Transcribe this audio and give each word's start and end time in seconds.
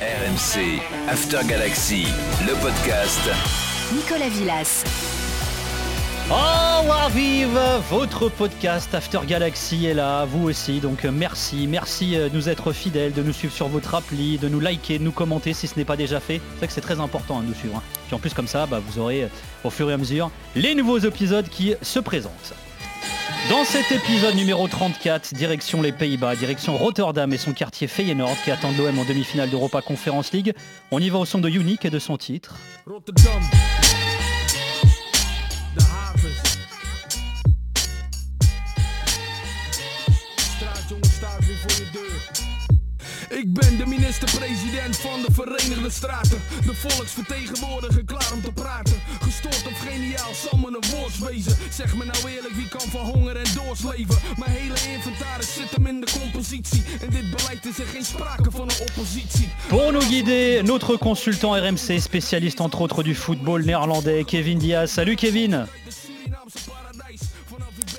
RMC, 0.00 0.80
After 1.08 1.40
Galaxy, 1.48 2.06
le 2.46 2.54
podcast. 2.62 3.18
Nicolas 3.92 4.28
Villas. 4.28 4.84
Oh, 6.30 7.08
vive 7.10 7.58
Votre 7.90 8.28
podcast 8.28 8.94
After 8.94 9.18
Galaxy 9.26 9.86
est 9.86 9.94
là, 9.94 10.24
vous 10.24 10.48
aussi. 10.48 10.78
Donc 10.78 11.02
merci, 11.02 11.66
merci 11.66 12.14
euh, 12.16 12.28
de 12.28 12.36
nous 12.36 12.48
être 12.48 12.72
fidèles, 12.72 13.12
de 13.12 13.22
nous 13.24 13.32
suivre 13.32 13.52
sur 13.52 13.66
votre 13.66 13.92
appli, 13.96 14.38
de 14.38 14.48
nous 14.48 14.60
liker, 14.60 15.00
de 15.00 15.04
nous 15.04 15.10
commenter 15.10 15.52
si 15.52 15.66
ce 15.66 15.76
n'est 15.76 15.84
pas 15.84 15.96
déjà 15.96 16.20
fait. 16.20 16.40
C'est 16.52 16.58
vrai 16.58 16.66
que 16.68 16.72
c'est 16.74 16.80
très 16.80 17.00
important 17.00 17.38
hein, 17.38 17.42
de 17.42 17.48
nous 17.48 17.54
suivre. 17.54 17.76
hein. 17.78 17.82
Puis 18.06 18.14
en 18.14 18.20
plus 18.20 18.32
comme 18.34 18.46
ça, 18.46 18.66
bah, 18.66 18.80
vous 18.86 19.00
aurez 19.00 19.24
euh, 19.24 19.28
au 19.64 19.70
fur 19.70 19.90
et 19.90 19.94
à 19.94 19.96
mesure 19.96 20.30
les 20.54 20.76
nouveaux 20.76 20.98
épisodes 20.98 21.48
qui 21.48 21.74
se 21.82 21.98
présentent. 21.98 22.54
Dans 23.50 23.64
cet 23.64 23.90
épisode 23.92 24.34
numéro 24.34 24.68
34, 24.68 25.32
direction 25.32 25.80
les 25.80 25.92
Pays-Bas, 25.92 26.36
direction 26.36 26.76
Rotterdam 26.76 27.32
et 27.32 27.38
son 27.38 27.54
quartier 27.54 27.86
Feyenoord 27.86 28.36
qui 28.44 28.50
attend 28.50 28.72
l'OM 28.76 28.98
en 28.98 29.04
demi-finale 29.04 29.48
d'Europa 29.48 29.80
Conference 29.80 30.32
League. 30.32 30.52
On 30.90 30.98
y 30.98 31.08
va 31.08 31.18
au 31.18 31.24
son 31.24 31.38
de 31.38 31.48
Unique 31.48 31.86
et 31.86 31.90
de 31.90 31.98
son 31.98 32.18
titre. 32.18 32.56
Ik 43.38 43.52
ben 43.52 43.76
de 43.76 43.86
minister-president 43.86 44.96
van 44.96 45.22
de 45.26 45.32
Verenigde 45.32 45.90
Staten. 45.90 46.38
De 46.66 46.74
volksvertegenwoordiger 46.74 48.04
klaar 48.04 48.30
om 48.34 48.42
te 48.42 48.52
praten. 48.52 48.94
Gestoord 49.20 49.66
of 49.66 49.78
geniaal 49.78 50.34
zal 50.34 50.58
me 50.58 50.66
een 50.66 50.96
woord 50.96 51.18
wezen. 51.18 51.56
Zeg 51.70 51.96
me 51.96 52.04
nou 52.04 52.34
eerlijk, 52.34 52.54
wie 52.54 52.68
kan 52.68 52.80
van 52.80 53.00
honger 53.00 53.36
en 53.36 53.54
doorsleven? 53.54 54.16
Mijn 54.36 54.50
hele 54.50 54.74
inventaris 54.94 55.54
zit 55.54 55.70
hem 55.70 55.86
in 55.86 56.00
de 56.00 56.06
compositie. 56.20 56.82
In 57.00 57.10
dit 57.10 57.30
beleid 57.36 57.66
is 57.66 57.78
er 57.78 57.86
geen 57.86 58.04
sprake 58.04 58.50
van 58.50 58.60
een 58.60 58.80
oppositie. 58.80 59.48
Pour 59.68 59.92
nous 59.92 60.06
guider, 60.08 60.64
notre 60.64 60.98
consultant 60.98 61.56
RMC, 61.56 62.00
spécialiste 62.00 62.62
entre 62.62 62.80
autres 62.80 63.04
du 63.04 63.14
football 63.14 63.64
néerlandais, 63.64 64.24
Kevin 64.24 64.58
Diaz. 64.58 64.92
Salut 64.92 65.18
Kevin 65.20 65.66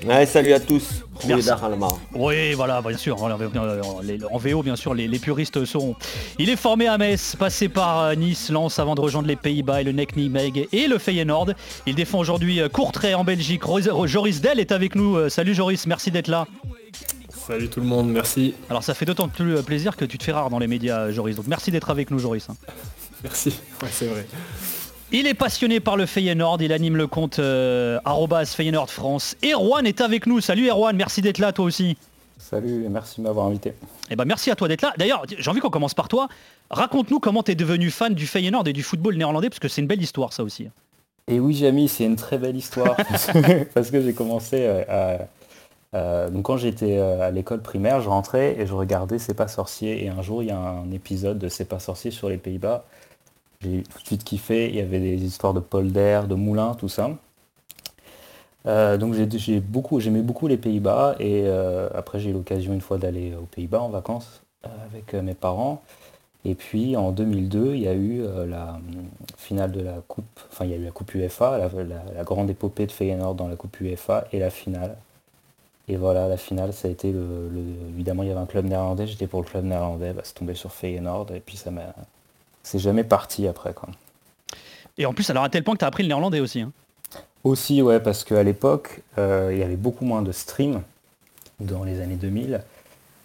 Ouais, 0.06 0.24
salut 0.24 0.52
à 0.54 0.60
tous. 0.60 1.02
Merci. 1.26 1.42
Oui, 2.14 2.54
voilà, 2.54 2.80
bien 2.80 2.96
sûr. 2.96 3.22
euh, 3.22 4.18
En 4.30 4.38
VO, 4.38 4.62
bien 4.62 4.74
sûr, 4.76 4.94
les, 4.94 5.06
les 5.06 5.18
puristes 5.18 5.64
sauront. 5.66 5.94
Il 6.38 6.48
est 6.48 6.56
formé 6.56 6.86
à 6.86 6.96
Metz, 6.96 7.36
passé 7.36 7.68
par 7.68 8.00
euh, 8.00 8.14
Nice, 8.14 8.50
Lens, 8.50 8.78
avant 8.78 8.94
de 8.94 9.00
rejoindre 9.02 9.28
les 9.28 9.36
Pays-Bas 9.36 9.82
et 9.82 9.84
le 9.84 9.92
Nek 9.92 10.16
Nijmegen 10.16 10.64
et 10.72 10.86
le 10.88 10.96
Feyenoord. 10.98 11.50
Il 11.86 11.94
défend 11.94 12.18
aujourd'hui 12.18 12.60
euh, 12.60 12.70
Courtrai 12.70 13.14
en 13.14 13.24
Belgique. 13.24 13.62
Joris 14.06 14.40
Dell 14.40 14.58
est 14.58 14.72
avec 14.72 14.94
nous. 14.94 15.28
Salut 15.28 15.54
Joris, 15.54 15.86
merci 15.86 16.10
d'être 16.10 16.28
là. 16.28 16.46
Salut 17.46 17.68
tout 17.68 17.80
le 17.80 17.86
monde, 17.86 18.08
merci. 18.10 18.54
Alors 18.70 18.82
ça 18.82 18.94
fait 18.94 19.04
d'autant 19.04 19.28
plus 19.28 19.62
plaisir 19.62 19.96
que 19.96 20.04
tu 20.04 20.16
te 20.18 20.24
fais 20.24 20.32
rare 20.32 20.48
dans 20.50 20.58
les 20.58 20.66
médias, 20.68 21.10
Joris. 21.10 21.36
Donc 21.36 21.46
merci 21.46 21.70
d'être 21.70 21.90
avec 21.90 22.10
nous, 22.10 22.18
Joris. 22.18 22.46
hein. 22.48 22.54
Merci, 23.22 23.50
ouais, 23.82 23.88
c'est 23.92 24.06
vrai. 24.06 24.26
Il 25.12 25.26
est 25.26 25.34
passionné 25.34 25.80
par 25.80 25.96
le 25.96 26.06
Feyenoord, 26.06 26.62
il 26.62 26.72
anime 26.72 26.96
le 26.96 27.08
compte 27.08 27.40
euh, 27.40 27.98
Feyenoord 28.46 28.90
France. 28.90 29.36
Erwan 29.44 29.84
est 29.84 30.00
avec 30.00 30.26
nous. 30.26 30.40
Salut 30.40 30.68
Erwan, 30.70 30.94
merci 30.94 31.20
d'être 31.20 31.38
là 31.38 31.52
toi 31.52 31.64
aussi. 31.64 31.96
Salut 32.38 32.84
et 32.84 32.88
merci 32.88 33.20
de 33.20 33.26
m'avoir 33.26 33.46
invité. 33.46 33.74
Eh 34.10 34.14
ben 34.16 34.24
merci 34.24 34.52
à 34.52 34.56
toi 34.56 34.68
d'être 34.68 34.82
là. 34.82 34.92
D'ailleurs, 34.98 35.24
j'ai 35.36 35.50
envie 35.50 35.58
qu'on 35.58 35.70
commence 35.70 35.94
par 35.94 36.06
toi. 36.06 36.28
Raconte-nous 36.70 37.18
comment 37.18 37.42
tu 37.42 37.50
es 37.50 37.54
devenu 37.56 37.90
fan 37.90 38.14
du 38.14 38.28
Feyenoord 38.28 38.68
et 38.68 38.72
du 38.72 38.84
football 38.84 39.16
néerlandais, 39.16 39.50
parce 39.50 39.58
que 39.58 39.66
c'est 39.66 39.80
une 39.80 39.88
belle 39.88 40.00
histoire 40.02 40.32
ça 40.32 40.44
aussi. 40.44 40.68
Et 41.26 41.40
oui, 41.40 41.54
Jamy, 41.54 41.88
c'est 41.88 42.04
une 42.04 42.16
très 42.16 42.38
belle 42.38 42.56
histoire 42.56 42.96
parce 43.74 43.90
que 43.90 44.00
j'ai 44.00 44.12
commencé 44.12 44.64
euh, 44.64 44.84
à, 45.92 45.98
à- 45.98 46.30
donc 46.30 46.44
quand 46.44 46.56
j'étais 46.56 46.98
euh, 46.98 47.20
à 47.20 47.32
l'école 47.32 47.62
primaire, 47.62 48.00
je 48.00 48.08
rentrais 48.08 48.56
et 48.60 48.66
je 48.66 48.74
regardais 48.74 49.18
C'est 49.18 49.34
pas 49.34 49.48
sorcier 49.48 50.04
et 50.04 50.08
un 50.08 50.22
jour 50.22 50.44
il 50.44 50.50
y 50.50 50.52
a 50.52 50.56
un 50.58 50.88
épisode 50.92 51.38
de 51.40 51.48
C'est 51.48 51.64
pas 51.64 51.80
sorcier 51.80 52.12
sur 52.12 52.28
les 52.28 52.36
Pays-Bas. 52.36 52.84
J'ai 53.62 53.84
tout 53.84 53.98
de 54.02 54.06
suite 54.06 54.22
kiffé. 54.22 54.68
Il 54.68 54.74
y 54.76 54.80
avait 54.80 55.00
des 55.00 55.24
histoires 55.24 55.54
de 55.54 55.60
polder, 55.60 56.24
de 56.28 56.34
moulins, 56.34 56.74
tout 56.74 56.90
ça. 56.90 57.10
Euh, 58.66 58.98
donc 58.98 59.14
j'ai 59.14 59.60
beaucoup, 59.60 60.00
j'aimais 60.00 60.20
beaucoup 60.22 60.46
les 60.46 60.58
Pays-Bas 60.58 61.16
et 61.18 61.44
euh, 61.46 61.88
après 61.94 62.20
j'ai 62.20 62.30
eu 62.30 62.32
l'occasion 62.34 62.74
une 62.74 62.80
fois 62.82 62.98
d'aller 62.98 63.34
aux 63.34 63.46
Pays-Bas 63.46 63.80
en 63.80 63.88
vacances 63.88 64.42
euh, 64.66 64.68
avec 64.90 65.14
mes 65.14 65.34
parents. 65.34 65.82
Et 66.46 66.54
puis 66.54 66.96
en 66.96 67.12
2002, 67.12 67.74
il 67.74 67.82
y 67.82 67.88
a 67.88 67.94
eu 67.94 68.22
la 68.48 68.80
finale 69.38 69.72
de 69.72 69.80
la 69.82 70.02
coupe, 70.08 70.26
enfin 70.52 70.64
il 70.66 70.72
y 70.72 70.74
a 70.74 70.78
eu 70.78 70.84
la 70.84 70.92
coupe 70.92 71.14
UEFA, 71.14 71.58
la, 71.58 72.24
grande 72.24 72.50
épopée 72.50 72.86
de 72.86 72.92
Feyenoord 72.92 73.34
dans 73.36 73.48
la 73.48 73.56
coupe 73.56 73.80
UEFA 73.80 74.26
et 74.32 74.38
la 74.40 74.50
finale. 74.50 74.96
Et 75.88 75.96
voilà, 75.96 76.28
la 76.28 76.36
finale, 76.38 76.72
ça 76.72 76.88
a 76.88 76.90
été 76.90 77.12
le, 77.12 77.48
le- 77.50 77.88
évidemment 77.90 78.22
il 78.24 78.28
y 78.28 78.32
avait 78.32 78.40
un 78.40 78.46
club 78.46 78.66
néerlandais, 78.66 79.06
j'étais 79.06 79.26
pour 79.26 79.42
le 79.42 79.46
club 79.48 79.64
néerlandais, 79.64 80.12
bah, 80.14 80.22
c'est 80.24 80.34
tombé 80.34 80.54
sur 80.54 80.72
Feyenoord 80.72 81.32
et 81.34 81.40
puis 81.40 81.56
ça 81.56 81.70
m'a, 81.70 81.94
c'est 82.62 82.78
jamais 82.78 83.04
parti 83.04 83.46
après 83.46 83.72
quoi. 83.74 83.88
Et 84.98 85.06
en 85.06 85.14
plus, 85.14 85.30
alors 85.30 85.44
à 85.44 85.48
tel 85.48 85.64
point 85.64 85.74
que 85.74 85.78
tu 85.78 85.84
as 85.84 85.88
appris 85.88 86.02
le 86.02 86.08
néerlandais 86.08 86.40
aussi. 86.40 86.60
hein. 86.60 86.72
Aussi, 87.42 87.80
ouais, 87.80 88.00
parce 88.00 88.22
qu'à 88.22 88.42
l'époque, 88.42 89.00
euh, 89.16 89.48
il 89.52 89.58
y 89.58 89.62
avait 89.62 89.76
beaucoup 89.76 90.04
moins 90.04 90.20
de 90.20 90.30
streams 90.30 90.82
dans 91.58 91.84
les 91.84 92.00
années 92.02 92.16
2000. 92.16 92.60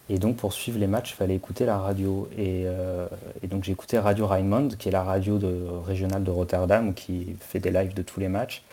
Et 0.10 0.20
donc, 0.20 0.38
pour 0.38 0.54
suivre 0.54 0.80
les 0.80 0.88
matchs, 0.88 1.12
il 1.12 1.16
fallait 1.16 1.36
écouter 1.36 1.66
la 1.66 1.78
radio. 1.78 2.30
Et, 2.38 2.64
euh, 2.66 3.08
et 3.44 3.48
donc, 3.48 3.66
j'ai 3.66 3.74
écouté 3.74 4.00
Radio 4.00 4.26
Rijnmond, 4.26 4.70
qui 4.80 4.88
est 4.88 4.92
la 4.92 5.04
radio 5.04 5.38
de, 5.38 5.68
régionale 5.86 6.24
de 6.24 6.32
Rotterdam, 6.32 6.94
qui 6.94 7.36
fait 7.42 7.60
des 7.60 7.72
lives 7.72 7.94
de 7.94 8.04
tous 8.04 8.22
les 8.22 8.30
matchs. 8.30 8.64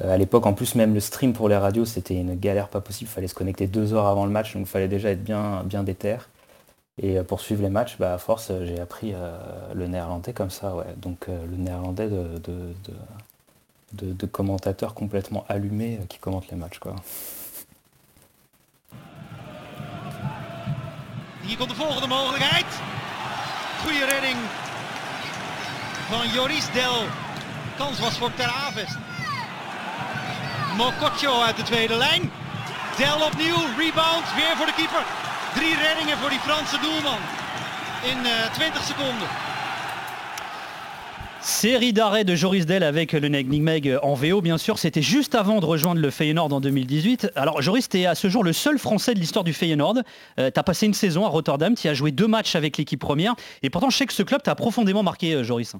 Euh, 0.00 0.14
à 0.14 0.16
l'époque, 0.16 0.46
en 0.46 0.54
plus, 0.54 0.74
même 0.74 0.94
le 0.94 1.00
stream 1.00 1.34
pour 1.34 1.50
les 1.50 1.56
radios, 1.56 1.84
c'était 1.84 2.14
une 2.14 2.38
galère 2.38 2.68
pas 2.68 2.80
possible. 2.80 3.10
Il 3.10 3.14
fallait 3.14 3.28
se 3.28 3.34
connecter 3.34 3.66
deux 3.66 3.92
heures 3.92 4.06
avant 4.06 4.24
le 4.24 4.30
match, 4.30 4.54
donc 4.54 4.62
il 4.62 4.70
fallait 4.70 4.88
déjà 4.88 5.10
être 5.10 5.22
bien, 5.22 5.62
bien 5.66 5.82
déter. 5.82 6.16
Et 6.98 7.16
euh, 7.18 7.24
pour 7.24 7.40
suivre 7.40 7.62
les 7.62 7.70
matchs, 7.70 7.96
bah, 7.98 8.14
à 8.14 8.18
force, 8.18 8.50
euh, 8.50 8.66
j'ai 8.66 8.80
appris 8.80 9.12
euh, 9.14 9.30
le 9.74 9.86
néerlandais 9.86 10.32
comme 10.32 10.50
ça, 10.50 10.74
ouais. 10.74 10.94
Donc, 10.96 11.26
le 11.28 11.56
néerlandais 11.56 12.08
de- 12.08 12.38
de- 12.44 12.74
de, 13.92 14.12
de, 14.12 14.26
commentateurs 14.26 14.94
complètement 14.94 15.44
allumés 15.48 16.00
qui 16.08 16.18
commentent 16.18 16.50
les 16.50 16.56
matchs. 16.56 16.78
Quoi. 16.78 16.94
Hier 21.44 21.56
komt 21.58 21.68
de 21.68 21.74
volgende 21.74 22.06
mogelijkheid. 22.06 22.66
Goede 23.82 24.04
redding 24.04 24.36
van 26.10 26.28
Joris 26.28 26.70
Del. 26.72 26.94
Kans 27.76 27.98
was 28.00 28.18
voor 28.18 28.34
Ter 28.34 28.46
Avest. 28.66 28.96
Mokotjo 30.76 31.40
uit 31.42 31.56
de 31.56 31.62
tweede 31.62 31.96
lijn. 31.96 32.30
Del 32.96 33.26
opnieuw, 33.26 33.56
rebound, 33.78 34.34
weer 34.34 34.56
voor 34.56 34.66
de 34.66 34.74
keeper. 34.76 35.04
Drie 35.54 35.74
reddingen 35.76 36.18
voor 36.18 36.30
die 36.30 36.38
Franse 36.38 36.78
doelman. 36.80 37.18
In 38.04 38.18
eh, 38.24 38.52
20 38.52 38.84
seconden. 38.84 39.28
Série 41.40 41.92
d'arrêts 41.92 42.24
de 42.24 42.36
Joris 42.36 42.66
Dell 42.66 42.82
avec 42.82 43.12
le 43.12 43.28
Nijmegen 43.28 43.98
en 44.02 44.14
VO, 44.14 44.40
bien 44.40 44.58
sûr. 44.58 44.78
C'était 44.78 45.02
juste 45.02 45.34
avant 45.34 45.60
de 45.60 45.66
rejoindre 45.66 46.00
le 46.00 46.10
Feyenoord 46.10 46.52
en 46.52 46.60
2018. 46.60 47.32
Alors 47.34 47.60
Joris, 47.62 47.88
tu 47.88 47.98
es 47.98 48.06
à 48.06 48.14
ce 48.14 48.28
jour 48.28 48.44
le 48.44 48.52
seul 48.52 48.78
Français 48.78 49.14
de 49.14 49.18
l'histoire 49.18 49.44
du 49.44 49.52
Feyenoord. 49.52 50.02
tu 50.36 50.42
as 50.42 50.62
passé 50.62 50.86
une 50.86 50.94
saison 50.94 51.26
à 51.26 51.28
Rotterdam, 51.28 51.74
tu 51.74 51.88
as 51.88 51.94
joué 51.94 52.12
deux 52.12 52.28
matchs 52.28 52.54
avec 52.54 52.76
l'équipe 52.76 53.00
première. 53.00 53.34
Et 53.62 53.70
pourtant, 53.70 53.90
je 53.90 53.96
sais 53.96 54.06
que 54.06 54.12
ce 54.12 54.22
club 54.22 54.42
t'a 54.42 54.54
profondément 54.54 55.02
marqué, 55.02 55.34
euh, 55.34 55.42
Joris. 55.42 55.74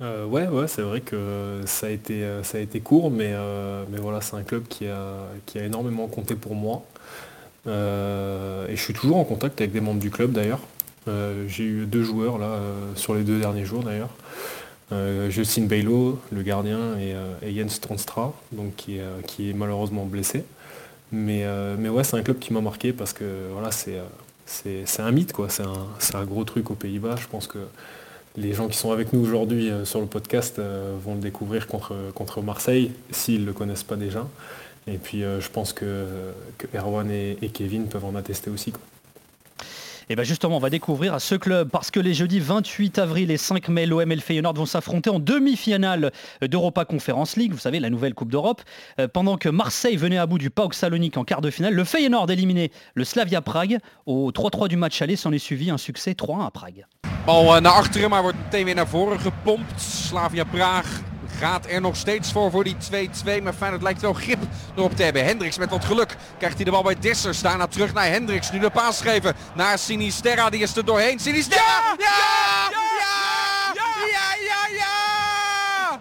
Euh, 0.00 0.26
ouais, 0.26 0.46
ouais, 0.46 0.68
c'est 0.68 0.82
vrai 0.82 1.00
que 1.00 1.62
ça 1.66 1.88
a 1.88 1.90
été, 1.90 2.22
euh, 2.22 2.42
ça 2.44 2.58
a 2.58 2.60
été 2.60 2.78
court, 2.80 3.10
mais, 3.10 3.32
euh, 3.32 3.84
mais 3.90 3.98
voilà, 3.98 4.20
c'est 4.20 4.36
un 4.36 4.44
club 4.44 4.68
qui 4.68 4.86
a, 4.86 5.26
qui 5.44 5.58
a 5.58 5.64
énormément 5.64 6.06
compté 6.06 6.36
pour 6.36 6.54
moi. 6.54 6.84
Euh, 7.68 8.66
et 8.68 8.76
je 8.76 8.82
suis 8.82 8.94
toujours 8.94 9.18
en 9.18 9.24
contact 9.24 9.60
avec 9.60 9.72
des 9.72 9.80
membres 9.80 10.00
du 10.00 10.10
club 10.10 10.32
d'ailleurs. 10.32 10.60
Euh, 11.06 11.46
J'ai 11.48 11.64
eu 11.64 11.86
deux 11.86 12.02
joueurs 12.02 12.38
là 12.38 12.46
euh, 12.46 12.94
sur 12.94 13.14
les 13.14 13.22
deux 13.22 13.38
derniers 13.38 13.64
jours 13.64 13.82
d'ailleurs. 13.82 14.10
Justin 15.28 15.64
Baylo, 15.64 16.18
le 16.32 16.40
gardien, 16.40 16.96
et, 16.98 17.54
Jens 17.54 17.74
Stronstra, 17.74 18.32
donc 18.52 18.74
qui 18.74 18.96
est, 18.96 19.52
malheureusement 19.52 20.06
blessé. 20.06 20.44
Mais, 21.12 21.44
mais 21.78 21.90
ouais, 21.90 22.04
c'est 22.04 22.16
un 22.16 22.22
club 22.22 22.38
qui 22.38 22.54
m'a 22.54 22.62
marqué 22.62 22.94
parce 22.94 23.12
que 23.12 23.50
voilà, 23.52 23.70
c'est 23.70 23.98
c'est 24.46 25.02
un 25.02 25.10
mythe, 25.10 25.34
quoi. 25.34 25.48
C'est 25.50 25.62
un, 26.16 26.24
gros 26.24 26.44
truc 26.44 26.70
aux 26.70 26.74
Pays-Bas. 26.74 27.16
Je 27.20 27.26
pense 27.26 27.46
que 27.46 27.58
les 28.38 28.54
gens 28.54 28.66
qui 28.66 28.78
sont 28.78 28.90
avec 28.90 29.12
nous 29.12 29.20
aujourd'hui 29.20 29.70
sur 29.84 30.00
le 30.00 30.06
podcast 30.06 30.58
vont 31.04 31.16
le 31.16 31.20
découvrir 31.20 31.66
contre, 31.66 31.94
contre 32.14 32.40
Marseille, 32.40 32.92
s'ils 33.10 33.42
ne 33.42 33.46
le 33.46 33.52
connaissent 33.52 33.82
pas 33.82 33.96
déjà. 33.96 34.26
Et 34.92 34.98
puis 34.98 35.22
euh, 35.22 35.40
je 35.40 35.48
pense 35.50 35.72
que, 35.72 36.06
que 36.56 36.66
Erwan 36.76 37.10
et, 37.10 37.36
et 37.42 37.48
Kevin 37.48 37.88
peuvent 37.88 38.04
en 38.04 38.14
attester 38.14 38.50
aussi. 38.50 38.72
quoi. 38.72 38.80
Et 40.10 40.14
bien 40.14 40.24
justement, 40.24 40.56
on 40.56 40.60
va 40.60 40.70
découvrir 40.70 41.20
ce 41.20 41.34
club 41.34 41.68
parce 41.68 41.90
que 41.90 42.00
les 42.00 42.14
jeudis 42.14 42.40
28 42.40 42.98
avril 42.98 43.30
et 43.30 43.36
5 43.36 43.68
mai, 43.68 43.84
l'OM 43.84 44.10
et 44.10 44.14
le 44.14 44.22
Feyenoord 44.22 44.54
vont 44.54 44.64
s'affronter 44.64 45.10
en 45.10 45.18
demi-finale 45.18 46.12
d'Europa 46.40 46.86
Conference 46.86 47.36
League, 47.36 47.52
vous 47.52 47.58
savez, 47.58 47.78
la 47.78 47.90
nouvelle 47.90 48.14
Coupe 48.14 48.30
d'Europe. 48.30 48.62
Euh, 49.00 49.06
Pendant 49.06 49.36
que 49.36 49.50
Marseille 49.50 49.96
venait 49.96 50.16
à 50.16 50.24
bout 50.24 50.38
du 50.38 50.48
PAOK 50.48 50.72
Salonique 50.72 51.18
en 51.18 51.24
quart 51.24 51.42
de 51.42 51.50
finale, 51.50 51.74
le 51.74 51.84
Feyenoord 51.84 52.30
éliminait 52.30 52.70
le 52.94 53.04
Slavia 53.04 53.42
Prague. 53.42 53.78
Au 54.06 54.30
3-3 54.32 54.68
du 54.68 54.76
match 54.78 55.02
aller 55.02 55.16
s'en 55.16 55.30
est 55.32 55.38
suivi 55.38 55.70
un 55.70 55.76
succès 55.78 56.12
3-1 56.12 56.46
à 56.46 56.50
Prague. 56.50 56.86
Bal 57.26 57.56
eh, 57.56 57.60
naar 57.60 57.72
achteren, 57.72 58.08
maar 58.10 58.22
wordt 58.22 58.38
meteen 58.44 58.64
weer 58.64 58.74
naar 58.74 58.88
voren 58.88 59.20
gepompt. 59.20 59.80
Slavia 59.80 60.44
Praag 60.44 60.86
gaat 61.38 61.66
er 61.66 61.80
nog 61.80 61.96
steeds 61.96 62.32
voor 62.32 62.50
voor 62.50 62.64
die 62.64 62.76
2-2. 63.40 63.42
Maar 63.42 63.52
Feyenoord 63.52 63.82
lijkt 63.82 64.00
wel 64.00 64.12
grip 64.12 64.38
erop 64.76 64.96
te 64.96 65.02
hebben. 65.02 65.24
Hendricks 65.24 65.58
met 65.58 65.70
wat 65.70 65.84
geluk 65.84 66.16
krijgt 66.38 66.56
hij 66.56 66.64
de 66.64 66.70
bal 66.70 66.82
bij 66.82 66.96
Dissers. 67.00 67.40
Daarna 67.40 67.66
terug 67.66 67.92
naar 67.92 68.06
Hendricks. 68.06 68.50
Nu 68.50 68.58
de 68.58 68.70
paas 68.70 69.00
geven 69.00 69.34
naar 69.54 69.78
Sinisterra. 69.78 70.50
Die 70.50 70.62
is 70.62 70.76
er 70.76 70.84
doorheen. 70.84 71.18
Sinisterra! 71.18 71.94
Ja! 71.98 72.14
Ja! 72.78 72.92
Ja! 73.74 74.34
Ja! 74.46 74.66
Ja! 74.76 76.00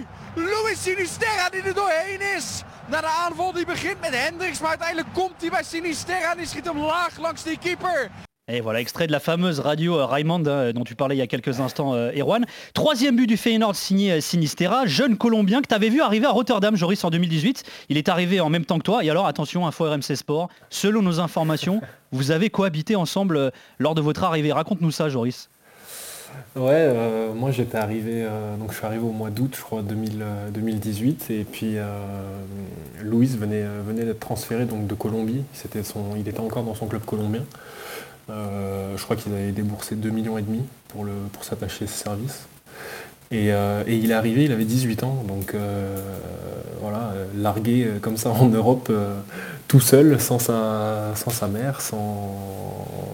1-3! 0.00 0.06
Luis 0.34 0.82
Sinisterra 0.82 1.48
die 1.50 1.62
er 1.62 1.74
doorheen 1.74 2.20
is. 2.36 2.62
Na 2.86 3.00
de 3.00 3.06
aanval 3.06 3.52
die 3.52 3.64
begint 3.64 4.00
met 4.00 4.14
Hendricks. 4.14 4.60
Maar 4.60 4.68
uiteindelijk 4.68 5.08
komt 5.12 5.40
hij 5.40 5.50
bij 5.50 5.62
Sinisterra. 5.62 6.30
En 6.30 6.36
die 6.36 6.46
schiet 6.46 6.64
hem 6.64 6.78
laag 6.78 7.18
langs 7.18 7.42
die 7.42 7.58
keeper. 7.58 8.10
Et 8.48 8.60
voilà, 8.60 8.80
extrait 8.80 9.08
de 9.08 9.12
la 9.12 9.18
fameuse 9.18 9.58
radio 9.58 9.98
euh, 9.98 10.06
Raymond 10.06 10.46
hein, 10.46 10.72
dont 10.72 10.84
tu 10.84 10.94
parlais 10.94 11.16
il 11.16 11.18
y 11.18 11.22
a 11.22 11.26
quelques 11.26 11.58
instants, 11.58 11.94
euh, 11.94 12.12
Erwan. 12.16 12.46
Troisième 12.74 13.16
but 13.16 13.26
du 13.26 13.36
Feyenoord 13.36 13.74
signé 13.74 14.12
euh, 14.12 14.20
Sinistera, 14.20 14.86
jeune 14.86 15.16
Colombien 15.16 15.62
que 15.62 15.66
tu 15.66 15.74
avais 15.74 15.88
vu 15.88 16.00
arriver 16.00 16.26
à 16.26 16.30
Rotterdam, 16.30 16.76
Joris, 16.76 17.02
en 17.02 17.10
2018. 17.10 17.64
Il 17.88 17.96
est 17.96 18.08
arrivé 18.08 18.38
en 18.38 18.48
même 18.48 18.64
temps 18.64 18.78
que 18.78 18.84
toi. 18.84 19.02
Et 19.02 19.10
alors, 19.10 19.26
attention, 19.26 19.66
info 19.66 19.90
RMC 19.90 20.14
Sport, 20.14 20.48
selon 20.70 21.02
nos 21.02 21.18
informations, 21.18 21.80
vous 22.12 22.30
avez 22.30 22.48
cohabité 22.48 22.94
ensemble 22.94 23.50
lors 23.80 23.96
de 23.96 24.00
votre 24.00 24.22
arrivée. 24.22 24.52
Raconte-nous 24.52 24.92
ça, 24.92 25.08
Joris. 25.08 25.50
Ouais, 26.54 26.92
moi 27.34 27.50
j'étais 27.50 27.78
arrivé, 27.78 28.26
donc 28.58 28.70
je 28.70 28.76
suis 28.76 28.84
arrivé 28.84 29.02
au 29.02 29.10
mois 29.10 29.30
d'août, 29.30 29.54
je 29.56 29.62
crois, 29.62 29.80
2000, 29.80 30.18
euh, 30.20 30.50
2018, 30.50 31.30
et 31.30 31.44
puis 31.44 31.76
Louise 33.02 33.38
venait, 33.38 33.64
venait 33.86 34.04
d'être 34.04 34.20
transféré 34.20 34.66
donc 34.66 34.86
de 34.86 34.94
Colombie. 34.94 35.42
C'était 35.54 35.82
son, 35.82 36.14
il 36.16 36.28
était 36.28 36.40
encore 36.40 36.62
dans 36.62 36.74
son 36.74 36.86
club 36.86 37.02
colombien. 37.06 37.42
Euh, 38.28 38.96
je 38.96 39.02
crois 39.04 39.16
qu'il 39.16 39.32
avait 39.32 39.52
déboursé 39.52 39.94
2 39.94 40.10
millions 40.10 40.36
et 40.38 40.42
demi 40.42 40.62
pour, 40.88 41.04
le, 41.04 41.12
pour 41.32 41.44
s'attacher 41.44 41.86
ce 41.86 41.94
service. 42.04 42.46
Et, 43.30 43.52
euh, 43.52 43.82
et 43.86 43.96
il 43.96 44.10
est 44.10 44.14
arrivé, 44.14 44.44
il 44.44 44.52
avait 44.52 44.64
18 44.64 45.02
ans, 45.02 45.24
donc 45.26 45.54
euh, 45.54 45.96
voilà, 46.80 47.12
largué 47.36 47.88
comme 48.00 48.16
ça 48.16 48.30
en 48.30 48.46
Europe, 48.48 48.90
tout 49.66 49.80
seul, 49.80 50.20
sans 50.20 50.38
sa, 50.38 51.12
sans 51.16 51.30
sa 51.30 51.48
mère, 51.48 51.80
sans, 51.80 52.36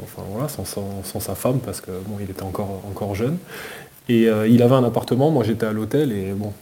enfin, 0.02 0.22
voilà, 0.30 0.48
sans, 0.48 0.66
sans- 0.66 1.02
sans 1.02 1.20
sa 1.20 1.34
femme, 1.34 1.60
parce 1.60 1.80
que 1.80 1.90
bon, 2.06 2.18
était 2.18 2.42
encore, 2.42 2.82
encore 2.90 3.14
jeune. 3.14 3.38
Et 4.10 4.28
il 4.48 4.62
avait 4.62 4.74
un 4.74 4.84
appartement, 4.84 5.30
moi 5.30 5.44
j'étais 5.44 5.64
à 5.66 5.72
l'hôtel, 5.72 6.12
et 6.12 6.32
bon, 6.32 6.52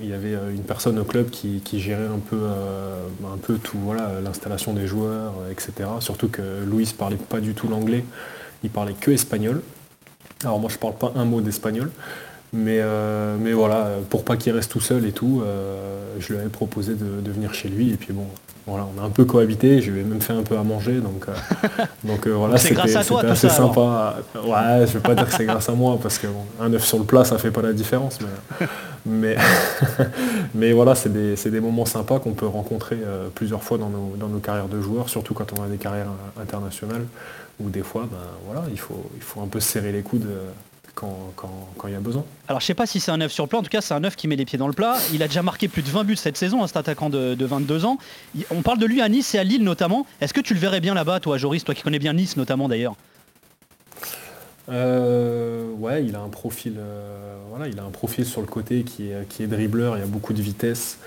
il 0.00 0.08
y 0.08 0.12
avait 0.12 0.34
euh, 0.34 0.50
une 0.50 0.62
personne 0.62 0.98
au 0.98 1.04
club 1.04 1.30
qui, 1.30 1.60
gérait 1.80 2.06
un 2.06 2.18
peu, 2.18 2.38
euh, 2.40 3.04
un 3.32 3.36
peu 3.38 3.58
tout, 3.58 3.78
voilà, 3.78 4.20
l'installation 4.22 4.72
des 4.72 4.86
joueurs, 4.86 5.34
euh, 5.42 5.50
etc. 5.50 5.88
Surtout 6.00 6.28
que 6.28 6.64
Louis 6.64 6.92
parlait 6.96 7.16
pas 7.16 7.40
du 7.40 7.54
tout 7.54 7.68
l'anglais, 7.68 8.04
il 8.62 8.70
parlait 8.70 8.94
que 8.94 9.10
espagnol. 9.10 9.62
Alors 10.44 10.60
moi 10.60 10.70
je 10.70 10.78
parle 10.78 10.94
pas 10.94 11.12
un 11.16 11.24
mot 11.24 11.40
d'espagnol, 11.40 11.90
mais, 12.52 12.78
euh, 12.80 13.36
mais 13.40 13.52
voilà, 13.52 13.90
pour 14.08 14.24
pas 14.24 14.36
qu'il 14.36 14.52
reste 14.52 14.70
tout 14.70 14.80
seul 14.80 15.04
et 15.04 15.12
tout, 15.12 15.42
je 16.18 16.32
lui 16.32 16.38
avais 16.38 16.48
proposé 16.48 16.94
de, 16.94 17.20
de 17.20 17.30
venir 17.30 17.54
chez 17.54 17.68
lui 17.68 17.90
et 17.92 17.96
puis 17.96 18.12
bon, 18.12 18.26
voilà, 18.68 18.86
on 18.94 19.02
a 19.02 19.06
un 19.06 19.10
peu 19.10 19.24
cohabité, 19.24 19.80
je 19.80 19.90
lui 19.90 20.00
ai 20.00 20.04
même 20.04 20.20
fait 20.20 20.34
un 20.34 20.42
peu 20.42 20.58
à 20.58 20.62
manger, 20.62 21.00
donc, 21.00 21.24
euh, 21.28 21.84
donc 22.04 22.26
euh, 22.26 22.32
voilà, 22.32 22.58
c'était 22.58 22.78
assez 22.80 23.48
ça, 23.48 23.48
sympa. 23.48 24.16
Ouais, 24.34 24.86
je 24.86 24.92
vais 24.92 25.00
pas 25.00 25.14
dire 25.14 25.26
que 25.26 25.32
c'est 25.32 25.46
grâce 25.46 25.68
à 25.70 25.72
moi 25.72 25.98
parce 26.00 26.18
que 26.18 26.26
bon, 26.26 26.44
un 26.60 26.72
œuf 26.74 26.84
sur 26.84 26.98
le 26.98 27.04
plat, 27.04 27.24
ça 27.24 27.38
fait 27.38 27.50
pas 27.50 27.62
la 27.62 27.72
différence, 27.72 28.18
mais, 28.20 28.66
mais, 29.06 29.36
mais 30.54 30.72
voilà, 30.72 30.94
c'est 30.94 31.10
des, 31.10 31.34
des 31.34 31.60
moments 31.60 31.86
sympas 31.86 32.18
qu'on 32.18 32.34
peut 32.34 32.46
rencontrer 32.46 32.98
euh, 33.02 33.28
plusieurs 33.34 33.62
fois 33.62 33.78
dans 33.78 33.88
nos, 33.88 34.14
dans 34.18 34.28
nos 34.28 34.40
carrières 34.40 34.68
de 34.68 34.80
joueurs, 34.82 35.08
surtout 35.08 35.32
quand 35.32 35.58
on 35.58 35.62
a 35.62 35.66
des 35.66 35.78
carrières 35.78 36.12
internationales, 36.40 37.06
où 37.60 37.70
des 37.70 37.82
fois, 37.82 38.06
ben, 38.10 38.18
voilà, 38.46 38.64
il, 38.70 38.78
faut, 38.78 39.10
il 39.16 39.22
faut 39.22 39.40
un 39.40 39.48
peu 39.48 39.60
se 39.60 39.72
serrer 39.72 39.92
les 39.92 40.02
coudes 40.02 40.28
quand, 40.98 41.32
quand- 41.36 41.68
quand 41.78 41.86
il 41.88 41.92
y 41.94 41.96
a 41.96 42.00
besoin. 42.00 42.24
Alors 42.48 42.60
je 42.60 42.66
sais 42.66 42.74
pas 42.74 42.86
si 42.86 42.98
c'est 42.98 43.10
un 43.12 43.20
œuf 43.20 43.30
sur 43.30 43.44
le 43.44 43.48
plat, 43.48 43.58
en 43.58 43.62
tout 43.62 43.68
cas 43.70 43.80
c'est 43.80 43.94
un 43.94 44.02
œuf 44.04 44.16
qui 44.16 44.26
met 44.26 44.34
les 44.36 44.44
pieds 44.44 44.58
dans 44.58 44.66
le 44.66 44.72
plat. 44.72 44.96
Il 45.12 45.22
a 45.22 45.28
déjà 45.28 45.42
marqué 45.42 45.68
plus 45.68 45.82
de 45.82 45.88
20 45.88 46.04
buts 46.04 46.16
cette 46.16 46.36
saison, 46.36 46.62
hein, 46.62 46.66
cet 46.66 46.76
attaquant 46.76 47.08
de, 47.10 47.34
de 47.34 47.44
22 47.46 47.84
ans. 47.84 47.98
On 48.50 48.62
parle 48.62 48.78
de 48.78 48.86
lui 48.86 49.00
à 49.00 49.08
Nice 49.08 49.34
et 49.34 49.38
à 49.38 49.44
Lille 49.44 49.62
notamment. 49.62 50.06
Est-ce 50.20 50.34
que 50.34 50.40
tu 50.40 50.54
le 50.54 50.60
verrais 50.60 50.80
bien 50.80 50.94
là-bas, 50.94 51.20
toi 51.20 51.38
Joris, 51.38 51.62
toi 51.64 51.74
qui 51.74 51.82
connais 51.82 51.98
bien 52.00 52.12
Nice 52.14 52.36
notamment 52.36 52.68
d'ailleurs 52.68 52.94
Euh, 54.70 55.70
ouais, 55.72 56.04
il 56.04 56.14
a 56.14 56.20
un 56.20 56.28
profil, 56.28 56.74
euh, 56.78 57.36
voilà, 57.48 57.68
il 57.68 57.78
a 57.78 57.84
un 57.84 57.90
profil 57.90 58.26
sur 58.26 58.40
le 58.40 58.46
côté 58.46 58.82
qui 58.82 59.10
est, 59.10 59.26
qui 59.28 59.42
est 59.42 59.46
dribbleur, 59.46 59.96
il 59.96 60.00
y 60.00 60.02
a 60.02 60.06
beaucoup 60.06 60.32
de 60.34 60.42
vitesse. 60.42 60.98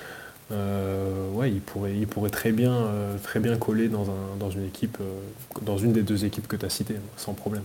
Euh, 0.51 1.29
ouais, 1.31 1.49
il 1.51 1.61
pourrait, 1.61 1.93
il 1.95 2.07
pourrait 2.07 2.29
très 2.31 2.51
bien, 2.51 2.75
très 3.23 3.39
bien 3.39 3.55
coller 3.57 3.87
dans, 3.87 4.09
un, 4.09 4.35
dans 4.39 4.49
une 4.49 4.65
équipe, 4.65 4.97
dans 5.61 5.77
une 5.77 5.93
des 5.93 6.01
deux 6.01 6.25
équipes 6.25 6.47
que 6.47 6.55
tu 6.57 6.65
as 6.65 6.69
citées, 6.69 6.97
sans 7.17 7.33
problème. 7.33 7.63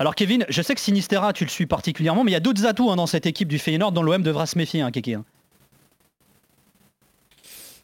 Alors 0.00 0.14
Kevin, 0.14 0.46
je 0.48 0.62
sais 0.62 0.74
que 0.74 0.80
Sinistera 0.80 1.34
tu 1.34 1.44
le 1.44 1.50
suis 1.50 1.66
particulièrement, 1.66 2.24
mais 2.24 2.30
il 2.30 2.32
y 2.32 2.36
a 2.36 2.40
d'autres 2.40 2.64
atouts 2.64 2.90
hein, 2.90 2.96
dans 2.96 3.06
cette 3.06 3.26
équipe 3.26 3.48
du 3.48 3.58
Feyenoord 3.58 3.92
dont 3.92 4.02
l'OM 4.02 4.22
devra 4.22 4.46
se 4.46 4.56
méfier, 4.56 4.80
hein, 4.80 4.90
Kéké. 4.90 5.18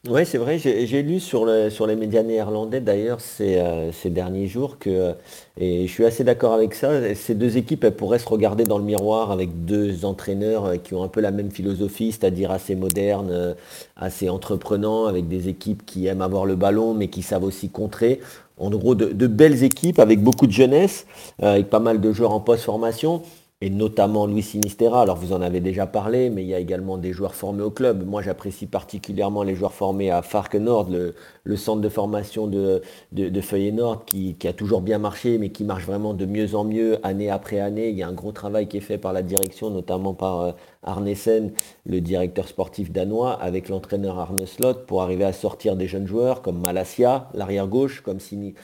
Oui, 0.08 0.25
c'est 0.25 0.38
vrai, 0.38 0.58
j'ai 0.58 1.03
lu 1.03 1.19
sur, 1.19 1.44
le- 1.44 1.69
sur 1.69 1.87
les 1.87 1.97
médias 1.97 2.23
néerlandais 2.23 2.81
d'ailleurs 2.81 3.20
ces, 3.20 3.56
euh, 3.58 3.91
derniers 4.05 4.47
jours 4.47 4.79
que, 4.79 5.14
et 5.58 5.87
je 5.88 5.93
suis 5.93 6.05
assez 6.05 6.23
d'accord 6.23 6.53
avec 6.53 6.75
ça, 6.75 7.12
ces 7.17 7.35
deux 7.35 7.56
équipes 7.56 7.82
elles 7.82 7.97
pourraient 7.97 8.20
se 8.20 8.29
regarder 8.29 8.62
dans 8.62 8.79
le 8.79 8.85
miroir 8.85 9.32
avec 9.32 9.64
deux 9.64 10.05
entraîneurs 10.05 10.67
euh, 10.67 10.76
qui 10.76 10.94
ont 10.94 11.03
un 11.03 11.08
peu 11.08 11.20
la 11.20 11.32
même 11.32 11.50
philosophie, 11.50 12.12
c'est-à-dire 12.12 12.53
assez 12.53 12.76
modernes, 12.76 13.31
euh, 13.32 13.55
assez 13.97 14.29
entreprenants, 14.29 15.06
avec 15.06 15.26
des 15.29 15.49
équipes 15.49 15.85
qui 15.85 16.06
aiment 16.06 16.23
avoir 16.23 16.47
le 16.47 16.55
ballon 16.55 16.94
mais 16.94 17.08
qui 17.08 17.23
savent 17.23 17.44
aussi 17.44 17.69
contrer. 17.70 18.20
En 18.58 18.70
gros, 18.70 18.94
de, 18.94 19.26
belles 19.26 19.64
équipes 19.64 19.99
avec 19.99 20.23
beaucoup 20.23 20.47
de 20.47 20.53
jeunesse, 20.53 21.06
euh, 21.43 21.55
avec 21.55 21.69
pas 21.69 21.81
mal 21.81 22.00
de 22.00 22.12
joueurs 22.12 22.32
en 22.32 22.41
post-formation 22.41 23.23
et 23.61 23.70
notamment 23.70 24.26
Luis 24.26 24.43
Sinistera. 24.43 25.03
Alors 25.03 25.17
vous 25.17 25.32
en 25.32 25.41
avez 25.41 25.61
déjà 25.61 25.87
parlé, 25.87 26.31
mais 26.31 26.43
il 26.43 26.49
y 26.49 26.55
a 26.55 26.58
également 26.58 26.99
des 26.99 27.12
joueurs 27.12 27.35
formés 27.35 27.62
au 27.62 27.70
club. 27.70 28.06
Moi 28.06 28.23
j'apprécie 28.23 28.67
particulièrement 28.67 29.43
les 29.43 29.55
joueurs 29.55 29.73
formés 29.75 30.11
à 30.11 30.23
Farkenord, 30.23 30.91
le, 30.91 31.14
le 31.46 31.56
centre 31.56 31.81
de 31.81 31.88
formation 31.88 32.48
de, 32.48 32.82
de, 33.12 33.40
Feyenoord, 33.40 34.04
qui, 34.04 34.34
qui 34.34 34.48
a 34.48 34.52
toujours 34.52 34.81
bien 34.81 34.98
marché, 34.98 35.38
mais 35.38 35.50
qui 35.50 35.62
marche 35.62 35.84
vraiment 35.84 36.12
de 36.12 36.26
mieux 36.26 36.54
en 36.56 36.64
mieux 36.64 36.98
année 37.06 37.31
après 37.31 37.60
année. 37.60 37.88
Il 37.88 37.96
y 37.96 38.02
a 38.02 38.08
un 38.08 38.12
gros 38.12 38.32
travail 38.32 38.66
qui 38.66 38.78
est 38.78 38.81
fait 38.81 38.98
par 38.98 39.12
la 39.12 39.22
direction, 39.22 39.70
notamment 39.70 40.12
par 40.12 40.40
euh, 40.40 40.52
Arnesen, 40.82 41.52
le 41.84 42.00
directeur 42.00 42.48
sportif 42.48 42.90
danois, 42.90 43.34
avec 43.34 43.69
l'entraîneur 43.69 44.19
Arne 44.19 44.44
Slot, 44.44 44.87
pour 44.88 45.02
arriver 45.02 45.25
à 45.25 45.32
sortir 45.32 45.76
des 45.76 45.87
jeunes 45.87 46.08
joueurs 46.08 46.43
comme 46.43 46.60
Malasia, 46.60 47.28
l'arrière 47.32 47.69
gauche, 47.69 48.00
comme, 48.00 48.19
Sini, 48.19 48.54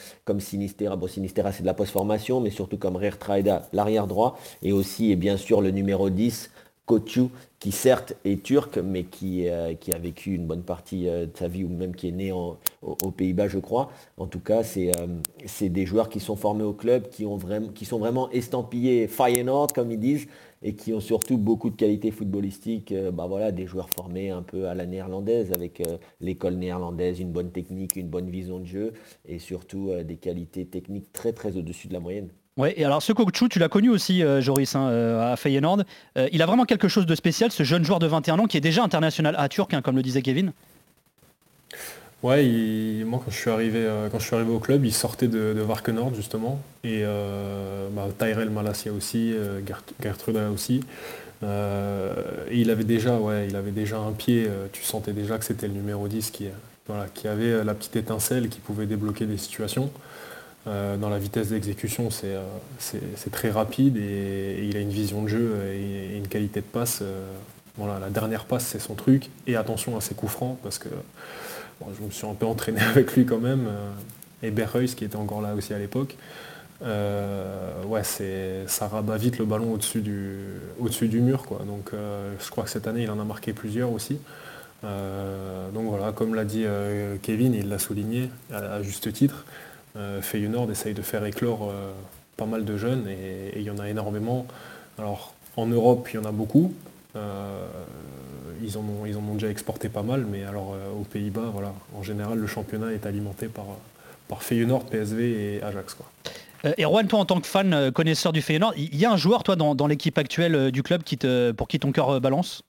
Sinistera. 0.40 0.96
Bon, 0.96 1.06
Sinistera 1.06 1.52
c'est 1.52 1.62
de 1.62 1.66
la 1.68 1.74
post-formation, 1.74 2.40
mais 2.40 2.50
surtout 2.50 2.78
comme 2.78 2.96
Reertraida, 2.96 3.68
l'arrière 3.72 4.08
droit, 4.08 4.36
et 4.62 4.72
aussi 4.72 5.12
et 5.12 5.16
bien 5.16 5.36
sûr 5.36 5.60
le 5.60 5.70
numéro 5.70 6.10
10, 6.10 6.50
Kotu, 6.84 7.28
qui 7.62 7.70
certes 7.70 8.16
est 8.24 8.42
turc, 8.42 8.76
mais 8.78 9.04
qui, 9.04 9.48
euh, 9.48 9.74
qui 9.74 9.92
a 9.92 9.98
vécu 9.98 10.34
une 10.34 10.46
bonne 10.46 10.64
partie 10.64 11.08
euh, 11.08 11.26
de 11.26 11.36
sa 11.36 11.46
vie, 11.46 11.62
ou 11.62 11.68
même 11.68 11.94
qui 11.94 12.08
est 12.08 12.12
né 12.12 12.32
en- 12.32 12.58
au- 12.82 12.96
aux 13.04 13.10
Pays-Bas, 13.12 13.46
je 13.46 13.58
crois. 13.60 13.92
En 14.16 14.26
tout 14.26 14.40
cas, 14.40 14.64
c'est 14.64 14.90
euh, 14.98 15.06
des 15.68 15.86
joueurs 15.86 16.08
qui 16.08 16.18
sont 16.18 16.34
formés 16.34 16.64
au 16.64 16.72
club, 16.72 17.08
qui, 17.08 17.24
ont 17.24 17.36
vraiment, 17.36 17.68
qui 17.68 17.84
sont 17.84 17.98
vraiment 18.00 18.28
estampillés 18.30 19.06
Feyenoord, 19.06 19.68
comme 19.74 19.92
ils 19.92 20.00
disent, 20.00 20.26
et 20.64 20.74
qui 20.74 20.92
ont 20.92 20.98
surtout 21.00 21.38
beaucoup 21.38 21.70
de 21.70 21.76
qualités 21.76 22.10
footballistiques. 22.10 22.90
euh, 22.90 23.12
bah 23.12 23.26
voilà, 23.28 23.52
des 23.52 23.66
joueurs 23.66 23.90
formés 23.90 24.30
un 24.30 24.42
peu 24.42 24.66
à 24.68 24.74
la 24.74 24.84
néerlandaise, 24.86 25.52
avec 25.52 25.82
l'école 26.20 26.54
néerlandaise, 26.56 27.20
une 27.20 27.30
bonne 27.30 27.52
technique, 27.52 27.94
une 27.96 28.08
bonne 28.08 28.28
vision 28.30 28.58
de 28.58 28.66
jeu, 28.66 28.92
et 29.24 29.38
surtout 29.38 29.90
des 30.04 30.16
qualités 30.16 30.66
techniques 30.66 31.12
très 31.12 31.32
très 31.32 31.56
au-dessus 31.56 31.86
de 31.88 31.92
la 31.92 32.00
moyenne. 32.00 32.28
Ouais, 32.58 32.74
et 32.76 32.84
alors 32.84 33.02
ce 33.02 33.12
Kokchu, 33.14 33.48
tu 33.48 33.58
l'as 33.58 33.70
connu 33.70 33.88
aussi, 33.88 34.22
euh, 34.22 34.42
Joris, 34.42 34.74
hein, 34.74 34.88
euh, 34.88 35.32
à 35.32 35.36
Feyenoord. 35.36 35.84
Euh, 36.18 36.28
il 36.32 36.42
a 36.42 36.46
vraiment 36.46 36.64
quelque 36.64 36.86
chose 36.86 37.06
de 37.06 37.14
spécial, 37.14 37.50
ce 37.50 37.62
jeune 37.62 37.82
joueur 37.82 37.98
de 37.98 38.06
21 38.06 38.38
ans 38.40 38.46
qui 38.46 38.58
est 38.58 38.62
déjà 38.62 38.82
international 38.82 39.34
à 39.38 39.48
Turc, 39.48 39.72
hein, 39.72 39.80
comme 39.80 39.96
le 39.96 40.02
disait 40.02 40.20
Kevin. 40.20 40.52
Ouais, 42.22 42.44
moi 43.04 43.20
quand 43.24 43.32
je 43.32 43.36
suis 43.36 43.50
arrivé, 43.50 43.84
quand 44.12 44.20
je 44.20 44.24
suis 44.24 44.36
arrivé 44.36 44.52
au 44.52 44.60
club, 44.60 44.84
il 44.84 44.92
sortait 44.92 45.26
de, 45.26 45.60
Varkenord 45.60 46.14
justement, 46.14 46.60
et 46.84 47.02
bah, 47.90 48.06
Tyrell 48.16 48.48
Malasia 48.48 48.92
aussi, 48.92 49.34
Gert- 49.66 49.82
Gertruda 50.00 50.48
aussi. 50.50 50.84
Et 51.42 51.46
il 52.52 52.70
avait 52.70 52.84
déjà, 52.84 53.16
ouais, 53.16 53.48
il 53.48 53.56
avait 53.56 53.72
déjà 53.72 53.98
un 53.98 54.12
pied. 54.12 54.46
tu 54.72 54.84
sentais 54.84 55.12
déjà 55.12 55.36
que 55.36 55.44
c'était 55.44 55.66
le 55.66 55.74
numéro 55.74 56.06
10 56.06 56.30
qui, 56.30 56.46
avait 57.24 57.64
la 57.64 57.74
petite 57.74 57.96
étincelle 57.96 58.48
qui 58.48 58.60
pouvait 58.60 58.86
débloquer 58.86 59.26
des 59.26 59.36
situations. 59.36 59.90
Euh, 60.68 60.96
dans 60.96 61.08
la 61.08 61.18
vitesse 61.18 61.48
d'exécution, 61.48 62.10
c'est 62.10 62.36
euh, 62.36 63.00
très 63.32 63.50
rapide 63.50 63.96
et, 63.96 64.64
il 64.64 64.76
a 64.76 64.80
une 64.80 64.90
vision 64.90 65.22
de 65.22 65.28
jeu 65.28 65.56
et, 65.72 66.16
une 66.16 66.28
qualité 66.28 66.60
de 66.60 66.66
passe. 66.66 67.00
euh, 67.02 67.26
la 67.78 68.10
dernière 68.10 68.44
passe, 68.44 68.66
c'est 68.66 68.78
son 68.78 68.94
truc. 68.94 69.30
Et 69.46 69.56
attention 69.56 69.96
à 69.96 70.00
ses 70.00 70.14
coups 70.14 70.32
francs 70.32 70.58
parce 70.62 70.78
que 70.78 70.88
je 71.80 72.04
me 72.04 72.10
suis 72.10 72.26
un 72.26 72.34
peu 72.34 72.46
entraîné 72.46 72.80
avec 72.94 73.14
lui 73.16 73.26
quand 73.26 73.40
même. 73.40 73.66
et 74.42 74.50
Berreus 74.50 74.94
qui 74.94 75.04
était 75.04 75.16
encore 75.16 75.42
là 75.42 75.54
aussi 75.54 75.74
à 75.74 75.78
l'époque. 75.78 76.16
Ouais, 76.82 78.02
ça 78.04 78.88
rabat 78.88 79.16
vite 79.16 79.38
le 79.38 79.44
ballon 79.44 79.72
au-dessus 79.72 80.00
du, 80.00 81.20
mur. 81.20 81.44
Donc 81.66 81.90
je 81.92 82.50
crois 82.50 82.64
que 82.64 82.70
cette 82.70 82.86
année, 82.86 83.02
il 83.02 83.10
en 83.10 83.18
a 83.18 83.24
marqué 83.24 83.52
plusieurs 83.52 83.90
aussi. 83.90 84.18
Donc 84.82 85.86
voilà, 85.88 86.12
comme 86.12 86.36
l'a 86.36 86.44
dit 86.44 86.66
Kevin, 87.22 87.54
il 87.54 87.68
l'a 87.68 87.78
souligné 87.80 88.30
à 88.52 88.80
juste 88.82 89.12
titre. 89.12 89.44
Euh, 89.96 90.22
Feyenoord 90.22 90.70
essaye 90.70 90.94
de 90.94 91.02
faire 91.02 91.24
éclore 91.24 91.68
euh, 91.70 91.92
pas 92.36 92.46
mal 92.46 92.64
de 92.64 92.76
jeunes 92.76 93.06
et 93.08 93.50
et 93.54 93.58
il 93.58 93.62
y 93.62 93.70
en 93.70 93.78
a 93.78 93.88
énormément. 93.88 94.46
Alors 94.98 95.34
en 95.56 95.66
Europe, 95.66 96.08
il 96.12 96.16
y 96.16 96.18
en 96.18 96.24
a 96.24 96.32
beaucoup. 96.32 96.72
ils, 97.14 98.78
en 98.78 98.80
ont, 98.80 99.04
ils 99.06 99.16
en 99.16 99.20
ont 99.20 99.34
déjà 99.34 99.50
exporté 99.50 99.90
pas 99.90 100.02
mal, 100.02 100.24
mais 100.24 100.44
alors 100.44 100.74
aux 100.98 101.04
Pays-Bas, 101.04 101.50
voilà, 101.52 101.74
en 101.94 102.02
général, 102.02 102.38
le 102.38 102.46
championnat 102.46 102.92
est 102.92 103.04
alimenté 103.04 103.48
par, 103.48 103.66
par 104.28 104.42
Feyenoord, 104.42 104.84
PSV 104.86 105.56
et 105.56 105.62
Ajax. 105.62 105.94
Quoi. 105.94 106.06
Erwan, 106.78 107.06
toi 107.06 107.18
en 107.18 107.24
tant 107.26 107.40
que 107.40 107.46
fan 107.46 107.90
connaisseur 107.92 108.32
du 108.32 108.40
Feyenoord, 108.40 108.72
il 108.78 108.96
y 108.96 109.04
a 109.04 109.12
un 109.12 109.18
joueur 109.18 109.42
toi 109.42 109.56
dans, 109.56 109.86
l'équipe 109.86 110.16
actuelle 110.16 110.70
du 110.70 110.82
club 110.82 111.02
qui 111.02 111.18
te, 111.18 111.50
pour 111.52 111.68
qui 111.68 111.78
ton 111.78 111.92
cœur 111.92 112.18
balance? 112.18 112.62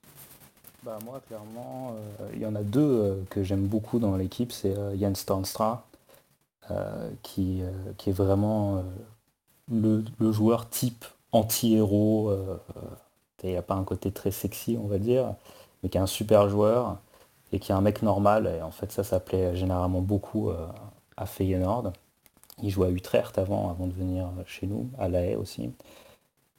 Bah, 0.82 0.98
Moi 1.06 1.22
clairement, 1.26 1.96
il 2.34 2.42
y 2.42 2.46
en 2.46 2.54
a 2.54 2.62
deux 2.62 3.22
que 3.30 3.42
j'aime 3.42 3.66
beaucoup 3.66 3.98
dans 3.98 4.14
l'équipe, 4.16 4.52
c'est 4.52 4.74
Jens 5.00 5.20
Stornstra 5.20 5.86
euh, 5.86 5.93
qui, 7.22 7.62
euh, 7.62 7.92
qui, 7.98 8.10
est 8.10 8.12
vraiment 8.12 8.82
euh, 9.70 10.02
le, 10.18 10.32
joueur 10.32 10.68
type 10.68 11.04
anti-héros. 11.32 12.32
il 13.42 13.50
n'y 13.50 13.56
a 13.56 13.62
pas 13.62 13.74
un 13.74 13.84
côté 13.84 14.10
très 14.10 14.30
sexy, 14.30 14.78
on 14.82 14.86
va 14.86 14.98
dire, 14.98 15.34
mais 15.82 15.88
qui 15.88 15.98
est 15.98 16.00
un 16.00 16.06
super 16.06 16.48
joueur 16.48 16.98
et 17.52 17.58
qui 17.58 17.72
est 17.72 17.74
un 17.74 17.80
mec 17.80 18.02
normal. 18.02 18.50
Et 18.58 18.62
en 18.62 18.70
fait, 18.70 18.92
ça 18.92 19.04
s'appelait 19.04 19.54
généralement 19.56 20.00
beaucoup 20.00 20.50
à 21.16 21.26
Feyenoord. 21.26 21.92
Il 22.62 22.70
jouait 22.70 22.86
à 22.86 22.90
Utrecht 22.90 23.36
avant, 23.36 23.68
avant 23.70 23.86
de 23.86 23.92
venir 23.92 24.28
chez 24.46 24.66
nous, 24.66 24.88
à 24.98 25.08
La 25.08 25.22
Haye 25.22 25.36
aussi. 25.36 25.70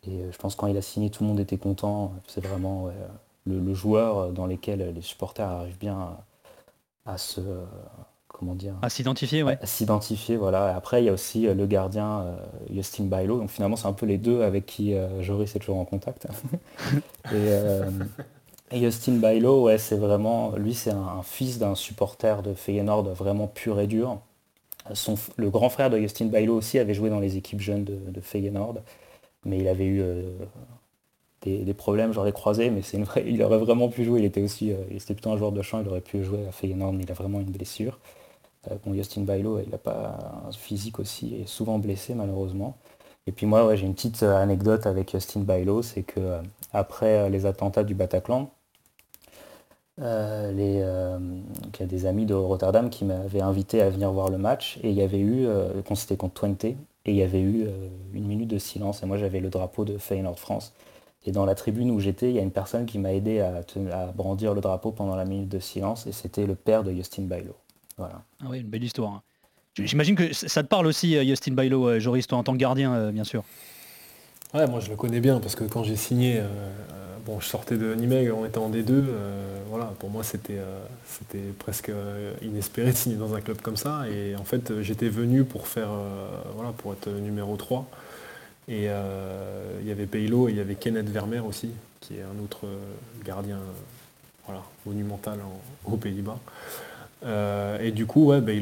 Et 0.08 0.22
je 0.32 0.38
pense 0.38 0.56
quand 0.56 0.68
il 0.68 0.78
a 0.78 0.82
signé, 0.82 1.10
tout 1.10 1.24
le 1.24 1.30
monde 1.30 1.40
était 1.40 1.58
content. 1.58 2.14
C'est 2.28 2.46
vraiment 2.46 2.90
le, 3.46 3.74
joueur 3.74 4.32
dans 4.32 4.46
lequel 4.46 4.94
les 4.94 5.02
supporters 5.02 5.48
arrivent 5.48 5.80
bien 5.80 6.18
à 7.06 7.18
se, 7.18 7.42
comment 8.38 8.56
dire 8.56 8.76
À 8.82 8.90
s'identifier, 8.90 9.44
ouais. 9.44 9.58
À 9.62 9.66
s'identifier, 9.66 10.36
voilà. 10.36 10.76
après, 10.76 11.02
il 11.02 11.06
y 11.06 11.10
a 11.10 11.14
aussi 11.14 11.48
euh, 11.48 11.54
le 11.54 11.66
gardien 11.66 12.22
euh, 12.22 12.36
Justin 12.74 13.06
Bailo. 13.06 13.40
Donc 13.40 13.50
finalement, 13.50 13.76
c'est 13.76 13.88
un 13.88 13.94
peu 13.94 14.06
les 14.06 14.18
deux 14.18 14.42
avec 14.42 14.66
qui 14.66 14.94
euh, 14.94 15.22
Joris 15.22 15.56
est 15.56 15.60
toujours 15.60 15.78
en 15.78 15.86
contact. 15.86 16.28
et, 17.34 18.80
Justin 18.80 19.14
Bailo, 19.14 19.64
ouais, 19.64 19.78
c'est 19.78 19.96
vraiment, 19.96 20.56
lui, 20.58 20.74
c'est 20.74 20.92
un, 20.92 21.22
fils 21.24 21.60
d'un 21.60 21.76
supporter 21.76 22.42
de 22.42 22.54
Feyenoord 22.54 23.10
vraiment 23.14 23.48
pur 23.48 23.80
et 23.80 23.88
dur. 23.88 24.20
Son, 24.94 25.16
le 25.38 25.50
grand 25.50 25.70
frère 25.70 25.90
de 25.90 25.98
Justin 25.98 26.26
Bailo 26.26 26.56
aussi 26.56 26.78
avait 26.78 26.94
joué 26.94 27.10
dans 27.10 27.20
les 27.20 27.38
équipes 27.38 27.62
jeunes 27.62 27.84
de, 27.84 28.22
Feyenoord, 28.22 28.82
mais 29.46 29.58
il 29.58 29.68
avait 29.68 29.86
eu 29.86 30.04
des, 31.42 31.74
problèmes, 31.74 32.12
j'aurais 32.12 32.34
croisé, 32.34 32.70
mais 32.70 32.82
c'est 32.84 32.98
une 32.98 33.06
il 33.26 33.42
aurait 33.42 33.58
vraiment 33.58 33.90
pu 33.90 34.04
jouer. 34.04 34.20
Il 34.20 34.26
était 34.26 34.42
aussi, 34.42 34.74
il 34.92 34.98
était 34.98 35.14
plutôt 35.14 35.32
un 35.32 35.38
joueur 35.38 35.52
de 35.52 35.62
champ, 35.62 35.82
il 35.82 35.88
aurait 35.88 36.02
pu 36.02 36.24
jouer 36.24 36.46
à 36.48 36.52
Feyenoord, 36.52 36.94
mais 36.94 37.04
il 37.04 37.12
a 37.12 37.16
vraiment 37.16 37.40
une 37.40 37.52
blessure. 37.52 37.98
Euh, 38.72 38.76
bon, 38.86 38.94
Justin 38.94 39.22
Bailo, 39.22 39.60
il 39.60 39.70
n'a 39.70 39.78
pas 39.78 40.18
un 40.48 40.52
physique 40.52 41.00
aussi, 41.00 41.36
et 41.36 41.46
souvent 41.46 41.80
blessé 41.80 42.14
malheureusement. 42.16 42.76
Et 43.28 43.32
puis 43.32 43.46
moi, 43.46 43.76
j'ai 43.76 43.86
une 43.86 43.96
petite 43.96 44.24
euh, 44.24 44.36
anecdote 44.36 44.86
avec 44.86 45.12
Justin 45.12 45.42
Bailo, 45.42 45.82
c'est 45.82 46.04
que 46.04 46.20
euh, 46.20 46.42
après 46.74 47.30
les 47.30 47.46
attentats 47.46 47.84
du 47.84 47.96
Bataclan, 47.96 48.50
il 49.98 50.60
y 50.60 50.82
a 50.82 51.86
des 51.86 52.06
amis 52.06 52.26
de 52.26 52.34
Rotterdam 52.34 52.90
qui 52.90 53.06
m'avaient 53.06 53.42
invité 53.42 53.82
à 53.82 53.90
venir 53.90 54.12
voir 54.12 54.30
le 54.30 54.38
match 54.38 54.78
et 54.84 54.90
il 54.90 54.96
y 54.96 55.02
avait 55.02 55.20
eu, 55.20 55.48
quand 55.88 55.96
c'était 55.96 56.18
contre 56.18 56.34
Twente, 56.34 56.66
et 56.66 56.76
il 57.06 57.16
y 57.16 57.24
avait 57.24 57.42
eu 57.42 57.68
une 58.14 58.28
minute 58.28 58.50
de 58.50 58.58
silence 58.58 59.04
et 59.04 59.06
moi 59.06 59.18
j'avais 59.18 59.40
le 59.40 59.50
drapeau 59.50 59.86
de 59.86 59.98
Feyenoord 59.98 60.38
France. 60.38 60.74
Et 61.26 61.32
dans 61.32 61.46
la 61.46 61.56
tribune 61.56 61.92
où 61.92 62.00
j'étais, 62.00 62.30
il 62.30 62.36
y 62.36 62.40
a 62.40 62.42
une 62.42 62.52
personne 62.52 62.86
qui 62.86 63.00
m'a 63.00 63.14
aidé 63.14 63.40
à, 63.40 63.64
brandir 64.14 64.54
le 64.54 64.62
drapeau 64.62 64.92
pendant 64.92 65.16
la 65.16 65.26
minute 65.26 65.50
de 65.50 65.60
silence 65.60 66.06
et 66.08 66.12
c'était 66.12 66.46
le 66.46 66.56
père 66.56 66.84
de 66.84 66.92
Justin 66.92 67.24
Bailo. 67.24 67.56
Voilà. 67.98 68.22
Ah 68.42 68.48
oui, 68.50 68.60
une 68.60 68.68
belle 68.68 68.84
histoire. 68.84 69.12
Hein. 69.12 69.22
J'imagine 69.78 70.16
que 70.16 70.32
ça 70.34 70.64
te 70.64 70.68
parle 70.68 70.88
aussi, 70.88 71.18
euh, 71.18 71.24
Justin 71.26 71.52
Bailo, 71.52 71.88
euh, 71.88 72.00
Joris, 72.00 72.28
toi 72.28 72.38
en 72.38 72.44
tant 72.44 72.54
que 72.54 72.58
gardien, 72.58 72.94
euh, 72.94 73.12
bien 73.12 73.26
sûr. 73.26 73.44
Ouais, 74.54 74.66
moi 74.68 74.80
je 74.80 74.90
le 74.90 74.96
connais 74.96 75.20
bien 75.20 75.40
parce 75.42 75.56
que 75.56 75.66
quand 75.66 75.84
j'ai 75.84 75.98
signé, 75.98 76.42
bon, 77.26 77.42
je 77.42 77.46
sortais 77.46 77.76
de 77.76 77.94
Nimeg, 77.94 78.32
on 78.32 78.46
était 78.46 78.58
en 78.58 78.70
D2. 78.70 79.04
voilà, 79.70 79.92
pour 80.00 80.10
moi 80.10 80.24
c'était 80.24 80.62
c'était 81.06 81.52
presque 81.60 81.92
inespéré 82.42 82.92
de 82.92 82.96
signer 82.96 83.18
dans 83.18 83.34
un 83.34 83.42
club 83.42 83.60
comme 83.60 83.76
ça. 83.76 84.08
Et 84.08 84.34
en 84.38 84.46
fait, 84.46 84.82
j'étais 84.82 85.10
venu 85.10 85.44
pour 85.44 85.68
faire, 85.68 85.90
voilà, 86.56 86.72
pour 86.72 86.94
être 86.94 87.10
numéro 87.10 87.58
3. 87.58 87.86
Et 88.70 88.86
il 88.86 89.88
y 89.88 89.92
avait 89.92 90.06
Bailo 90.06 90.48
et 90.48 90.52
il 90.52 90.58
y 90.58 90.62
avait 90.62 90.76
Kenneth 90.76 91.10
Vermeer 91.10 91.46
aussi, 91.46 91.72
qui 92.00 92.14
est 92.16 92.24
un 92.24 92.42
autre 92.42 92.66
gardien 93.26 93.60
voilà, 94.46 94.64
monumental 94.86 95.40
aux 95.84 95.98
Pays-Bas. 95.98 96.40
Euh, 97.26 97.80
et 97.80 97.92
du 97.92 98.06
coup, 98.06 98.26
ouais, 98.26 98.42
ben, 98.42 98.54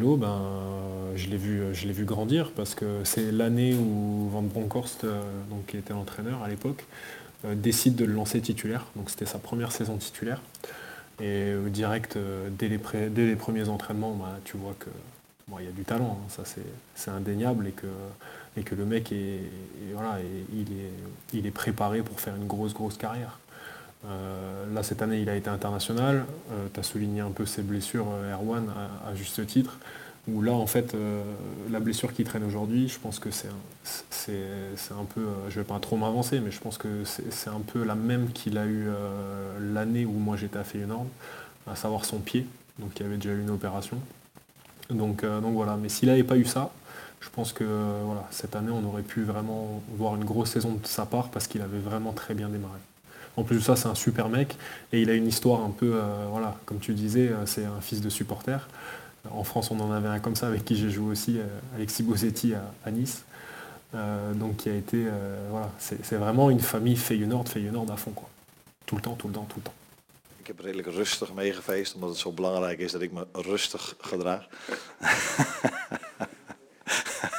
je 1.15 1.27
l'ai 1.27 1.37
vu, 1.37 1.61
je 1.73 1.87
vu 1.87 2.05
grandir 2.05 2.51
parce 2.51 2.75
que 2.75 3.01
c'est 3.03 3.31
l'année 3.31 3.75
où 3.75 4.29
Van 4.29 4.41
Bronckhorst, 4.41 5.03
euh, 5.03 5.21
donc, 5.49 5.65
qui 5.67 5.77
était 5.77 5.93
l'entraîneur 5.93 6.41
à 6.43 6.47
l'époque, 6.47 6.85
euh, 7.45 7.55
décide 7.55 7.95
de 7.95 8.05
le 8.05 8.13
lancer 8.13 8.39
titulaire. 8.41 8.85
Donc 8.95 9.09
c'était 9.09 9.25
sa 9.25 9.39
première 9.39 9.71
saison 9.71 9.97
titulaire. 9.97 10.41
Et 11.21 11.53
direct, 11.67 12.17
dès 12.57 12.67
les, 12.67 12.79
dès, 13.09 13.27
les 13.27 13.35
premiers 13.35 13.69
entraînements, 13.69 14.15
bah, 14.15 14.39
tu 14.43 14.57
vois 14.57 14.75
que 14.79 14.89
il 15.59 15.65
y 15.65 15.67
a 15.67 15.71
du 15.71 15.83
talent, 15.83 16.17
hein. 16.19 16.25
ça 16.29 16.43
c'est 16.95 17.11
indéniable 17.11 17.67
et 17.67 17.71
que, 17.71 17.85
et 18.57 18.63
que 18.63 18.73
le 18.73 18.85
mec 18.85 19.11
est, 19.11 19.41
voilà, 19.93 20.17
il, 20.51 20.71
est, 20.73 21.37
il 21.37 21.45
est 21.45 21.51
préparé 21.51 22.01
pour 22.01 22.19
faire 22.19 22.35
une 22.35 22.47
grosse 22.47 22.73
grosse 22.73 22.97
carrière. 22.97 23.37
Euh, 24.05 24.65
là, 24.73 24.83
cette 24.83 25.01
année, 25.01 25.21
il 25.21 25.29
a 25.29 25.35
été 25.35 25.49
international. 25.49 26.25
Euh, 26.51 26.67
tu 26.73 26.79
as 26.79 26.83
souligné 26.83 27.21
un 27.21 27.31
peu 27.31 27.45
ses 27.45 27.61
blessures, 27.61 28.07
euh, 28.11 28.33
Erwan, 28.33 28.65
à, 29.05 29.15
juste 29.15 29.45
titre. 29.47 29.77
Où 30.27 30.41
là, 30.41 30.53
en 30.53 30.67
fait, 30.67 30.95
la 31.69 31.81
blessure 31.81 32.13
qui 32.13 32.23
traîne 32.23 32.45
aujourd'hui, 32.45 32.87
je 32.87 32.97
pense 32.97 33.19
que 33.19 33.29
c'est 33.29 33.49
un, 33.49 35.03
peu, 35.13 35.25
je 35.49 35.59
vais 35.59 35.65
pas 35.65 35.77
trop 35.79 35.97
m'avancer, 35.97 36.39
mais 36.39 36.49
je 36.49 36.61
pense 36.61 36.77
que 36.77 37.03
c'est 37.03 37.49
un 37.49 37.59
peu 37.59 37.83
la 37.83 37.95
même 37.95 38.31
qu'il 38.31 38.57
a 38.57 38.65
eu 38.65 38.87
l'année 39.59 40.05
où 40.05 40.13
moi 40.13 40.37
j'étais 40.37 40.57
à 40.57 40.63
Feyenoord, 40.63 41.07
à 41.69 41.75
savoir 41.75 42.05
son 42.05 42.19
pied, 42.19 42.47
donc 42.79 42.97
il 43.01 43.05
avait 43.05 43.17
déjà 43.17 43.33
eu 43.33 43.41
une 43.41 43.49
opération. 43.49 43.97
Donc, 44.89 45.25
voilà, 45.25 45.75
mais 45.75 45.89
s'il 45.89 46.07
n'avait 46.07 46.23
pas 46.23 46.37
eu 46.37 46.45
ça, 46.45 46.71
je 47.19 47.27
pense 47.29 47.51
que 47.51 47.65
cette 48.31 48.55
année, 48.55 48.71
on 48.71 48.87
aurait 48.87 49.01
pu 49.01 49.23
vraiment 49.23 49.83
voir 49.89 50.15
une 50.15 50.23
grosse 50.23 50.51
saison 50.51 50.79
de 50.81 50.87
sa 50.87 51.05
part 51.05 51.31
parce 51.31 51.47
qu'il 51.47 51.61
avait 51.61 51.79
vraiment 51.79 52.13
très 52.13 52.33
bien 52.33 52.47
démarré. 52.47 52.79
En 53.35 53.43
plus 53.43 53.57
de 53.57 53.61
ça, 53.61 53.75
c'est 53.75 53.87
un 53.87 53.95
super 53.95 54.29
mec 54.29 54.55
et 54.91 55.01
il 55.01 55.09
a 55.09 55.13
une 55.13 55.27
histoire 55.27 55.61
un 55.61 55.71
peu, 55.71 55.95
euh, 55.95 56.25
voilà, 56.29 56.57
comme 56.65 56.79
tu 56.79 56.93
disais, 56.93 57.29
euh, 57.29 57.45
c'est 57.45 57.65
un 57.65 57.81
fils 57.81 58.01
de 58.01 58.09
supporter. 58.09 58.67
En 59.31 59.43
France, 59.43 59.71
on 59.71 59.79
en 59.79 59.91
avait 59.91 60.09
un 60.09 60.19
comme 60.19 60.35
ça 60.35 60.47
avec 60.47 60.65
qui 60.65 60.75
j'ai 60.75 60.89
joué 60.89 61.11
aussi, 61.11 61.39
euh, 61.39 61.45
Alexis 61.75 62.03
Bossetti 62.03 62.53
à, 62.53 62.91
Nice. 62.91 63.23
donc 64.35 64.57
qui 64.57 64.69
a 64.69 64.75
été, 64.75 65.05
voilà, 65.49 65.69
c'est 65.79 66.15
vraiment 66.15 66.49
une 66.49 66.59
famille 66.59 66.97
Feyenoord, 66.97 67.47
Feyenoord 67.47 67.91
à 67.91 67.95
fond 67.95 68.11
quoi. 68.11 68.29
Tout 68.85 68.95
le 68.95 69.01
temps, 69.01 69.15
tout 69.15 69.27
le 69.27 69.33
temps, 69.33 69.45
tout 69.47 69.59
le 69.59 69.63
temps. 69.63 69.73
Ik 70.39 70.47
heb 70.47 70.59
redelijk 70.59 70.87
rustig 70.87 71.33
meegefeest, 71.33 71.95
omdat 71.95 72.09
het 72.09 72.17
zo 72.17 72.31
belangrijk 72.31 72.79
is 72.79 72.91
dat 72.91 73.01
ik 73.01 73.11
me 73.11 73.27
rustig 73.33 73.95
gedraag. 73.99 74.47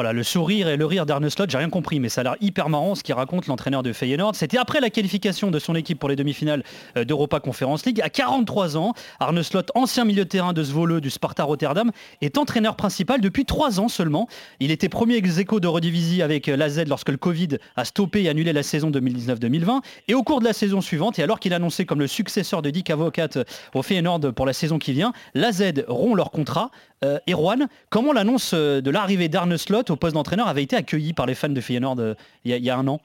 Voilà, 0.00 0.12
le 0.12 0.22
sourire 0.22 0.68
et 0.68 0.76
le 0.76 0.86
rire 0.86 1.06
d'Arne 1.06 1.28
Slot, 1.28 1.46
j'ai 1.48 1.58
rien 1.58 1.70
compris, 1.70 1.98
mais 1.98 2.08
ça 2.08 2.20
a 2.20 2.24
l'air 2.24 2.36
hyper 2.40 2.68
marrant 2.68 2.94
ce 2.94 3.02
qu'il 3.02 3.16
raconte 3.16 3.48
l'entraîneur 3.48 3.82
de 3.82 3.92
Feyenoord. 3.92 4.36
C'était 4.36 4.56
après 4.56 4.78
la 4.78 4.90
qualification 4.90 5.50
de 5.50 5.58
son 5.58 5.74
équipe 5.74 5.98
pour 5.98 6.08
les 6.08 6.14
demi-finales 6.14 6.62
euh, 6.96 7.04
d'Europa 7.04 7.40
Conference 7.40 7.84
League. 7.84 8.00
À 8.00 8.08
43 8.08 8.76
ans, 8.76 8.94
Arne 9.18 9.42
Slot, 9.42 9.62
ancien 9.74 10.04
milieu 10.04 10.22
de 10.22 10.28
terrain 10.28 10.52
de 10.52 10.62
Zwolle 10.62 11.00
du 11.00 11.10
Sparta 11.10 11.42
Rotterdam, 11.42 11.90
est 12.20 12.38
entraîneur 12.38 12.76
principal 12.76 13.20
depuis 13.20 13.44
3 13.44 13.80
ans 13.80 13.88
seulement. 13.88 14.28
Il 14.60 14.70
était 14.70 14.88
premier 14.88 15.16
ex 15.16 15.34
de 15.34 15.66
Redivisie 15.66 16.22
avec 16.22 16.48
euh, 16.48 16.56
l'AZ 16.56 16.84
lorsque 16.86 17.08
le 17.08 17.16
Covid 17.16 17.58
a 17.74 17.84
stoppé 17.84 18.22
et 18.22 18.28
annulé 18.28 18.52
la 18.52 18.62
saison 18.62 18.92
2019-2020. 18.92 19.80
Et 20.06 20.14
au 20.14 20.22
cours 20.22 20.38
de 20.38 20.44
la 20.44 20.52
saison 20.52 20.80
suivante, 20.80 21.18
et 21.18 21.24
alors 21.24 21.40
qu'il 21.40 21.54
annonçait 21.54 21.86
comme 21.86 21.98
le 21.98 22.06
successeur 22.06 22.62
de 22.62 22.70
Dick 22.70 22.88
Avocat 22.90 23.30
euh, 23.34 23.42
au 23.74 23.82
Feyenoord 23.82 24.32
pour 24.32 24.46
la 24.46 24.52
saison 24.52 24.78
qui 24.78 24.92
vient, 24.92 25.12
l'AZ 25.34 25.72
rompt 25.88 26.14
leur 26.14 26.30
contrat. 26.30 26.70
Euh, 27.04 27.18
Erwan, 27.28 27.68
comment 27.90 28.12
l'annonce 28.12 28.54
de 28.54 28.90
l'arrivée 28.90 29.28
d'Arne 29.28 29.56
Slot 29.56 29.87
au 29.90 29.96
poste 29.96 30.14
d'entraîneur 30.14 30.48
avait 30.48 30.62
été 30.62 30.76
accueilli 30.76 31.12
par 31.12 31.26
les 31.26 31.34
fans 31.34 31.48
de 31.48 31.60
Feyenoord 31.60 32.00
euh, 32.00 32.14
il 32.44 32.56
y, 32.56 32.70
a 32.70 32.78
un 32.78 32.86
an 32.88 33.00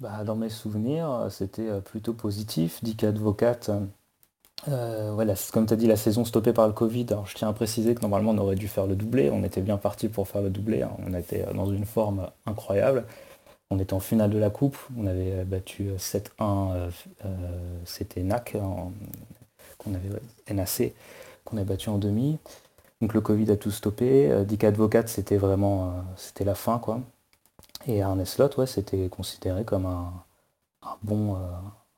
bah, 0.00 0.24
Dans 0.24 0.36
mes 0.36 0.48
souvenirs, 0.48 1.28
c'était 1.30 1.68
euh, 1.68 1.80
plutôt 1.80 2.14
positif. 2.14 2.82
Dick 2.82 3.04
Advocat, 3.04 3.60
euh, 4.68 5.10
voilà, 5.12 5.34
comme 5.52 5.66
tu 5.66 5.74
as 5.74 5.76
dit, 5.76 5.86
la 5.86 5.96
saison 5.96 6.24
stoppée 6.24 6.52
par 6.52 6.66
le 6.66 6.72
Covid. 6.72 7.06
Alors, 7.10 7.26
je 7.26 7.34
tiens 7.34 7.48
à 7.48 7.52
préciser 7.52 7.94
que 7.94 8.02
normalement 8.02 8.32
on 8.32 8.38
aurait 8.38 8.56
dû 8.56 8.68
faire 8.68 8.86
le 8.86 8.96
doublé. 8.96 9.30
On 9.30 9.44
était 9.44 9.62
bien 9.62 9.76
parti 9.76 10.08
pour 10.08 10.28
faire 10.28 10.42
le 10.42 10.50
doublé. 10.50 10.82
Hein. 10.82 10.92
On 11.06 11.14
était 11.14 11.44
dans 11.54 11.66
une 11.66 11.84
forme 11.84 12.30
incroyable. 12.46 13.04
On 13.70 13.78
était 13.78 13.94
en 13.94 14.00
finale 14.00 14.30
de 14.30 14.38
la 14.38 14.50
coupe. 14.50 14.78
On 14.96 15.06
avait 15.06 15.44
battu 15.44 15.90
7-1. 15.98 16.90
c'était 17.84 18.22
NAC, 18.22 18.56
qu'on 19.76 19.94
avait 19.94 20.08
NAC, 20.54 20.94
qu'on 21.44 21.58
a 21.58 21.64
battu 21.64 21.90
en 21.90 21.98
demi. 21.98 22.38
Donc 23.00 23.14
le 23.14 23.20
Covid 23.20 23.50
a 23.50 23.56
tout 23.56 23.70
stoppé. 23.70 24.30
Euh, 24.30 24.44
Dick 24.44 24.64
Advocat, 24.64 25.06
c'était 25.06 25.36
vraiment 25.36 25.92
euh, 26.40 26.44
la 26.44 26.54
fin. 26.54 26.78
quoi. 26.78 27.00
Et 27.86 27.98
Ernest 27.98 28.34
Slot, 28.34 28.50
ouais, 28.58 28.66
c'était 28.66 29.08
considéré 29.08 29.64
comme 29.64 29.86
un, 29.86 30.12
bon, 31.02 31.36
euh, 31.36 31.38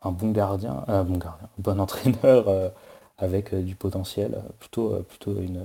un 0.03 0.13
bon 0.13 0.31
gardien, 0.31 0.85
un 0.89 1.05
bon 1.05 1.19
gardien, 1.19 1.49
bon 1.59 1.81
entraîneur 1.81 2.73
avec 3.19 3.55
du 3.55 3.75
potentiel, 3.75 4.43
plutôt, 4.59 5.03
plutôt 5.03 5.39
une 5.41 5.65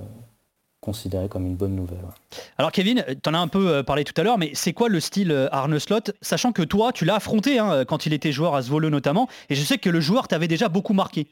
considéré 0.80 1.28
comme 1.28 1.46
une 1.46 1.56
bonne 1.56 1.74
nouvelle. 1.74 2.04
Alors 2.58 2.70
Kevin, 2.70 3.04
tu 3.08 3.28
en 3.28 3.34
as 3.34 3.38
un 3.38 3.48
peu 3.48 3.82
parlé 3.82 4.04
tout 4.04 4.12
à 4.16 4.22
l'heure, 4.22 4.38
mais 4.38 4.52
c'est 4.54 4.72
quoi 4.72 4.88
le 4.88 5.00
style 5.00 5.48
Arne 5.50 5.78
Slot 5.78 6.12
Sachant 6.20 6.52
que 6.52 6.62
toi, 6.62 6.92
tu 6.92 7.04
l'as 7.04 7.16
affronté 7.16 7.58
hein, 7.58 7.84
quand 7.84 8.06
il 8.06 8.12
était 8.12 8.30
joueur 8.30 8.54
à 8.54 8.62
Zwolle 8.62 8.86
notamment, 8.86 9.28
et 9.50 9.54
je 9.54 9.64
sais 9.64 9.78
que 9.78 9.90
le 9.90 10.00
joueur 10.00 10.28
t'avait 10.28 10.48
déjà 10.48 10.68
beaucoup 10.68 10.92
marqué. 10.92 11.26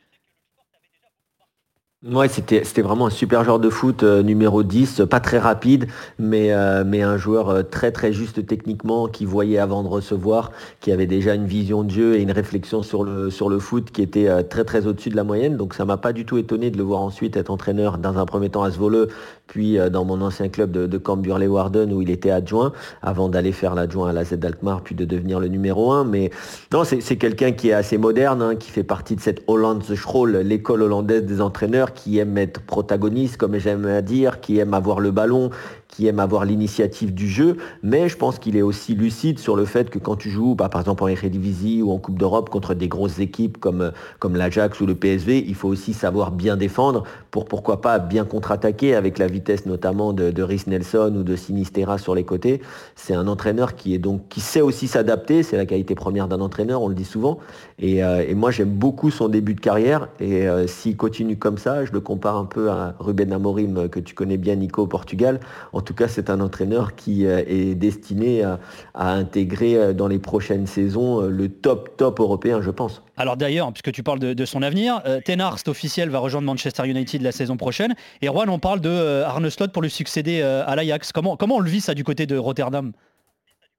Ouais, 2.13 2.29
c'était, 2.29 2.61
vraiment 2.83 3.07
un 3.07 3.11
super 3.11 3.45
joueur 3.45 3.59
de 3.59 3.71
foot 3.71 4.03
euh, 4.03 4.23
numéro 4.23 4.63
10, 4.63 5.05
pas 5.09 5.21
très 5.21 5.39
rapide, 5.39 5.87
mais, 6.19 6.53
euh, 6.53 6.85
mais 6.87 7.01
un 7.01 7.17
joueur 7.17 7.49
euh, 7.49 7.63
très 7.63 7.93
très 7.93 8.13
juste 8.13 8.45
techniquement, 8.47 9.09
qui 9.09 9.25
voyait 9.25 9.57
avant 9.57 9.83
de 9.83 9.89
recevoir, 9.89 10.53
qui 10.81 10.93
avait 10.93 11.07
déjà 11.07 11.35
une 11.35 11.47
vision 11.47 11.83
de 11.83 11.91
jeu 11.91 12.17
et 12.17 12.21
une 12.21 12.31
réflexion 12.31 12.83
sur 12.83 13.05
le, 13.05 13.31
sur 13.31 13.49
le 13.49 13.59
foot 13.59 13.91
qui 13.91 14.03
était 14.03 14.45
très 14.45 14.65
très 14.65 14.87
au-dessus 14.87 15.09
de 15.09 15.17
la 15.17 15.25
moyenne. 15.25 15.57
Donc 15.57 15.73
ça 15.73 15.87
m'a 15.87 15.97
pas 15.97 16.13
du 16.13 16.27
tout 16.27 16.37
étonné 16.37 16.71
de 16.71 16.77
le 16.77 16.83
voir 16.83 17.01
ensuite 17.01 17.39
être 17.39 17.49
entraîneur 17.49 17.97
dans 17.97 18.19
un 18.19 18.27
premier 18.27 18.51
temps 18.51 18.65
à 18.65 18.71
Zwolle, 18.71 19.09
puis 19.47 19.79
dans 19.91 20.05
mon 20.05 20.21
ancien 20.21 20.51
club 20.51 20.73
de, 20.73 20.87
de 20.87 20.99
Cambuur-Leeuwarden 20.99 21.91
où 21.91 22.03
il 22.03 22.11
était 22.11 22.31
adjoint, 22.31 22.73
avant 23.01 23.31
d'aller 23.31 23.53
faire 23.53 23.75
l'adjoint 23.75 24.11
à 24.11 24.13
la 24.13 24.25
Z 24.25 24.35
d'Alkmaar, 24.35 24.83
puis 24.83 24.95
de 24.95 25.07
devenir 25.07 25.41
le 25.41 25.49
numéro 25.49 25.93
1. 25.93 26.05
Mais 26.05 26.31
non, 26.71 26.85
c'est, 26.85 27.17
quelqu'un 27.17 27.53
qui 27.53 27.71
est 27.71 27.75
assez 27.75 27.97
moderne, 27.97 28.43
hein, 28.43 28.57
qui 28.57 28.71
fait 28.71 28.85
partie 28.85 29.17
de 29.17 29.23
cette 29.23 29.43
Hollandse 29.47 29.95
School, 29.95 30.37
l'école 30.39 30.83
hollandaise 30.83 31.25
des 31.25 31.41
entraîneurs 31.41 31.94
qui 31.95 32.19
aime 32.19 32.37
être 32.39 32.61
protagoniste, 32.61 33.37
comme 33.37 33.57
j'aime 33.59 33.87
à 33.87 34.03
dire, 34.03 34.41
qui 34.41 34.59
aime 34.59 34.75
avoir 34.75 35.01
le 35.01 35.11
ballon, 35.11 35.51
qui 35.95 36.09
aime 36.09 36.19
avoir 36.19 36.45
l'initiative 36.45 37.15
du 37.15 37.29
jeu, 37.29 37.57
mais 37.83 38.09
je 38.09 38.17
pense 38.17 38.41
qu'il 38.41 38.57
est 38.57 38.63
aussi 38.63 38.95
lucide 38.95 39.39
sur 39.39 39.55
le 39.55 39.65
fait 39.65 39.91
que 39.91 40.01
quand 40.01 40.17
tu 40.17 40.29
joues, 40.29 40.57
bah, 40.57 40.69
par 40.69 40.81
exemple 40.81 41.05
en 41.05 41.09
Eredivisie 41.09 41.83
ou 41.83 41.93
en 41.93 41.99
Coupe 41.99 42.19
d'Europe 42.19 42.51
contre 42.51 42.75
des 42.75 42.89
grosses 42.89 43.21
équipes 43.21 43.59
comme, 43.59 43.93
comme 44.19 44.37
l'Ajax 44.37 44.81
ou 44.81 44.87
le 44.87 44.97
PSV, 44.97 45.45
il 45.47 45.55
faut 45.55 45.69
aussi 45.69 45.93
savoir 45.93 46.33
bien 46.33 46.57
défendre 46.57 47.05
pour 47.31 47.45
pourquoi 47.45 47.81
pas 47.81 48.01
bien 48.01 48.25
contre-attaquer 48.25 48.95
avec 48.97 49.19
la 49.19 49.29
vitesse 49.29 49.67
notamment 49.67 50.13
de, 50.13 50.33
de 50.33 50.43
Rhys 50.43 50.65
Nelson 50.67 51.15
ou 51.17 51.23
de 51.23 51.37
Sinistera 51.37 51.99
sur 51.99 52.17
les 52.17 52.25
côtés. 52.25 52.61
C'est 52.97 53.15
un 53.15 53.29
entraîneur 53.29 53.77
qui 53.77 53.95
est 53.95 53.99
donc 53.99 54.29
qui 54.29 54.41
sait 54.41 54.61
aussi 54.61 54.89
s'adapter, 54.89 55.45
c'est 55.45 55.57
la 55.57 55.67
qualité 55.67 55.95
première 55.95 56.27
d'un 56.27 56.41
entraîneur, 56.41 56.83
on 56.83 56.89
le 56.89 56.95
dit 56.97 57.05
souvent. 57.05 57.39
Et, 57.79 58.03
euh, 58.03 58.35
moi 58.35 58.51
j'aime 58.51 58.71
beaucoup 58.71 59.13
son 59.13 59.29
début 59.29 59.55
de 59.55 59.61
carrière 59.61 60.09
et 60.19 60.49
euh, 60.49 60.67
s'il 60.67 60.97
continue 60.97 61.37
comme 61.37 61.59
ça, 61.59 61.85
je 61.85 61.93
le 61.93 62.01
compare 62.01 62.37
un 62.37 62.47
peu 62.47 62.71
à 62.71 62.97
Ruben 62.99 63.33
Amorim 63.33 63.89
que 63.89 64.01
tu 64.01 64.15
connais 64.15 64.39
bien 64.39 64.57
Nico 64.57 64.83
au 64.83 64.87
Portugal. 64.89 65.39
Tout 65.85 65.95
cas, 65.95 66.09
c'est 66.09 66.31
un 66.31 66.41
entraîneur 66.41 66.97
qui 66.97 67.27
euh, 67.27 67.45
est 67.47 67.75
destiné 67.77 68.43
à, 68.43 68.59
intégrer 68.95 69.77
euh, 69.77 69.93
dans 69.93 70.09
les 70.09 70.19
prochaines 70.19 70.67
saisons 70.67 71.23
euh, 71.23 71.29
le 71.29 71.49
top 71.49 71.97
top 71.97 72.19
européen, 72.19 72.61
je 72.61 72.71
pense. 72.71 73.03
Alors 73.17 73.37
d'ailleurs, 73.37 73.73
puisque 73.73 73.93
tu 73.93 74.03
parles 74.03 74.19
de, 74.19 74.45
son 74.45 74.63
avenir, 74.63 75.01
Tenard, 75.25 75.59
c'est 75.59 75.69
officiel, 75.69 76.11
va 76.11 76.19
rejoindre 76.19 76.47
Manchester 76.47 76.89
United 76.89 77.23
la 77.23 77.31
saison 77.31 77.57
prochaine. 77.57 77.95
Et 78.23 78.27
Juan, 78.27 78.49
on 78.49 78.59
parle 78.59 78.81
de 78.81 79.23
Arne 79.23 79.49
Slot 79.49 79.69
pour 79.69 79.83
lui 79.83 79.91
succéder 79.91 80.43
à 80.43 80.75
l'Ajax. 80.75 81.13
Comment, 81.13 81.37
comment 81.37 81.57
on 81.57 81.61
le 81.61 81.71
vit 81.71 81.81
ça 81.81 81.95
du 81.95 82.03
côté 82.03 82.27
de 82.27 82.37
Rotterdam? 82.37 82.93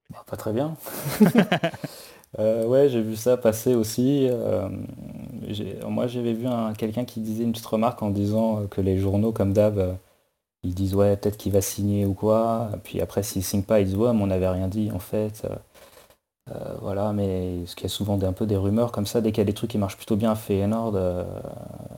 Bah, 0.09 0.23
Pas 0.25 0.37
très 0.37 0.53
bien. 0.53 0.75
ouais, 2.39 2.87
j'ai 2.87 3.01
vu 3.01 3.17
ça 3.17 3.35
passer 3.35 3.75
aussi. 3.75 4.29
moi, 5.85 6.07
j'avais 6.07 6.33
vu 6.33 6.47
quelqu'un 6.77 7.03
qui 7.03 7.19
disait 7.19 7.43
une 7.43 7.51
petite 7.51 7.65
remarque 7.65 8.01
en 8.01 8.11
disant 8.11 8.67
que 8.67 8.79
les 8.79 8.97
journaux, 8.97 9.33
comme 9.33 9.51
d'hab, 9.51 9.97
ils 10.65 10.73
disent 10.73 10.95
ouais 10.95 11.15
peut-être 11.15 11.37
qu'il 11.37 11.51
va 11.51 11.61
signer 11.61 12.05
ou 12.05 12.13
quoi. 12.13 12.69
Puis 12.83 13.01
après 13.01 13.23
s'il 13.23 13.43
signe 13.43 13.63
pas, 13.63 13.79
ils 13.79 13.85
disent 13.85 13.95
ouais 13.95 14.13
mais 14.13 14.23
on 14.23 14.27
n'avait 14.27 14.49
rien 14.49 14.67
dit 14.67 14.91
en 14.91 14.99
fait. 14.99 15.43
Euh, 15.45 15.55
euh, 16.51 16.75
voilà, 16.81 17.11
mais 17.11 17.65
ce 17.65 17.75
qu'il 17.75 17.85
y 17.85 17.87
a 17.87 17.89
souvent 17.89 18.21
un 18.21 18.33
peu 18.33 18.45
des 18.45 18.55
rumeurs 18.55 18.91
comme 18.91 19.07
ça, 19.07 19.19
dès 19.19 19.31
qu'il 19.31 19.39
y 19.39 19.41
a 19.41 19.45
des 19.45 19.53
trucs 19.53 19.71
qui 19.71 19.79
marchent 19.79 19.97
plutôt 19.97 20.15
bien 20.15 20.31
à 20.31 20.35
Feyenoord, 20.35 20.93
euh, 20.95 21.23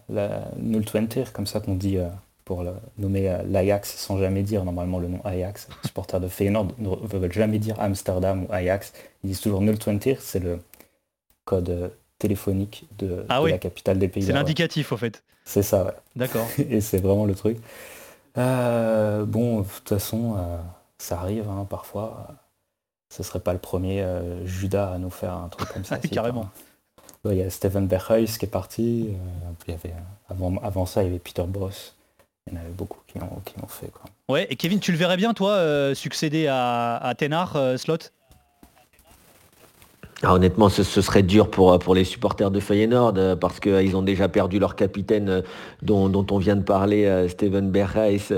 la 0.08 0.44
020, 0.62 1.34
comme 1.34 1.46
ça 1.46 1.60
qu'on 1.60 1.76
dit 1.76 1.98
pour 2.46 2.64
le, 2.64 2.72
nommer 2.98 3.40
l'Ajax 3.50 3.98
sans 3.98 4.18
jamais 4.18 4.44
dire 4.44 4.64
normalement 4.64 5.00
le 5.00 5.10
nom 5.10 5.20
Ajax. 5.26 5.68
Les 5.84 5.88
supporters 5.88 6.22
de 6.22 6.30
Feyenoord 6.30 6.68
ne 6.78 7.18
veulent 7.20 7.32
jamais 7.32 7.60
dire 7.60 7.76
Amsterdam 7.80 8.46
ou 8.46 8.54
Ajax. 8.54 8.94
Ils 9.24 9.32
disent 9.32 9.42
toujours 9.42 9.62
020, 9.62 10.16
c'est 10.20 10.40
le 10.40 10.60
code 11.44 11.92
téléphonique 12.20 12.86
de, 12.98 13.26
ah 13.30 13.42
la 13.46 13.58
capitale 13.58 14.00
des 14.00 14.08
pays. 14.08 14.24
C'est 14.24 14.34
l'indicatif 14.34 14.94
au 14.94 14.98
fait. 14.98 15.24
C'est 15.44 15.64
ça, 15.64 15.86
ouais. 15.86 15.92
D'accord. 16.16 16.48
Et 16.58 16.82
c'est 16.82 17.00
vraiment 17.00 17.26
le 17.26 17.36
truc. 17.36 17.58
Euh, 18.38 19.26
bon, 19.26 19.62
de 19.62 19.68
toute 19.68 19.90
façon, 19.90 20.36
euh, 20.38 20.58
ça 20.98 21.20
arrive 21.20 21.50
hein, 21.50 21.66
parfois. 21.70 22.28
Ce 23.10 23.24
serait 23.24 23.40
pas 23.40 23.54
le 23.54 23.60
premier 23.60 24.02
euh, 24.02 24.46
Judas 24.46 24.92
à 24.94 24.98
nous 24.98 25.10
faire 25.10 25.34
un 25.34 25.48
truc 25.48 25.70
comme 25.70 25.86
ça. 25.86 25.98
Carrément. 26.12 26.50
Il 27.26 27.34
y 27.34 27.42
a 27.42 27.50
Steven 27.50 27.88
Berhuis 27.88 28.38
qui 28.40 28.46
est 28.46 28.50
parti. 28.50 29.10
il 29.68 29.72
y 29.72 29.74
avait, 29.74 29.94
avant, 30.30 30.56
avant 30.64 30.86
ça, 30.86 31.04
il 31.04 31.08
y 31.08 31.10
avait 31.10 31.20
Peter 31.20 31.44
Boss. 31.46 31.96
Il 32.46 32.54
y 32.54 32.58
en 32.58 32.62
avait 32.62 32.70
beaucoup 32.72 33.00
qui 33.08 33.20
l'ont 33.20 33.68
fait. 33.68 33.88
Quoi. 33.88 34.04
Ouais, 34.30 34.48
et 34.50 34.56
Kevin, 34.56 34.80
tu 34.80 34.94
le 34.94 34.98
verrais 34.98 35.18
bien, 35.18 35.34
toi, 35.34 35.94
succéder 35.94 36.48
à, 36.48 36.96
à 36.96 37.16
Tenar, 37.16 37.58
Slot? 37.78 37.98
Ah, 40.24 40.34
honnêtement, 40.34 40.68
ce, 40.70 40.82
serait 40.84 41.22
dur 41.22 41.52
pour, 41.52 41.78
pour 41.78 41.94
les 41.94 42.04
supporters 42.04 42.50
de 42.50 42.60
Feyenoord 42.60 43.14
euh, 43.18 43.36
parce 43.36 43.60
qu'ils 43.60 43.72
euh, 43.72 43.98
ont 43.98 44.02
déjà 44.02 44.28
perdu 44.28 44.58
leur 44.58 44.76
capitaine 44.76 45.30
euh, 45.30 45.42
dont, 45.84 46.26
on 46.32 46.38
vient 46.40 46.56
de 46.56 46.64
parler, 46.64 47.28
Steven 47.30 47.70
Berghuis, 47.70 48.30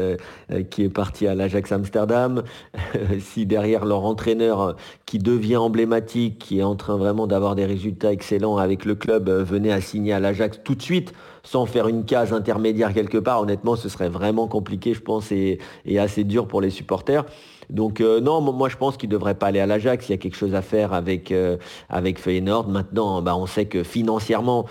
qui 0.69 0.83
est 0.83 0.89
parti 0.89 1.25
à 1.25 1.35
l'Ajax 1.35 1.71
Amsterdam. 1.71 2.43
si 3.21 3.45
derrière 3.45 3.85
leur 3.85 4.03
entraîneur 4.03 4.75
qui 5.05 5.19
devient 5.19 5.55
emblématique, 5.55 6.37
qui 6.39 6.59
est 6.59 6.63
en 6.63 6.75
train 6.75 6.97
vraiment 6.97 7.27
d'avoir 7.27 7.55
des 7.55 7.65
résultats 7.65 8.11
excellents 8.11 8.57
avec 8.57 8.83
le 8.83 8.95
club, 8.95 9.29
venait 9.29 9.71
à 9.71 9.79
signer 9.79 10.11
à 10.11 10.19
l'Ajax 10.19 10.59
tout 10.65 10.75
de 10.75 10.81
suite, 10.81 11.13
sans 11.43 11.65
faire 11.65 11.87
une 11.87 12.03
case 12.03 12.33
intermédiaire 12.33 12.93
quelque 12.93 13.17
part, 13.17 13.41
honnêtement, 13.41 13.77
ce 13.77 13.87
serait 13.87 14.09
vraiment 14.09 14.47
compliqué, 14.47 14.93
je 14.93 15.01
pense, 15.01 15.31
et 15.31 15.59
assez 15.97 16.25
dur 16.25 16.45
pour 16.45 16.59
les 16.59 16.71
supporters. 16.71 17.23
Donc 17.69 18.01
euh, 18.01 18.19
non, 18.19 18.41
moi 18.41 18.69
je 18.69 18.77
pense 18.77 18.97
qu'il 18.97 19.09
ne 19.09 19.13
devrait 19.13 19.35
pas 19.35 19.47
aller 19.47 19.59
à 19.59 19.65
l'Ajax. 19.65 20.09
Il 20.09 20.11
y 20.11 20.15
a 20.15 20.17
quelque 20.17 20.37
chose 20.37 20.55
à 20.55 20.61
faire 20.61 20.93
avec, 20.93 21.31
euh, 21.31 21.57
avec 21.89 22.19
Feyenoord. 22.19 22.67
Maintenant, 22.69 23.21
bah, 23.21 23.35
on 23.35 23.45
sait 23.45 23.65
que 23.65 23.83
financièrement, 23.83 24.65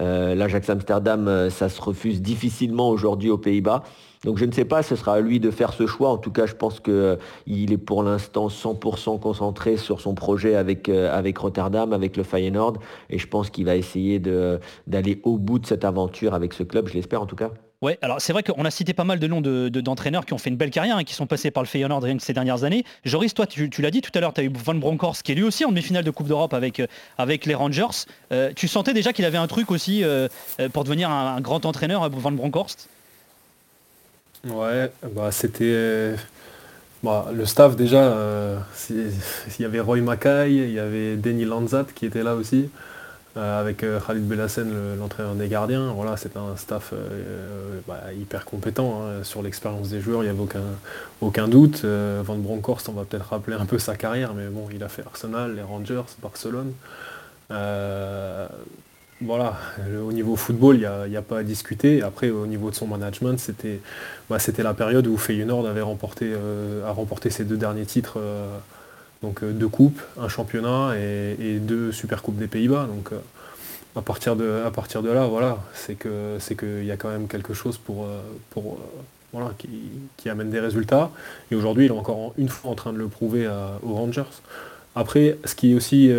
euh, 0.00 0.34
l'Ajax 0.34 0.70
Amsterdam, 0.70 1.48
ça 1.50 1.68
se 1.68 1.80
refuse 1.80 2.22
difficilement 2.22 2.90
aujourd'hui 2.90 3.30
aux 3.30 3.38
Pays-Bas. 3.38 3.82
Donc 4.24 4.38
je 4.38 4.46
ne 4.46 4.52
sais 4.52 4.64
pas, 4.64 4.82
ce 4.82 4.96
sera 4.96 5.14
à 5.14 5.20
lui 5.20 5.38
de 5.38 5.50
faire 5.50 5.74
ce 5.74 5.86
choix. 5.86 6.08
En 6.08 6.16
tout 6.16 6.30
cas, 6.30 6.46
je 6.46 6.54
pense 6.54 6.80
qu'il 6.80 7.72
est 7.72 7.78
pour 7.78 8.02
l'instant 8.02 8.48
100% 8.48 9.20
concentré 9.20 9.76
sur 9.76 10.00
son 10.00 10.14
projet 10.14 10.54
avec, 10.54 10.88
avec 10.88 11.36
Rotterdam, 11.36 11.92
avec 11.92 12.16
le 12.16 12.22
Feyenoord. 12.22 12.78
Et 13.10 13.18
je 13.18 13.28
pense 13.28 13.50
qu'il 13.50 13.66
va 13.66 13.76
essayer 13.76 14.18
d'aller 14.20 15.20
au 15.24 15.36
bout 15.36 15.58
de 15.58 15.66
cette 15.66 15.84
aventure 15.84 16.32
avec 16.32 16.54
ce 16.54 16.62
club, 16.62 16.88
je 16.88 16.94
l'espère 16.94 17.20
en 17.20 17.26
tout 17.26 17.36
cas. 17.36 17.50
Ouais, 17.84 17.98
alors 18.00 18.18
c'est 18.18 18.32
vrai 18.32 18.42
qu'on 18.42 18.64
a 18.64 18.70
cité 18.70 18.94
pas 18.94 19.04
mal 19.04 19.18
de 19.18 19.26
noms 19.26 19.42
d'entraîneurs 19.42 20.24
qui 20.24 20.32
ont 20.32 20.38
fait 20.38 20.48
une 20.48 20.56
belle 20.56 20.70
carrière 20.70 20.96
et 20.96 21.00
hein, 21.00 21.04
qui 21.04 21.12
sont 21.12 21.26
passés 21.26 21.50
par 21.50 21.62
le 21.62 21.66
Feyenoord 21.68 22.02
ces 22.18 22.32
dernières 22.32 22.64
années. 22.64 22.82
Joris, 23.04 23.34
toi, 23.34 23.46
tu, 23.46 23.68
l'as 23.82 23.90
dit 23.90 24.00
tout 24.00 24.10
à 24.14 24.20
l'heure, 24.20 24.32
tu 24.32 24.40
as 24.40 24.44
eu 24.44 24.50
Van 24.64 24.74
Bronckhorst 24.74 25.22
qui 25.22 25.32
est 25.32 25.34
lui 25.34 25.42
aussi 25.42 25.66
en 25.66 25.68
demi-finale 25.68 26.02
de 26.02 26.10
Coupe 26.10 26.26
d'Europe 26.26 26.54
avec, 26.54 26.80
euh, 26.80 26.86
avec 27.18 27.44
les 27.44 27.54
Rangers. 27.54 28.06
Euh, 28.32 28.52
tu 28.56 28.68
sentais 28.68 28.94
déjà 28.94 29.12
qu'il 29.12 29.26
avait 29.26 29.36
un 29.36 29.46
truc 29.46 29.70
aussi 29.70 30.02
euh, 30.02 30.28
pour 30.72 30.84
devenir 30.84 31.10
un, 31.10 31.38
grand 31.42 31.66
entraîneur, 31.66 32.08
Van 32.08 32.32
Bronckhorst? 32.32 32.88
Ouais, 34.48 34.90
bah 35.14 35.30
c'était... 35.30 36.14
Bah, 37.02 37.26
le 37.34 37.44
staff 37.44 37.76
déjà, 37.76 38.16
il 38.88 39.12
y 39.58 39.64
avait 39.66 39.80
Roy 39.80 40.00
Mackay, 40.00 40.54
il 40.54 40.72
y 40.72 40.78
avait 40.78 41.16
Denis 41.16 41.44
Lanzat 41.44 41.84
qui 41.94 42.06
était 42.06 42.22
là 42.22 42.34
aussi. 42.34 42.70
Euh, 43.36 43.60
avec 43.60 43.82
euh, 43.82 43.98
Khalid 43.98 44.28
Bellassen, 44.28 44.96
l'entraîneur 44.96 45.34
des 45.34 45.48
gardiens. 45.48 45.92
Voilà, 45.92 46.16
c'est 46.16 46.36
un 46.36 46.56
staff 46.56 46.90
euh, 46.92 47.80
bah, 47.88 48.00
hyper 48.16 48.44
compétent 48.44 49.02
hein. 49.02 49.24
sur 49.24 49.42
l'expérience 49.42 49.88
des 49.88 50.00
joueurs, 50.00 50.22
il 50.22 50.26
n'y 50.26 50.30
avait 50.30 50.40
aucun, 50.40 50.62
aucun 51.20 51.48
doute. 51.48 51.84
Van 51.84 52.36
Bronckhorst, 52.36 52.88
on 52.88 52.92
va 52.92 53.04
peut-être 53.04 53.30
rappeler 53.30 53.56
un 53.56 53.66
peu 53.66 53.78
sa 53.78 53.96
carrière, 53.96 54.34
mais 54.34 54.46
bon, 54.46 54.68
il 54.72 54.84
a 54.84 54.88
fait 54.88 55.02
Arsenal, 55.04 55.56
les 55.56 55.62
Rangers, 55.62 56.04
Barcelone. 56.22 56.72
voilà, 59.20 59.56
au 60.06 60.12
niveau 60.12 60.36
football, 60.36 60.76
il 60.76 61.10
n'y 61.10 61.16
a, 61.16 61.22
pas 61.22 61.38
à 61.38 61.42
discuter. 61.42 62.02
Après, 62.02 62.30
au 62.30 62.46
niveau 62.46 62.70
de 62.70 62.76
son 62.76 62.86
management, 62.86 63.40
c'était 63.40 63.80
bah, 64.30 64.38
la 64.58 64.74
période 64.74 65.08
où 65.08 65.16
Feyenoord 65.16 65.66
avait 65.66 65.82
remporté, 65.82 66.32
a 66.86 66.92
remporté 66.92 67.30
ses 67.30 67.44
deux 67.44 67.56
derniers 67.56 67.86
titres 67.86 68.20
donc 69.24 69.42
euh, 69.42 69.52
deux 69.52 69.68
coupes, 69.68 70.00
un 70.20 70.28
championnat 70.28 70.94
et, 70.98 71.58
deux 71.58 71.92
super 71.92 72.22
coupes 72.22 72.36
des 72.36 72.46
Pays-Bas. 72.46 72.86
Donc 72.86 73.12
euh, 73.12 73.18
à 73.96 74.02
partir 74.02 74.36
de, 74.36 74.44
là, 75.10 75.58
c'est 75.72 75.94
que 75.94 76.38
qu'il 76.54 76.84
y 76.84 76.90
a 76.90 76.96
quand 76.96 77.10
même 77.10 77.28
quelque 77.28 77.54
chose 77.54 77.78
pour, 77.78 78.06
euh, 78.06 78.20
voilà, 79.32 79.52
qui, 79.56 80.28
amène 80.28 80.50
des 80.50 80.60
résultats. 80.60 81.10
Et 81.50 81.54
aujourd'hui, 81.54 81.86
il 81.86 81.88
est 81.88 81.94
encore 81.94 82.34
une 82.36 82.48
fois 82.48 82.70
en 82.70 82.74
train 82.74 82.92
de 82.92 82.98
le 82.98 83.08
prouver 83.08 83.48
aux 83.82 83.94
Rangers. 83.94 84.24
Après, 84.96 85.38
ce 85.44 85.54
qui 85.54 85.72
est 85.72 85.74
aussi 85.74 86.10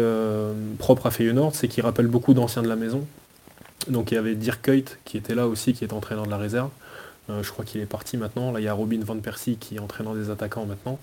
propre 0.80 1.08
à 1.08 1.12
Feyenoord, 1.12 1.54
c'est 1.54 1.68
qu'il 1.68 1.84
rappelle 1.84 2.08
beaucoup 2.08 2.34
d'anciens 2.34 2.62
de 2.62 2.70
la 2.70 2.78
maison. 2.78 3.06
Donc 3.90 4.12
il 4.12 4.16
y 4.16 4.18
avait 4.18 4.36
Dirk 4.36 4.62
Kuyt 4.62 4.98
qui 5.04 5.18
était 5.18 5.36
là 5.36 5.48
aussi, 5.48 5.74
qui 5.74 5.84
est 5.84 5.92
entraîneur 5.92 6.26
de 6.26 6.32
la 6.32 6.38
réserve. 6.38 6.70
je 7.30 7.50
crois 7.52 7.66
qu'il 7.66 7.82
est 7.82 7.86
parti 7.86 8.16
maintenant. 8.16 8.54
Là, 8.54 8.62
il 8.62 8.64
y 8.64 8.70
a 8.70 8.74
Robin 8.74 9.02
Van 9.04 9.18
Persie 9.18 9.58
qui 9.58 9.76
est 9.76 9.80
entraîneur 9.80 10.16
des 10.16 10.30
attaquants 10.30 10.66
maintenant. 10.66 10.98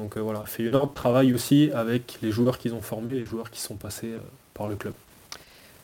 Donc 0.00 0.16
euh, 0.16 0.20
voilà, 0.20 0.44
Feyenoord 0.46 0.94
travaille 0.94 1.34
aussi 1.34 1.70
avec 1.74 2.18
les 2.22 2.32
joueurs 2.32 2.56
qu'ils 2.56 2.74
ont 2.74 2.80
formés, 2.80 3.16
les 3.16 3.26
joueurs 3.26 3.50
qui 3.50 3.60
sont 3.60 3.76
passés 3.76 4.12
euh, 4.12 4.18
par 4.54 4.66
le 4.66 4.74
club. 4.74 4.94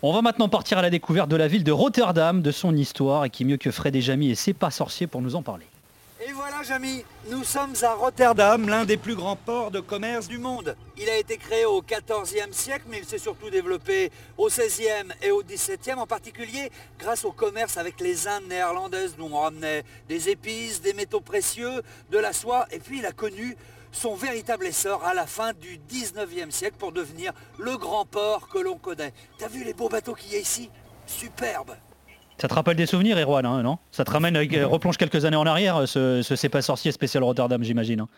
On 0.03 0.13
va 0.13 0.23
maintenant 0.23 0.49
partir 0.49 0.79
à 0.79 0.83
la 0.83 0.89
découverte 0.89 1.29
de 1.29 1.37
la 1.37 1.49
ville 1.49 1.65
de 1.65 1.73
Rotterdam, 1.73 2.41
de 2.41 2.51
son 2.51 2.75
histoire, 2.75 3.27
et 3.27 3.31
qui 3.31 3.45
mieux 3.45 3.59
que 3.59 3.71
Fred 3.71 3.95
et 3.95 4.01
Jamy 4.01 4.31
et 4.31 4.35
c'est 4.35 4.55
pas 4.55 4.71
sorcier 4.71 5.07
pour 5.07 5.21
nous 5.21 5.37
en 5.37 5.43
parler. 5.43 5.67
Et 6.27 6.33
voilà 6.33 6.57
amis, 6.71 7.05
nous 7.31 7.45
sommes 7.45 7.75
à 7.83 7.95
Rotterdam, 7.95 8.69
l'un 8.69 8.85
des 8.85 8.97
plus 8.97 9.15
grands 9.15 9.37
ports 9.37 9.71
de 9.71 9.81
commerce 9.81 10.27
du 10.27 10.39
monde. 10.39 10.75
Il 10.99 11.09
a 11.09 11.17
été 11.17 11.37
créé 11.37 11.65
au 11.65 11.83
XIVe 11.83 12.53
siècle, 12.53 12.87
mais 12.89 12.99
il 12.99 13.05
s'est 13.05 13.19
surtout 13.19 13.51
développé 13.51 14.11
au 14.37 14.49
XVIe 14.49 15.13
et 15.23 15.31
au 15.31 15.43
XVIIe, 15.43 15.95
en 15.99 16.07
particulier 16.07 16.71
grâce 16.99 17.25
au 17.25 17.33
commerce 17.33 17.77
avec 17.77 18.01
les 18.01 18.27
Indes 18.27 18.49
néerlandaises, 18.49 19.17
dont 19.17 19.31
on 19.33 19.41
ramenait 19.41 19.85
des 20.09 20.29
épices, 20.29 20.81
des 20.81 20.93
métaux 20.93 21.21
précieux, 21.21 21.83
de 22.11 22.19
la 22.19 22.33
soie, 22.33 22.67
et 22.73 22.79
puis 22.79 22.99
il 22.99 23.07
a 23.07 23.13
connu 23.13 23.57
son 23.97 24.15
véritable 24.15 24.67
essor 24.67 25.03
à 25.05 25.15
la 25.15 25.27
fin 25.27 25.53
du 25.55 25.79
19e 25.91 26.51
siècle 26.51 26.77
pour 26.79 26.93
devenir 26.93 27.33
le 27.59 27.77
grand 27.77 28.05
port 28.05 28.49
que 28.49 28.59
l'on 28.59 28.77
connaît. 28.77 29.13
T'as 29.39 29.49
vu 29.49 29.65
les 29.65 29.73
beaux 29.75 29.89
bateaux 29.89 30.15
qu'il 30.15 30.33
y 30.33 30.37
a 30.37 30.39
ici? 30.39 30.71
Superbe 31.07 31.71
Ça 32.41 32.49
te 32.49 32.55
rappelle 32.55 32.77
des 32.77 32.87
souvenirs, 32.87 33.17
Erwan, 33.19 33.47
hein, 33.47 33.63
non? 33.63 33.79
Ça 33.91 34.05
te 34.05 34.11
ramène, 34.11 34.37
euh, 34.37 34.67
replonge 34.67 34.97
quelques 34.99 35.25
années 35.25 35.37
en 35.37 35.47
arrière, 35.47 35.89
ce, 35.89 36.21
ce 36.23 36.37
C'est 36.37 36.49
pas 36.51 36.63
sorcier 36.63 36.93
spécial 36.93 37.23
Rotterdam, 37.25 37.63
j'imagine. 37.63 38.01
hein. 38.01 38.09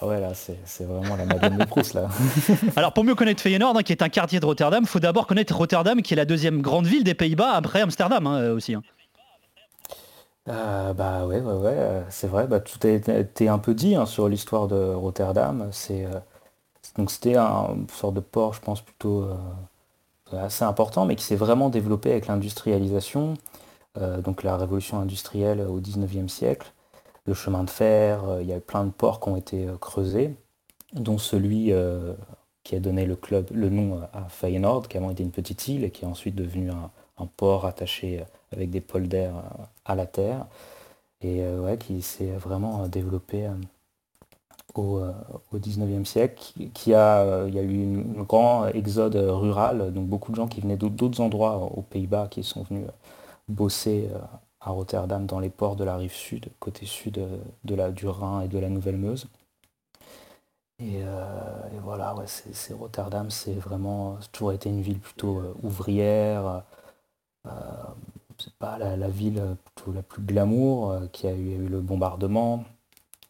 Ah 0.00 0.06
ouais, 0.06 0.18
là, 0.20 0.34
c'est 0.34 0.58
c'est 0.64 0.84
vraiment 0.84 1.14
la 1.14 1.24
Madeleine 1.24 1.56
de 1.58 1.64
Proust, 1.64 1.94
là. 1.94 2.08
Alors 2.76 2.92
pour 2.92 3.04
mieux 3.04 3.14
connaître 3.14 3.42
Feyenoord, 3.42 3.76
hein, 3.78 3.82
qui 3.82 3.92
est 3.92 4.02
un 4.02 4.08
quartier 4.08 4.40
de 4.40 4.46
Rotterdam, 4.46 4.84
faut 4.86 4.98
d'abord 4.98 5.26
connaître 5.26 5.54
Rotterdam, 5.56 6.02
qui 6.02 6.14
est 6.14 6.16
la 6.16 6.24
deuxième 6.24 6.60
grande 6.62 6.86
ville 6.86 7.04
des 7.04 7.14
Pays-Bas 7.14 7.52
après 7.52 7.80
Amsterdam 7.82 8.26
hein, 8.26 8.40
euh, 8.40 8.54
aussi. 8.56 8.74
hein. 8.74 8.82
Euh, 10.48 10.92
bah 10.92 11.26
ouais, 11.26 11.40
ouais, 11.40 11.52
ouais, 11.54 11.70
euh, 11.78 12.04
c'est 12.10 12.26
vrai, 12.26 12.46
bah, 12.46 12.60
tout 12.60 12.78
a 12.86 12.88
été 12.90 13.48
un 13.48 13.58
peu 13.58 13.72
dit 13.74 13.94
hein, 13.96 14.04
sur 14.06 14.28
l'histoire 14.28 14.68
de 14.68 14.92
Rotterdam. 14.94 15.68
C'est, 15.72 16.04
euh, 16.04 16.20
donc 16.96 17.10
c'était 17.10 17.36
un- 17.36 17.74
une 17.76 17.88
sorte 17.90 18.14
de 18.14 18.20
port, 18.20 18.54
je 18.54 18.60
pense, 18.62 18.82
plutôt 18.82 19.22
euh, 19.24 19.36
assez 20.32 20.64
important, 20.64 21.06
mais 21.06 21.16
qui 21.16 21.24
s'est 21.24 21.36
vraiment 21.36 21.70
développé 21.70 22.10
avec 22.10 22.26
l'industrialisation, 22.26 23.34
donc 24.24 24.42
la 24.42 24.56
révolution 24.56 24.98
industrielle 25.00 25.60
au 25.62 25.80
19e 25.80 26.28
siècle, 26.28 26.72
le 27.26 27.34
chemin 27.34 27.64
de 27.64 27.70
fer, 27.70 28.22
il 28.42 28.48
y 28.48 28.52
a 28.52 28.58
eu 28.58 28.60
plein 28.60 28.84
de 28.84 28.90
ports 28.90 29.20
qui 29.20 29.28
ont 29.30 29.36
été 29.36 29.68
creusés, 29.80 30.36
dont 30.94 31.18
celui 31.18 31.72
qui 32.64 32.76
a 32.76 32.80
donné 32.80 33.06
le 33.06 33.16
club, 33.16 33.48
le 33.52 33.68
nom 33.68 34.00
à 34.12 34.28
Feyenoord, 34.28 34.88
qui 34.88 34.96
avant 34.96 35.10
était 35.10 35.22
une 35.22 35.30
petite 35.30 35.68
île 35.68 35.84
et 35.84 35.90
qui 35.90 36.04
est 36.04 36.08
ensuite 36.08 36.34
devenu 36.34 36.70
un, 36.70 36.90
un 37.18 37.26
port 37.26 37.66
attaché 37.66 38.24
avec 38.54 38.70
des 38.70 38.80
polders 38.80 39.36
euh, 39.38 39.64
à 39.84 39.94
la 39.96 40.06
terre 40.06 40.46
et 41.22 41.42
euh, 41.44 41.60
ouais, 41.60 41.78
qui 41.78 42.02
s'est 42.02 42.32
vraiment 42.32 42.84
euh, 42.84 42.88
développé 42.88 43.48
au, 44.74 45.00
au 45.52 45.58
19e 45.58 46.04
siècle, 46.04 46.42
qui, 46.74 46.94
a, 46.94 47.46
il 47.46 47.54
y 47.54 47.58
a 47.58 47.62
eu 47.62 47.98
un 48.18 48.22
grand 48.22 48.66
exode 48.68 49.14
rural, 49.16 49.92
donc 49.92 50.06
beaucoup 50.08 50.30
de 50.32 50.36
gens 50.36 50.48
qui 50.48 50.60
venaient 50.60 50.76
d'autres- 50.76 51.20
endroits 51.20 51.56
aux 51.76 51.82
Pays-Bas 51.82 52.28
qui 52.30 52.42
sont 52.42 52.62
venus 52.64 52.86
bosser 53.48 54.08
à 54.60 54.70
Rotterdam 54.72 55.26
dans 55.26 55.40
les 55.40 55.50
ports 55.50 55.76
de 55.76 55.84
la 55.84 55.96
rive 55.96 56.12
sud, 56.14 56.48
côté 56.60 56.86
sud 56.86 57.20
de 57.64 57.74
la, 57.74 57.90
du 57.92 58.06
Rhin 58.08 58.42
et 58.42 58.48
de 58.48 58.58
la 58.58 58.70
Nouvelle-Meuse. 58.70 59.28
Et, 60.78 60.98
et 61.00 61.78
voilà, 61.82 62.14
ouais, 62.14 62.26
c'est 62.26 62.74
Rotterdam, 62.74 63.30
c'est 63.30 63.54
vraiment 63.54 64.18
toujours 64.32 64.52
été 64.52 64.68
une 64.68 64.82
ville 64.82 65.00
plutôt 65.00 65.42
ouvrière. 65.62 66.64
C'est 68.44 68.54
pas 68.54 68.78
la, 68.78 68.96
la 68.96 69.08
ville 69.08 69.38
euh, 69.38 69.54
plutôt 69.74 69.92
la 69.92 70.02
plus 70.02 70.22
glamour, 70.22 70.90
euh, 70.90 71.06
qui 71.12 71.26
a 71.26 71.32
eu, 71.32 71.52
a 71.52 71.56
eu 71.56 71.68
le 71.68 71.80
bombardement 71.80 72.64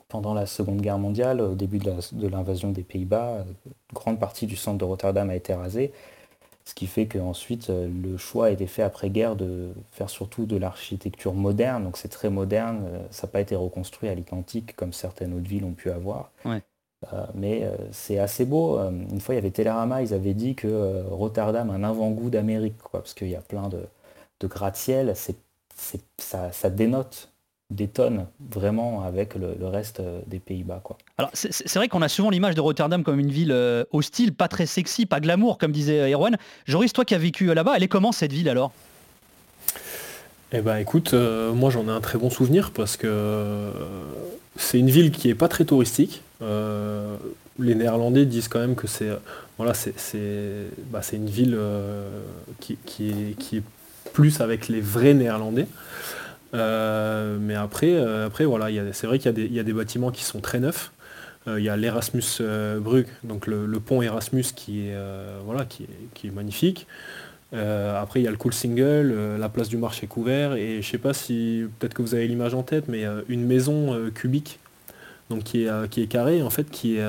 pendant 0.09 0.35
la 0.35 0.47
Seconde 0.47 0.81
Guerre 0.81 0.99
mondiale, 0.99 1.41
au 1.41 1.55
début 1.55 1.79
de 1.79 2.29
l'invasion 2.29 2.71
des 2.71 2.83
Pays-Bas, 2.83 3.29
euh, 3.29 3.45
une 3.45 3.95
grande 3.95 4.21
partie 4.21 4.47
du 4.47 4.57
centre 4.57 4.79
de 4.79 4.85
Rotterdam 4.85 5.31
a 5.31 5.37
été 5.37 5.55
rasée, 5.55 5.93
ce 6.65 6.75
qui 6.75 6.87
fait 6.87 7.07
qu'ensuite 7.07 7.69
le 7.69 8.17
choix 8.17 8.47
a 8.47 8.51
été 8.51 8.67
fait 8.67 8.83
après-guerre 8.83 9.37
de 9.37 9.73
faire 9.93 10.09
surtout 10.09 10.47
de 10.47 10.57
l'architecture 10.57 11.35
moderne, 11.35 11.85
donc 11.85 11.97
c'est 11.99 12.09
très 12.09 12.31
moderne, 12.31 12.89
ça 13.11 13.27
n'a 13.27 13.33
pas 13.33 13.41
été 13.41 13.55
reconstruit 13.55 14.09
à 14.09 14.15
l'identique 14.15 14.75
comme 14.75 14.93
certaines 14.93 15.35
autres 15.35 15.49
villes 15.49 15.65
ont 15.65 15.73
pu 15.73 15.91
avoir. 15.91 16.31
Ouais. 16.45 16.63
Euh, 17.13 17.27
mais 17.35 17.65
euh, 17.65 17.77
c'est 17.93 18.19
assez 18.19 18.45
beau. 18.45 18.79
Une 18.79 19.21
fois, 19.21 19.35
il 19.35 19.39
y 19.39 19.41
avait 19.41 19.51
Télérama, 19.51 20.03
ils 20.03 20.15
avaient 20.15 20.35
dit 20.35 20.55
que 20.55 20.69
euh, 20.69 21.03
Rotterdam 21.11 21.71
a 21.71 21.75
un 21.75 21.85
avant-goût 21.85 22.31
d'Amérique, 22.31 22.77
parce 22.93 23.15
qu'il 23.15 23.29
y 23.29 23.37
a 23.37 23.41
plein 23.41 23.69
de, 23.69 23.81
de 24.45 24.49
gratte-ciel. 24.49 25.13
C'est, 25.17 25.37
c'est- 25.77 26.03
ça, 26.19 26.53
ça 26.53 26.71
dénote, 26.71 27.31
détonne 27.71 28.27
vraiment 28.51 29.03
avec 29.03 29.35
le, 29.35 29.57
le 29.59 29.67
reste 29.67 30.01
euh, 30.01 30.21
des 30.27 30.39
Pays-Bas. 30.39 30.81
Quoi. 30.85 30.97
Alors 31.19 31.31
c'est 31.33 31.53
c'est 31.53 31.79
vrai 31.79 31.89
qu'on 31.89 32.03
a 32.03 32.09
souvent 32.09 32.31
l'image 32.31 32.55
de 32.55 32.61
Rotterdam 32.61 33.03
comme 33.03 33.19
une 33.19 33.31
ville 33.33 33.53
euh, 33.53 33.85
hostile, 33.91 34.33
pas 34.35 34.49
très 34.49 34.67
sexy, 34.67 35.07
pas 35.07 35.21
glamour, 35.21 35.59
comme 35.59 35.73
disait 35.73 36.01
euh, 36.01 36.15
Erwan. 36.15 36.37
Joris, 36.67 36.93
toi 36.93 37.05
qui 37.05 37.15
as 37.15 37.19
vécu 37.19 37.53
là-bas, 37.53 37.73
elle 37.77 37.83
est 37.83 37.89
comment 37.89 38.13
cette 38.13 38.33
ville 38.33 38.49
alors? 38.49 38.73
Eh 40.53 40.61
ben 40.61 40.77
écoute, 40.77 41.15
euh, 41.15 41.53
moi 41.53 41.71
j'en 41.71 41.87
ai 41.89 41.91
un 41.91 42.01
très 42.01 42.19
bon 42.19 42.31
souvenir 42.31 42.71
parce 42.71 42.97
que 42.97 43.09
euh, 43.09 43.73
c'est 44.57 44.79
une 44.79 44.91
ville 44.91 45.11
qui 45.11 45.29
est 45.29 45.35
pas 45.35 45.49
très 45.49 45.65
touristique. 45.65 46.23
Euh, 46.43 47.17
les 47.59 47.75
Néerlandais 47.75 48.25
disent 48.27 48.47
quand 48.49 48.61
même 48.61 48.77
que 48.77 48.87
c'est 48.87 49.09
voilà, 49.59 49.75
c'est 49.75 49.99
c'est- 49.99 50.69
bah, 50.91 51.01
c'est 51.03 51.17
une 51.17 51.29
ville 51.31 51.55
euh, 51.59 52.09
qui, 52.61 52.77
qui 52.87 53.11
est, 53.11 53.39
qui 53.39 53.57
est 53.59 53.63
plus 54.15 54.41
avec 54.41 54.69
les 54.69 54.81
vrais 54.81 55.13
Néerlandais. 55.13 55.67
Euh, 56.55 57.37
mais 57.39 57.57
après, 57.57 57.93
euh, 57.93 58.29
après 58.29 58.47
voilà, 58.47 58.69
c'est 58.93 59.07
vrai 59.07 59.19
qu'il 59.19 59.53
y, 59.53 59.59
a 59.59 59.63
des- 59.63 59.73
bâtiments 59.75 60.11
qui 60.11 60.25
sont 60.25 60.41
très 60.41 60.61
neufs. 60.61 60.93
Euh, 61.47 61.61
il 61.61 61.65
y 61.65 61.69
a 61.69 61.77
l'Erasmus 61.77 62.23
Brugge, 62.81 63.09
donc 63.25 63.47
le, 63.47 63.67
pont 63.81 64.01
Erasmus 64.01 64.45
qui 64.55 64.89
est, 64.89 64.97
voilà, 65.45 65.67
qui 65.67 65.87
est, 66.25 66.31
magnifique. 66.31 66.87
Après, 67.53 68.21
il 68.21 68.23
y 68.25 68.29
a 68.29 68.31
le 68.31 68.37
Cool 68.37 68.55
Single, 68.55 69.37
la 69.39 69.49
place 69.49 69.69
du 69.69 69.77
marché 69.77 70.07
couvert, 70.07 70.55
et 70.55 70.81
je 70.81 70.89
sais 70.89 70.99
pas 70.99 71.13
si, 71.13 71.65
peut-être 71.79 71.95
que 71.95 72.03
vous 72.03 72.15
avez 72.15 72.27
l'image 72.27 72.55
en 72.55 72.63
tête, 72.63 72.87
mais 72.89 73.05
une 73.29 73.45
maison 73.45 74.11
cubique, 74.13 74.59
donc 75.29 75.45
qui 75.45 75.65
est, 75.65 75.89
qui 75.91 76.03
est 76.03 76.07
carrée, 76.07 76.43
en 76.43 76.51
fait, 76.51 76.71
qui 76.71 76.97
est, 76.97 77.07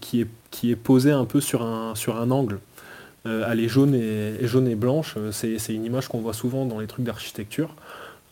qui 0.00 0.20
est, 0.20 0.28
qui 0.50 0.70
est 0.70 0.76
posée 0.76 1.12
un 1.12 1.24
peu 1.24 1.40
sur 1.40 1.62
un, 1.62 1.94
sur 1.94 2.16
un 2.20 2.30
angle. 2.30 2.58
Euh, 3.26 3.48
elle 3.50 3.60
est 3.60 3.68
jaune 3.68 3.94
et, 3.94 4.34
et 4.40 4.74
blanche, 4.74 5.14
Euh, 5.16 5.32
c'est 5.32 5.74
une 5.74 5.84
image 5.84 6.08
qu'on 6.08 6.20
voit 6.20 6.34
souvent 6.34 6.64
dans 6.64 6.78
les 6.78 6.86
trucs 6.86 7.04
d'architecture. 7.04 7.74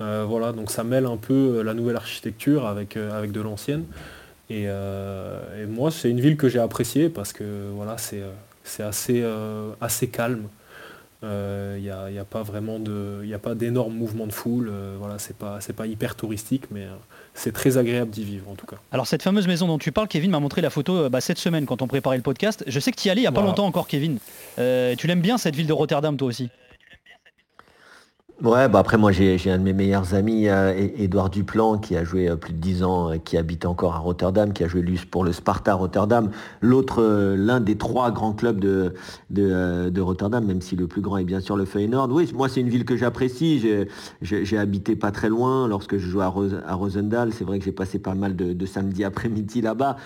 Euh, 0.01 0.25
voilà, 0.27 0.53
donc 0.53 0.71
ça 0.71 0.85
mêle 0.85 1.07
un 1.07 1.17
peu 1.17 1.63
la 1.63 1.75
nouvelle 1.75 1.97
architecture 1.97 2.67
avec, 2.67 2.97
avec 2.97 3.33
de 3.33 3.41
l'ancienne. 3.41 3.85
Et, 4.51 4.67
moi, 5.69 5.91
c'est 5.91 6.11
une 6.11 6.21
ville 6.21 6.37
que 6.37 6.49
j'ai 6.49 6.59
appréciée 6.61 7.09
parce 7.09 7.33
que 7.33 7.45
voilà, 7.75 7.97
c'est 7.99 8.83
assez, 8.83 9.25
assez 9.81 10.09
calme. 10.09 10.49
Il 11.23 11.81
n'y 11.81 11.91
a, 11.91 12.11
y 12.11 12.19
a 12.19 12.25
pas 12.25 12.43
vraiment 12.43 12.79
de, 12.79 13.21
il 13.25 13.33
a 13.33 13.39
pas 13.39 13.55
d'énormes 13.55 13.95
mouvements 13.95 14.27
de 14.27 14.33
foule. 14.33 14.71
euh, 14.95 14.97
voilà, 14.99 15.19
c'est 15.19 15.37
pas, 15.37 15.59
pas 15.77 15.87
hyper 15.87 16.15
touristique, 16.17 16.65
mais 16.71 16.87
c'est 17.35 17.53
très 17.53 17.77
agréable 17.77 18.11
d'y 18.11 18.25
vivre 18.25 18.49
en 18.49 18.55
tout 18.55 18.67
cas. 18.67 18.77
Alors 18.93 19.07
cette 19.07 19.23
fameuse 19.23 19.47
maison 19.47 19.67
dont 19.67 19.79
tu 19.79 19.93
parles, 19.93 20.09
Kevin 20.09 20.31
m'a 20.31 20.41
montré 20.41 20.61
la 20.61 20.71
photo 20.71 20.97
euh, 20.97 21.09
bah, 21.09 21.21
cette 21.21 21.39
semaine 21.39 21.67
quand 21.67 21.83
on 21.83 21.87
préparait 21.87 22.17
le 22.17 22.23
podcast. 22.23 22.65
Je 22.67 22.81
sais 22.81 22.93
que 22.93 23.01
tu 23.01 23.09
y 23.09 23.11
allais 23.11 23.23
il 23.23 23.25
y 23.25 23.29
a 23.29 23.33
pas 23.33 23.43
longtemps 23.43 23.67
encore, 23.67 23.89
Kevin. 23.89 24.19
Euh, 24.59 24.95
tu 24.97 25.07
l'aimes 25.07 25.21
bien 25.21 25.37
cette 25.37 25.57
ville 25.57 25.67
de 25.67 25.73
Rotterdam, 25.73 26.17
toi 26.17 26.29
aussi? 26.29 26.49
Ouais, 28.43 28.69
bah 28.69 28.81
après 28.81 28.99
moi 28.99 29.13
j'ai 29.13 29.39
un 29.49 29.59
de 29.59 29.63
mes 29.63 29.73
meilleurs 29.73 30.13
amis, 30.13 30.49
euh, 30.49 30.75
Édouard 30.97 31.31
Duplan, 31.31 31.79
qui 31.79 31.97
a 31.97 32.03
joué 32.03 32.29
euh, 32.29 32.35
plus 32.35 32.53
de 32.53 32.59
10 32.59 32.83
ans, 32.83 33.13
euh, 33.13 33.17
qui 33.19 33.37
habite 33.37 33.65
encore 33.65 33.95
à 33.95 33.99
Rotterdam, 33.99 34.53
qui 34.53 34.65
a 34.65 34.69
joué 34.69 34.83
pour 35.09 35.23
le 35.23 35.33
Sparta 35.33 35.73
Rotterdam, 35.75 36.31
l'autre, 36.61 37.01
euh, 37.01 37.37
l'un 37.37 37.61
des 37.61 37.79
trois 37.79 38.11
grands 38.11 38.33
clubs 38.33 38.59
de, 38.59 38.93
de, 39.31 39.89
de 39.89 40.01
Rotterdam, 40.01 40.45
même 40.45 40.61
si 40.63 40.75
le 40.75 40.89
plus 40.89 41.01
grand 41.01 41.19
est 41.19 41.25
bien 41.25 41.39
sûr 41.39 41.57
le 41.57 41.65
Feyenoord. 41.65 42.11
Oui, 42.11 42.29
moi 42.35 42.49
c'est 42.49 42.61
une 42.61 42.69
ville 42.69 42.85
que 42.85 42.97
j'apprécie, 42.97 43.61
j'ai- 44.21 44.59
habité 44.59 44.97
pas 44.97 45.13
très 45.13 45.29
loin 45.29 45.69
lorsque 45.69 45.97
je 45.99 46.09
jouais 46.09 46.25
à, 46.25 46.29
Ros- 46.29 46.55
à 46.67 46.75
Rosendal, 46.75 47.33
c'est 47.33 47.45
vrai 47.45 47.61
que 47.61 47.65
j'ai 47.65 47.73
passé 47.73 48.01
pas 48.01 48.15
mal 48.15 48.35
de, 48.35 48.53
de 48.53 48.67
samedis 48.67 49.05
après-midi 49.05 49.61
là-bas. 49.61 49.97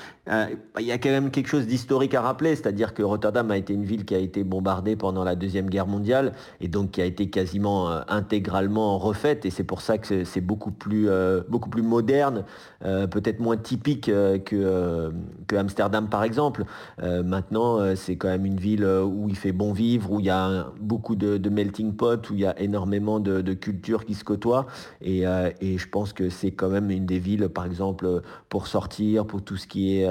Il 0.79 0.85
y 0.87 0.93
a 0.93 0.99
quand 0.99 1.09
même 1.11 1.31
quelque 1.31 1.49
chose 1.49 1.67
d'historique 1.67 2.15
à 2.15 2.21
rappeler, 2.21 2.55
c'est-à-dire 2.55 2.93
que 2.95 3.03
Rotterdam 3.03 3.51
a 3.51 3.57
été 3.57 3.73
une 3.73 3.85
ville 3.85 4.05
qui 4.05 4.15
a 4.15 4.19
été 4.19 4.45
bombardée 4.45 4.95
pendant 4.97 5.25
la 5.25 5.35
Deuxième 5.35 5.69
Guerre 5.71 5.87
mondiale 5.87 6.33
et 6.61 6.69
donc 6.69 6.93
qui 6.93 7.01
a 7.03 7.05
été 7.05 7.31
quasiment 7.31 7.89
intégralement 8.19 8.99
refaite 8.99 9.47
et 9.47 9.51
c'est 9.51 9.65
pour 9.65 9.81
ça 9.81 9.97
que 9.99 10.25
c'est- 10.25 10.41
beaucoup 10.41 10.71
plus, 10.71 11.09
euh, 11.09 11.43
beaucoup 11.49 11.71
plus 11.71 11.83
moderne, 11.83 12.45
euh, 12.85 13.07
peut-être 13.07 13.41
moins 13.41 13.57
typique 13.57 14.09
euh, 14.09 14.39
que, 14.39 15.57
Amsterdam 15.57 16.09
par 16.09 16.23
exemple. 16.25 16.65
Maintenant, 17.03 17.97
c'est 17.97 18.17
quand 18.17 18.29
même 18.29 18.45
une 18.47 18.59
ville 18.59 18.85
où 18.85 19.29
il 19.29 19.37
fait 19.37 19.53
bon 19.53 19.73
vivre, 19.73 20.13
où 20.13 20.21
il 20.21 20.27
y 20.27 20.31
a 20.31 20.67
beaucoup 20.81 21.17
de, 21.17 21.49
melting 21.49 21.95
pot, 21.95 22.31
où 22.31 22.35
il 22.35 22.41
y 22.41 22.47
a 22.47 22.59
énormément 22.61 23.19
de, 23.19 23.41
de 23.41 23.55
cultures 23.55 24.05
qui 24.05 24.15
se 24.15 24.25
côtoient 24.25 24.67
et, 25.01 25.25
et 25.61 25.79
je 25.79 25.89
pense 25.89 26.13
que 26.13 26.29
c'est 26.29 26.53
quand 26.53 26.69
même 26.69 26.91
une 26.91 27.07
des 27.07 27.19
villes, 27.19 27.49
par 27.49 27.65
exemple, 27.65 28.23
pour 28.49 28.67
sortir, 28.67 29.27
pour 29.27 29.43
tout 29.43 29.57
ce 29.57 29.67
qui 29.67 29.99
est 29.99 30.09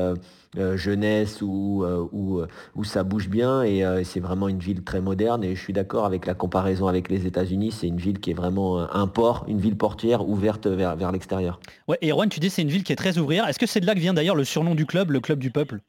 jeunesse 0.77 1.41
où, 1.41 1.83
euh, 1.83 2.07
où, 2.11 2.39
euh, 2.39 2.47
où 2.75 2.83
ça 2.83 3.03
bouge 3.03 3.29
bien 3.29 3.63
et 3.63 3.85
euh, 3.85 4.03
c'est 4.03 4.19
vraiment 4.19 4.47
une 4.47 4.59
ville 4.59 4.83
très 4.83 5.01
moderne 5.01 5.43
et 5.43 5.55
je 5.55 5.61
suis 5.61 5.73
d'accord 5.73 6.05
avec 6.05 6.25
la 6.25 6.33
comparaison 6.33 6.87
avec 6.87 7.09
les 7.09 7.25
États-Unis, 7.27 7.71
c'est 7.71 7.87
une 7.87 7.97
ville 7.97 8.19
qui 8.19 8.31
est 8.31 8.33
vraiment 8.33 8.79
euh, 8.79 8.85
un 8.91 9.07
port, 9.07 9.45
une 9.47 9.59
ville 9.59 9.77
portière 9.77 10.27
ouverte 10.27 10.67
vers, 10.67 10.95
vers 10.95 11.11
l'extérieur. 11.11 11.59
Ouais, 11.87 11.97
et 12.01 12.11
Erwan, 12.11 12.29
tu 12.29 12.39
dis 12.39 12.49
c'est 12.49 12.61
une 12.61 12.69
ville 12.69 12.83
qui 12.83 12.93
est 12.93 12.97
très 12.97 13.17
ouvrière. 13.17 13.47
Est-ce 13.47 13.59
que 13.59 13.65
c'est 13.65 13.79
de 13.79 13.85
là 13.85 13.93
que 13.95 13.99
vient 13.99 14.13
d'ailleurs 14.13 14.35
le 14.35 14.43
surnom 14.45 14.75
du 14.75 14.85
club, 14.85 15.11
le 15.11 15.19
club 15.19 15.39
du 15.39 15.51
peuple? 15.51 15.79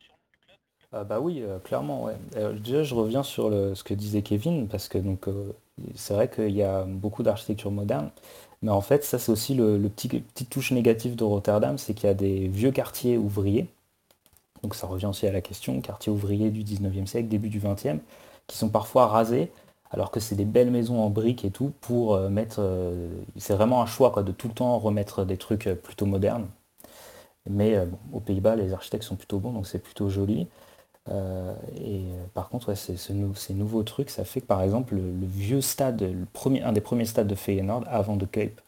Ah 0.93 1.05
bah 1.05 1.21
oui, 1.21 1.43
euh, 1.43 1.59
clairement. 1.59 2.05
Ouais. 2.05 2.17
Euh, 2.37 2.53
déjà, 2.59 2.83
je 2.83 2.95
reviens 2.95 3.23
sur 3.23 3.51
le- 3.51 3.75
ce 3.75 3.85
que 3.85 3.93
disait 3.95 4.23
Kevin, 4.23 4.69
parce 4.69 4.89
que 4.89 4.99
donc 4.99 5.29
euh, 5.29 5.53
c'est 5.95 6.15
vrai 6.15 6.31
qu'il 6.31 6.51
y 6.51 6.63
a 6.63 6.85
beaucoup 6.85 7.23
d'architecture 7.23 7.71
moderne, 7.71 8.11
Mais 8.63 8.71
en 8.73 8.83
fait, 8.83 9.05
ça 9.05 9.19
c'est 9.19 9.33
aussi 9.33 9.55
le, 9.55 9.79
petit, 9.89 10.09
petite 10.09 10.51
touche 10.51 10.73
négative 10.73 11.17
de 11.17 11.25
Rotterdam, 11.25 11.79
c'est 11.79 11.95
qu'il 11.95 12.09
y 12.09 12.11
a 12.11 12.15
des 12.15 12.49
vieux 12.49 12.73
quartiers 12.73 13.19
ouvriers. 13.19 13.69
Donc 14.63 14.75
ça 14.75 14.87
revient 14.87 15.07
aussi 15.07 15.27
à 15.27 15.33
la 15.33 15.41
question, 15.41 15.81
quartiers 15.81 16.13
ouvriers 16.13 16.51
du 16.51 16.63
19e 16.63 17.07
siècle, 17.07 17.29
début 17.29 17.49
du 17.49 17.61
20e, 17.61 17.99
qui 18.47 18.57
sont 18.57 18.69
parfois 18.69 19.07
rasés, 19.07 19.51
alors 19.91 20.11
que 20.11 20.21
c'est 20.21 20.35
des 20.35 20.45
belles 20.45 20.71
maisons 20.71 21.01
en 21.01 21.11
briques 21.11 21.45
et 21.45 21.51
tout, 21.51 21.73
pour 21.81 22.15
euh, 22.15 22.29
mettre... 22.29 22.57
Euh, 22.61 23.09
c'est 23.37 23.55
vraiment 23.55 23.83
un 23.83 23.87
choix 23.87 24.11
quoi, 24.11 24.23
de 24.23 24.33
tout 24.33 24.49
le 24.49 24.55
temps 24.55 24.79
remettre 24.79 25.25
des 25.25 25.37
trucs 25.37 25.67
euh, 25.67 25.75
plutôt 25.75 26.07
modernes. 26.07 26.47
Mais 27.49 27.79
aux 28.13 28.21
Pays-Bas, 28.21 28.57
les 28.57 28.75
architectes 28.75 29.05
sont 29.05 29.17
plutôt 29.17 29.39
bons, 29.39 29.53
donc 29.53 29.67
c'est 29.67 29.79
plutôt 29.79 30.11
joli. 30.11 30.49
et 31.81 32.03
par 32.35 32.51
contre, 32.51 32.75
ces 32.75 33.55
nouveaux 33.55 33.83
trucs, 33.85 34.11
ça 34.11 34.25
fait 34.25 34.43
que 34.43 34.47
par 34.47 34.61
exemple, 34.61 34.97
le, 34.97 35.27
vieux 35.27 35.63
stade, 35.63 36.15
un 36.63 36.73
des 36.73 36.81
premiers 36.83 37.07
stades 37.07 37.27
de 37.27 37.35
Feyenoord, 37.35 37.85
avant 37.89 38.17
de 38.17 38.27
Cape, 38.27 38.61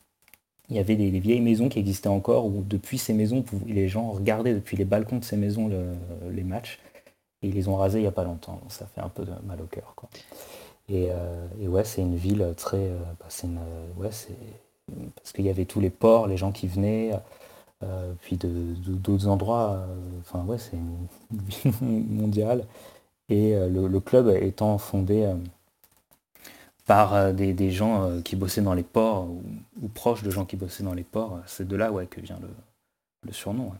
il 0.70 0.76
y 0.76 0.78
avait 0.78 0.96
des, 0.96 1.10
vieilles 1.18 1.40
maisons 1.40 1.68
qui 1.68 1.78
existaient 1.78 2.08
encore, 2.08 2.46
où 2.46 2.62
depuis 2.66 2.98
ces 2.98 3.12
maisons, 3.12 3.44
les 3.66 3.88
gens 3.88 4.10
regardaient 4.10 4.54
depuis 4.54 4.76
les 4.76 4.84
balcons 4.84 5.18
de 5.18 5.24
ces 5.24 5.36
maisons 5.36 5.70
les 6.30 6.44
matchs, 6.44 6.78
et 7.42 7.48
ils 7.48 7.54
les 7.54 7.68
ont 7.68 7.76
rasés 7.76 7.98
il 7.98 8.02
n'y 8.02 8.08
a 8.08 8.12
pas 8.12 8.24
longtemps. 8.24 8.60
Ça 8.68 8.86
fait 8.86 9.00
un 9.00 9.08
peu 9.08 9.24
de 9.24 9.32
mal 9.46 9.60
au 9.60 9.66
cœur. 9.66 9.94
Euh, 10.92 11.46
et, 11.60 11.68
ouais, 11.68 11.84
c'est 11.84 12.02
une 12.02 12.16
ville 12.16 12.54
très. 12.56 12.78
Euh, 12.78 12.98
bah, 13.18 13.26
euh, 13.44 14.08
parce 15.14 15.32
qu'il 15.32 15.44
y 15.44 15.50
avait 15.50 15.64
tous 15.64 15.80
les 15.80 15.90
ports, 15.90 16.26
les 16.26 16.36
gens 16.36 16.52
qui 16.52 16.66
venaient, 16.66 17.12
puis 18.22 18.36
de, 18.36 18.48
d'autres 18.86 19.28
endroits. 19.28 19.86
Enfin 20.20 20.44
ouais, 20.44 20.58
c'est 20.58 20.76
une 20.76 21.06
ville 21.30 21.72
mondiale. 21.80 22.64
Et 23.28 23.54
le, 23.54 24.00
club 24.00 24.28
étant 24.42 24.78
fondé 24.78 25.32
par 26.90 27.32
des, 27.32 27.70
gens 27.70 28.20
qui 28.24 28.34
bossaient 28.34 28.62
dans 28.62 28.74
les 28.74 28.82
ports 28.82 29.28
ou, 29.80 29.88
proches 29.94 30.24
de 30.24 30.30
gens 30.32 30.44
qui 30.44 30.56
bossaient 30.56 30.82
dans 30.82 30.92
les 30.92 31.04
ports, 31.04 31.38
c'est 31.46 31.68
de 31.68 31.76
là 31.76 31.92
ouais, 31.92 32.06
que 32.06 32.20
vient 32.20 32.36
le, 33.24 33.32
surnom. 33.32 33.70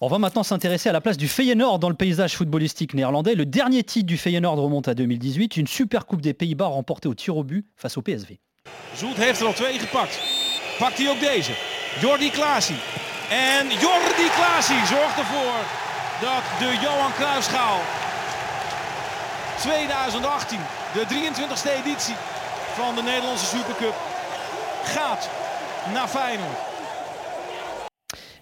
On 0.00 0.08
va 0.08 0.18
maintenant 0.18 0.42
s'intéresser 0.42 0.88
à 0.88 0.92
la 0.92 1.00
place 1.00 1.16
du 1.16 1.28
Feyenoord 1.28 1.78
dans 1.78 1.88
le 1.88 1.94
paysage 1.94 2.34
footballistique 2.34 2.94
néerlandais. 2.94 3.36
Le 3.36 3.46
dernier 3.46 3.84
titre 3.84 4.06
du 4.06 4.16
Feyenoord 4.16 4.58
remonte 4.58 4.88
à 4.88 4.94
2018, 4.94 5.56
une 5.56 5.68
super 5.68 6.04
coupe 6.04 6.20
des 6.20 6.34
Pays-Bas 6.34 6.66
remportée 6.66 7.06
au 7.06 7.14
tir 7.14 7.36
au 7.36 7.44
but 7.44 7.64
face 7.76 7.96
au 7.96 8.02
PSV. 8.02 8.38
Zoet 8.96 9.16
heeft 9.16 9.40
er 9.40 9.46
al 9.46 9.52
twee 9.52 9.78
gepakt. 9.78 10.18
Pakt 10.80 10.98
hij 10.98 11.10
ook 11.10 11.20
deze? 11.20 11.52
Jordi 12.00 12.30
Klaasie. 12.30 12.80
En 13.30 13.66
Jordi 13.68 14.28
Klaasie 14.34 14.86
zorgt 14.86 15.18
ervoor 15.18 15.58
dat 16.20 16.42
de 16.58 16.78
Johan 16.82 17.12
Cruijffschaal 17.12 17.78
2018, 19.60 20.58
de 20.94 21.00
23e 21.00 21.86
editie 21.86 22.14
van 22.74 22.94
de 22.94 23.02
Nederlandse 23.02 23.46
Supercup, 23.46 23.94
gaat 24.84 25.30
naar 25.94 26.08
Feyenoord. 26.08 26.58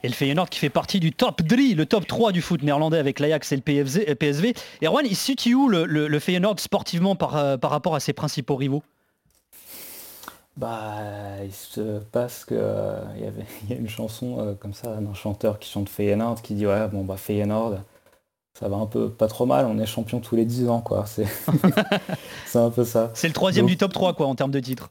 Et 0.02 0.08
le 0.08 0.14
Feyenoord 0.14 0.48
qui 0.48 0.58
fait 0.58 0.70
partie 0.70 1.00
du 1.00 1.12
top 1.12 1.42
3, 1.46 1.74
le 1.74 1.84
top 1.84 2.06
3 2.06 2.32
du 2.32 2.40
foot 2.40 2.62
néerlandais 2.62 2.98
avec 2.98 3.18
l'Ajax 3.18 3.52
et 3.52 3.56
le 3.56 4.14
PSV. 4.14 4.54
Et 4.80 4.86
Rouen, 4.86 5.00
il 5.00 5.16
se 5.16 5.24
situe 5.24 5.54
où 5.54 5.68
le, 5.68 6.18
Feyenoord 6.20 6.60
sportivement 6.60 7.16
par, 7.16 7.36
euh, 7.36 7.56
par 7.56 7.70
rapport 7.70 7.94
à 7.94 8.00
ses 8.00 8.12
principaux 8.12 8.56
rivaux? 8.56 8.82
Bah, 10.56 10.94
il 11.44 11.52
se 11.52 11.98
passe 11.98 12.44
qu'il 12.44 12.56
euh, 12.60 13.00
y, 13.68 13.72
a 13.72 13.76
une 13.76 13.88
chanson 13.88 14.38
euh, 14.38 14.54
comme 14.54 14.72
ça 14.72 14.96
d'un 14.96 15.14
chanteur 15.14 15.58
qui 15.58 15.70
chante 15.70 15.88
Feyenoord 15.88 16.42
qui 16.42 16.54
dit 16.54 16.66
ouais 16.66 16.88
bon 16.88 17.04
bah 17.04 17.16
Feyenoord 17.16 17.78
ça 18.58 18.68
va 18.68 18.76
un 18.76 18.86
peu 18.86 19.08
pas 19.10 19.28
trop 19.28 19.46
mal, 19.46 19.66
on 19.66 19.78
est 19.78 19.86
champion 19.86 20.18
tous 20.20 20.34
les 20.34 20.44
10 20.44 20.68
ans 20.68 20.80
quoi. 20.80 21.04
C'est 22.46 22.58
un 22.58 22.70
peu 22.70 22.84
ça. 22.84 23.10
C'est 23.14 23.28
le 23.28 23.34
troisième 23.34 23.66
du 23.66 23.76
top 23.76 23.92
3 23.92 24.14
quoi 24.14 24.26
en 24.26 24.34
termes 24.34 24.50
de 24.50 24.60
titres. 24.60 24.90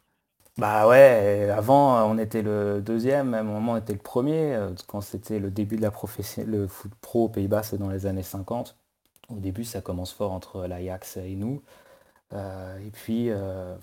Bah 0.57 0.87
ouais, 0.87 1.49
avant 1.55 2.09
on 2.09 2.17
était 2.17 2.41
le 2.41 2.81
deuxième, 2.81 3.33
à 3.33 3.39
un 3.39 3.43
moment 3.43 3.73
on 3.73 3.77
était 3.77 3.93
le 3.93 3.99
premier, 3.99 4.55
euh, 4.55 4.69
quand 4.87 5.01
c'était 5.01 5.37
le 5.37 5.51
début 5.51 5.75
de 5.75 5.81
la 5.81 5.91
profession, 5.91 6.43
le 6.47 6.67
foot 6.67 6.91
pro 7.01 7.25
aux 7.25 7.29
Pays-Bas, 7.29 7.61
c'est 7.63 7.77
dans 7.77 7.89
les 7.89 8.05
années 8.05 8.23
50. 8.23 8.75
Au 9.29 9.35
début 9.35 9.65
ça 9.65 9.81
commence 9.81 10.13
fort 10.13 10.31
entre 10.31 10.65
l'Ajax 10.65 11.17
et 11.17 11.35
nous. 11.35 11.61
Euh, 12.33 12.77
et 12.79 12.89
puis 12.89 13.29
euh, 13.29 13.75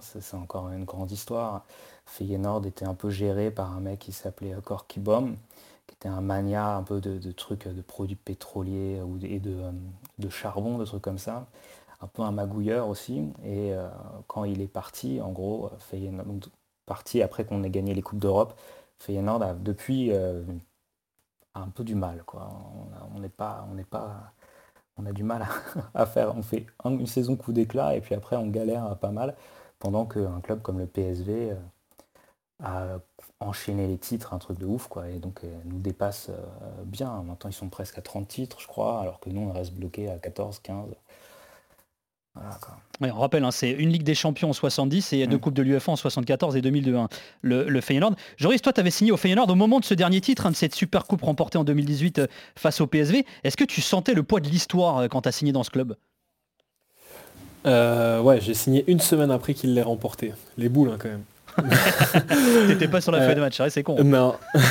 c'est 0.00 0.36
encore 0.36 0.68
une 0.68 0.84
grande 0.84 1.10
histoire. 1.10 1.64
Feyenoord 2.06 2.66
était 2.66 2.84
un 2.84 2.94
peu 2.94 3.10
géré 3.10 3.50
par 3.50 3.72
un 3.72 3.80
mec 3.80 4.00
qui 4.00 4.12
s'appelait 4.12 4.54
Corky 4.62 5.00
Bom, 5.00 5.36
qui 5.86 5.94
était 5.94 6.08
un 6.08 6.20
mania 6.20 6.76
un 6.76 6.82
peu 6.82 7.00
de, 7.00 7.32
trucs 7.32 7.68
de 7.68 7.82
produits 7.82 8.16
pétroliers 8.16 9.00
et 9.22 9.40
de, 9.40 9.56
de 10.18 10.28
charbon, 10.28 10.78
de 10.78 10.84
trucs 10.84 11.02
comme 11.02 11.18
ça 11.18 11.46
un 12.02 12.06
peu 12.08 12.22
un 12.22 12.32
magouilleur 12.32 12.88
aussi. 12.88 13.32
Et 13.44 13.72
euh, 13.72 13.88
quand 14.26 14.44
il 14.44 14.60
est 14.60 14.68
parti, 14.68 15.20
en 15.20 15.30
gros, 15.32 15.70
Feyenoord, 15.78 16.50
parti 16.86 17.22
après 17.22 17.44
qu'on 17.44 17.62
ait 17.62 17.70
gagné 17.70 17.94
les 17.94 18.02
Coupes 18.02 18.18
d'Europe, 18.18 18.58
Feyenoord 18.98 19.42
a 19.42 19.54
depuis 19.54 20.12
euh, 20.12 20.42
un 21.54 21.68
peu 21.68 21.84
du 21.84 21.94
mal. 21.94 22.24
On 23.14 23.20
n'est 23.20 23.28
pas, 23.28 23.66
on 23.70 23.74
n'est 23.74 23.84
pas, 23.84 24.32
on 24.96 25.06
a 25.06 25.12
du 25.12 25.22
mal 25.22 25.46
à, 25.94 26.06
faire. 26.06 26.36
On 26.36 26.42
fait 26.42 26.66
une 26.84 27.06
saison 27.06 27.36
coup 27.36 27.52
d'éclat 27.52 27.96
et 27.96 28.00
puis 28.00 28.14
après 28.14 28.36
on 28.36 28.48
galère 28.48 28.98
pas 28.98 29.10
mal. 29.10 29.36
Pendant 29.78 30.06
qu'un 30.06 30.40
club 30.40 30.62
comme 30.62 30.78
le 30.78 30.86
PSV 30.86 31.56
euh, 32.64 32.98
a 33.40 33.44
enchaîné 33.44 33.86
les 33.86 33.98
titres, 33.98 34.32
un 34.34 34.38
truc 34.38 34.58
de 34.58 34.66
ouf, 34.66 34.88
quoi, 34.88 35.08
et 35.08 35.18
donc 35.18 35.42
nous 35.64 35.78
dépasse 35.78 36.30
bien. 36.84 37.22
Maintenant 37.22 37.50
ils 37.50 37.54
sont 37.54 37.68
presque 37.68 37.98
à 37.98 38.02
30 38.02 38.28
titres, 38.28 38.60
je 38.60 38.66
crois, 38.66 39.00
alors 39.00 39.20
que 39.20 39.30
nous 39.30 39.40
on 39.40 39.52
reste 39.52 39.72
bloqué 39.72 40.08
à 40.08 40.18
14, 40.18 40.60
15 40.60 40.90
on 43.00 43.20
rappelle, 43.20 43.44
hein, 43.44 43.50
c'est 43.50 43.70
une 43.70 43.90
Ligue 43.90 44.04
des 44.04 44.14
Champions 44.14 44.50
en 44.50 44.52
70 44.52 45.12
et 45.12 45.26
deux 45.26 45.36
mm. 45.36 45.40
Coupes 45.40 45.54
de 45.54 45.62
l'UEFA 45.62 45.92
en 45.92 45.96
74 45.96 46.56
et 46.56 46.62
2002. 46.62 46.96
Hein. 46.96 47.08
Le, 47.42 47.68
le, 47.68 47.80
Feyenoord. 47.80 48.14
Joris, 48.36 48.62
toi, 48.62 48.72
tu 48.72 48.80
avais 48.80 48.90
signé 48.90 49.12
au 49.12 49.16
Feyenoord 49.16 49.50
au 49.50 49.54
moment 49.54 49.80
de 49.80 49.84
ce 49.84 49.94
dernier 49.94 50.20
titre, 50.20 50.46
hein, 50.46 50.50
de 50.50 50.56
cette 50.56 50.74
super 50.74 51.04
coupe 51.04 51.22
remportée 51.22 51.58
en 51.58 51.64
2018 51.64 52.20
euh, 52.20 52.26
face 52.56 52.80
au 52.80 52.86
PSV. 52.86 53.26
Est-ce 53.44 53.56
que 53.56 53.64
tu 53.64 53.80
sentais 53.80 54.14
le 54.14 54.22
poids 54.22 54.40
de 54.40 54.48
l'histoire 54.48 54.98
euh, 54.98 55.08
quand 55.08 55.22
tu 55.22 55.28
as 55.28 55.32
signé 55.32 55.52
dans 55.52 55.64
ce 55.64 55.70
club? 55.70 55.96
Euh, 57.66 58.20
Ouais, 58.20 58.40
j'ai 58.40 58.54
signé 58.54 58.84
une 58.86 59.00
semaine 59.00 59.30
après 59.30 59.54
qu'il 59.54 59.74
l'ait 59.74 59.82
remporté. 59.82 60.32
Les 60.56 60.68
boules, 60.68 60.96
quand 60.98 61.08
même. 61.08 61.24
T'étais 62.68 62.88
pas 62.88 63.00
sur 63.00 63.12
la 63.12 63.20
feuille 63.22 63.34
de 63.34 63.40
match, 63.40 63.60
c'est 63.68 63.82
con. 63.82 64.02
Non. 64.02 64.34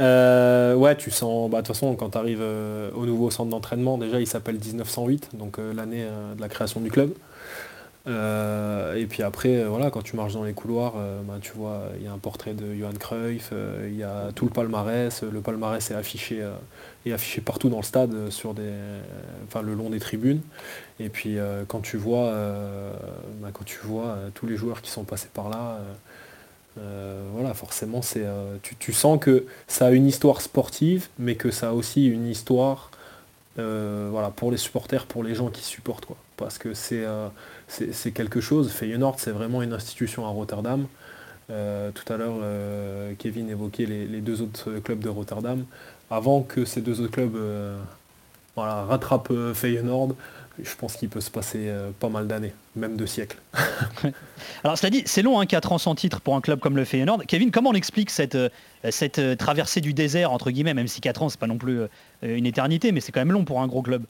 Euh, 0.00 0.74
ouais, 0.74 0.96
tu 0.96 1.12
sens, 1.12 1.48
bah, 1.48 1.62
de 1.62 1.66
toute 1.66 1.76
façon, 1.76 1.94
quand 1.94 2.10
tu 2.10 2.18
arrives 2.18 2.40
euh, 2.42 2.90
au 2.96 3.06
nouveau 3.06 3.30
centre 3.30 3.50
d'entraînement, 3.50 3.96
déjà 3.96 4.18
il 4.18 4.26
s'appelle 4.26 4.58
1908, 4.58 5.30
donc 5.34 5.60
euh, 5.60 5.72
l'année 5.72 6.04
de 6.34 6.40
la 6.40 6.48
création 6.48 6.80
du 6.80 6.90
club. 6.90 7.12
Et 8.06 9.06
puis 9.08 9.22
après, 9.22 9.64
voilà, 9.64 9.90
quand 9.90 10.02
tu 10.02 10.16
marches 10.16 10.34
dans 10.34 10.44
les 10.44 10.52
couloirs, 10.52 10.94
bah, 11.26 11.38
tu 11.40 11.52
vois, 11.52 11.88
il 11.98 12.04
y 12.04 12.06
a 12.06 12.12
un 12.12 12.18
portrait 12.18 12.54
de 12.54 12.74
Johan 12.74 12.92
Cruyff, 12.98 13.52
il 13.86 13.96
y 13.96 14.02
a 14.02 14.30
tout 14.34 14.44
le 14.44 14.50
palmarès, 14.50 15.22
le 15.22 15.40
palmarès 15.40 15.90
est 15.90 15.94
affiché, 15.94 16.46
est 17.06 17.12
affiché 17.12 17.40
partout 17.40 17.70
dans 17.70 17.78
le 17.78 17.82
stade, 17.82 18.30
sur 18.30 18.52
des, 18.54 18.72
le 19.62 19.74
long 19.74 19.90
des 19.90 20.00
tribunes. 20.00 20.42
Et 21.00 21.08
puis 21.08 21.38
quand 21.68 21.80
tu 21.80 21.96
vois, 21.96 22.32
bah, 23.40 23.48
quand 23.52 23.64
tu 23.64 23.78
vois 23.82 24.18
tous 24.34 24.46
les 24.46 24.56
joueurs 24.56 24.82
qui 24.82 24.90
sont 24.90 25.04
passés 25.04 25.30
par 25.32 25.48
là, 25.48 25.80
euh, 26.78 27.28
voilà, 27.32 27.54
forcément, 27.54 28.00
euh, 28.16 28.56
tu, 28.78 28.92
sens 28.92 29.18
que 29.20 29.46
ça 29.68 29.86
a 29.86 29.90
une 29.90 30.06
histoire 30.06 30.40
sportive, 30.40 31.08
mais 31.18 31.36
que 31.36 31.50
ça 31.50 31.68
a 31.68 31.72
aussi 31.72 32.06
une 32.06 32.26
histoire 32.26 32.90
euh, 33.58 34.08
voilà, 34.10 34.30
pour 34.30 34.50
les 34.50 34.56
supporters, 34.56 35.06
pour 35.06 35.22
les 35.22 35.34
gens 35.34 35.48
qui 35.48 35.62
supportent. 35.62 36.06
Parce 36.36 36.58
que 36.58 36.74
c'est, 36.74 37.04
c'est, 37.68 38.10
quelque 38.10 38.40
chose, 38.40 38.72
Feyenoord, 38.72 39.16
c'est 39.18 39.30
vraiment 39.30 39.62
une 39.62 39.72
institution 39.72 40.26
à 40.26 40.30
Rotterdam. 40.30 40.86
tout 41.48 42.12
à 42.12 42.16
l'heure, 42.16 42.40
Kevin 43.18 43.48
évoquait 43.48 43.86
les, 43.86 44.20
deux 44.20 44.42
autres 44.42 44.80
clubs 44.80 44.98
de 44.98 45.08
Rotterdam. 45.08 45.64
Avant 46.10 46.42
que 46.42 46.64
ces 46.64 46.80
deux 46.80 47.00
autres 47.00 47.12
clubs 47.12 47.38
voilà, 48.56 48.82
rattrapent 48.82 49.52
Feyenoord, 49.54 50.16
je 50.62 50.74
pense 50.76 50.96
qu'il 50.96 51.08
peut 51.08 51.20
se 51.20 51.30
passer 51.30 51.68
euh, 51.68 51.90
pas 51.98 52.08
mal 52.08 52.26
d'années, 52.26 52.54
même 52.76 52.96
de 52.96 53.06
siècles. 53.06 53.38
Alors 54.64 54.78
cela 54.78 54.90
dit, 54.90 55.02
c'est 55.06 55.22
long, 55.22 55.40
hein, 55.40 55.46
4 55.46 55.72
ans 55.72 55.78
sans 55.78 55.94
titre 55.94 56.20
pour 56.20 56.36
un 56.36 56.40
club 56.40 56.60
comme 56.60 56.76
le 56.76 56.84
Feyenoord. 56.84 57.24
Kevin, 57.26 57.50
comment 57.50 57.70
on 57.70 57.74
explique 57.74 58.10
cette, 58.10 58.34
euh, 58.34 58.48
cette 58.90 59.18
euh, 59.18 59.36
traversée 59.36 59.80
du 59.80 59.94
désert, 59.94 60.32
entre 60.32 60.50
guillemets, 60.50 60.74
même 60.74 60.88
si 60.88 61.00
4 61.00 61.22
ans, 61.22 61.28
c'est 61.28 61.40
pas 61.40 61.46
non 61.46 61.58
plus 61.58 61.80
une 62.22 62.46
éternité, 62.46 62.92
mais 62.92 63.00
c'est 63.00 63.12
quand 63.12 63.20
même 63.20 63.32
long 63.32 63.44
pour 63.44 63.60
un 63.60 63.66
gros 63.66 63.82
club? 63.82 64.04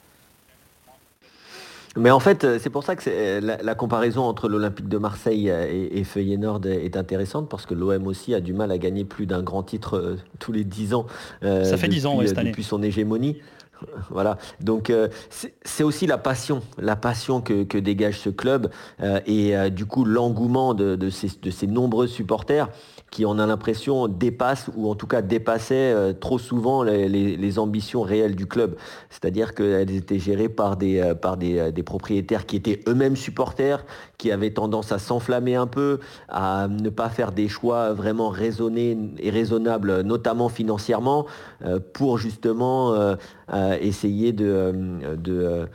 Mais 1.97 2.11
en 2.11 2.19
fait, 2.19 2.59
c'est 2.59 2.71
pour 2.71 2.83
ça 2.83 2.97
que 2.97 3.41
la, 3.41 3.75
comparaison 3.77 4.23
entre 4.23 4.49
l'Olympique 4.49 4.89
de 4.89 4.99
Marseille 4.99 5.49
et, 5.49 6.03
Feyenoord 6.03 6.67
est 6.67 6.97
intéressante 6.97 7.49
parce 7.49 7.67
que 7.67 7.75
l'OM 7.75 8.09
aussi 8.09 8.35
a 8.35 8.41
du 8.41 8.53
mal 8.53 8.73
à 8.73 8.79
gagner 8.79 9.05
plus 9.05 9.27
d'un 9.27 9.43
grand 9.43 9.63
titre 9.63 10.17
tous 10.41 10.51
les 10.51 10.65
10 10.65 10.95
ans. 10.95 11.07
ça 11.43 11.77
fait 11.77 11.87
10 11.87 12.07
ans 12.07 12.21
cette 12.27 12.37
année. 12.37 12.51
Depuis 12.51 12.65
son 12.65 12.83
hégémonie. 12.83 13.39
Voilà. 14.11 14.39
Donc 14.61 14.91
euh, 14.91 15.09
c'est 15.31 15.85
aussi 15.85 16.07
la 16.07 16.19
passion, 16.19 16.63
la 16.79 16.97
passion 16.97 17.41
que, 17.41 17.79
dégage 17.79 18.19
ce 18.19 18.31
club 18.31 18.71
euh, 19.03 19.21
et 19.27 19.57
euh, 19.57 19.71
du 19.71 19.87
coup 19.87 20.05
l'engouement 20.05 20.75
de, 20.75 21.11
ces, 21.11 21.31
de, 21.43 21.51
ces, 21.51 21.67
nombreux 21.67 22.07
supporters 22.07 22.69
qui, 23.15 23.25
on 23.25 23.39
a 23.39 23.47
l'impression, 23.47 24.09
dépassent 24.09 24.69
ou 24.75 24.91
en 24.91 24.97
tout 24.97 25.07
cas 25.07 25.23
dépassaient 25.23 25.93
euh, 25.95 26.13
trop 26.13 26.37
souvent 26.37 26.83
les, 26.83 27.59
ambitions 27.61 28.03
réelles 28.03 28.35
du 28.35 28.47
club. 28.47 28.77
C'est-à-dire 29.09 29.55
qu'elles 29.55 29.95
étaient 29.95 30.19
gérées 30.19 30.49
par, 30.49 30.77
des, 30.77 30.99
euh, 30.99 31.15
par 31.15 31.37
euh, 31.41 31.71
des, 31.71 31.83
propriétaires 31.85 32.45
qui 32.45 32.57
étaient 32.57 32.81
eux-mêmes 32.89 33.15
supporters, 33.15 33.85
qui 34.19 34.33
avaient 34.33 34.51
tendance 34.51 34.91
à 34.91 34.99
s'enflammer 34.99 35.55
un 35.55 35.69
peu, 35.69 36.01
à 36.29 36.67
ne 36.67 36.91
pas 36.91 37.09
faire 37.09 37.31
des 37.31 37.47
choix 37.47 37.93
vraiment 37.93 38.31
raisonnés 38.31 38.99
et 39.21 39.31
raisonnables, 39.31 40.01
notamment 40.01 40.49
financièrement, 40.49 41.27
pour 41.93 42.19
justement 42.19 42.95
essayer 43.81 44.33
de, 44.33 44.75
de 45.17 45.69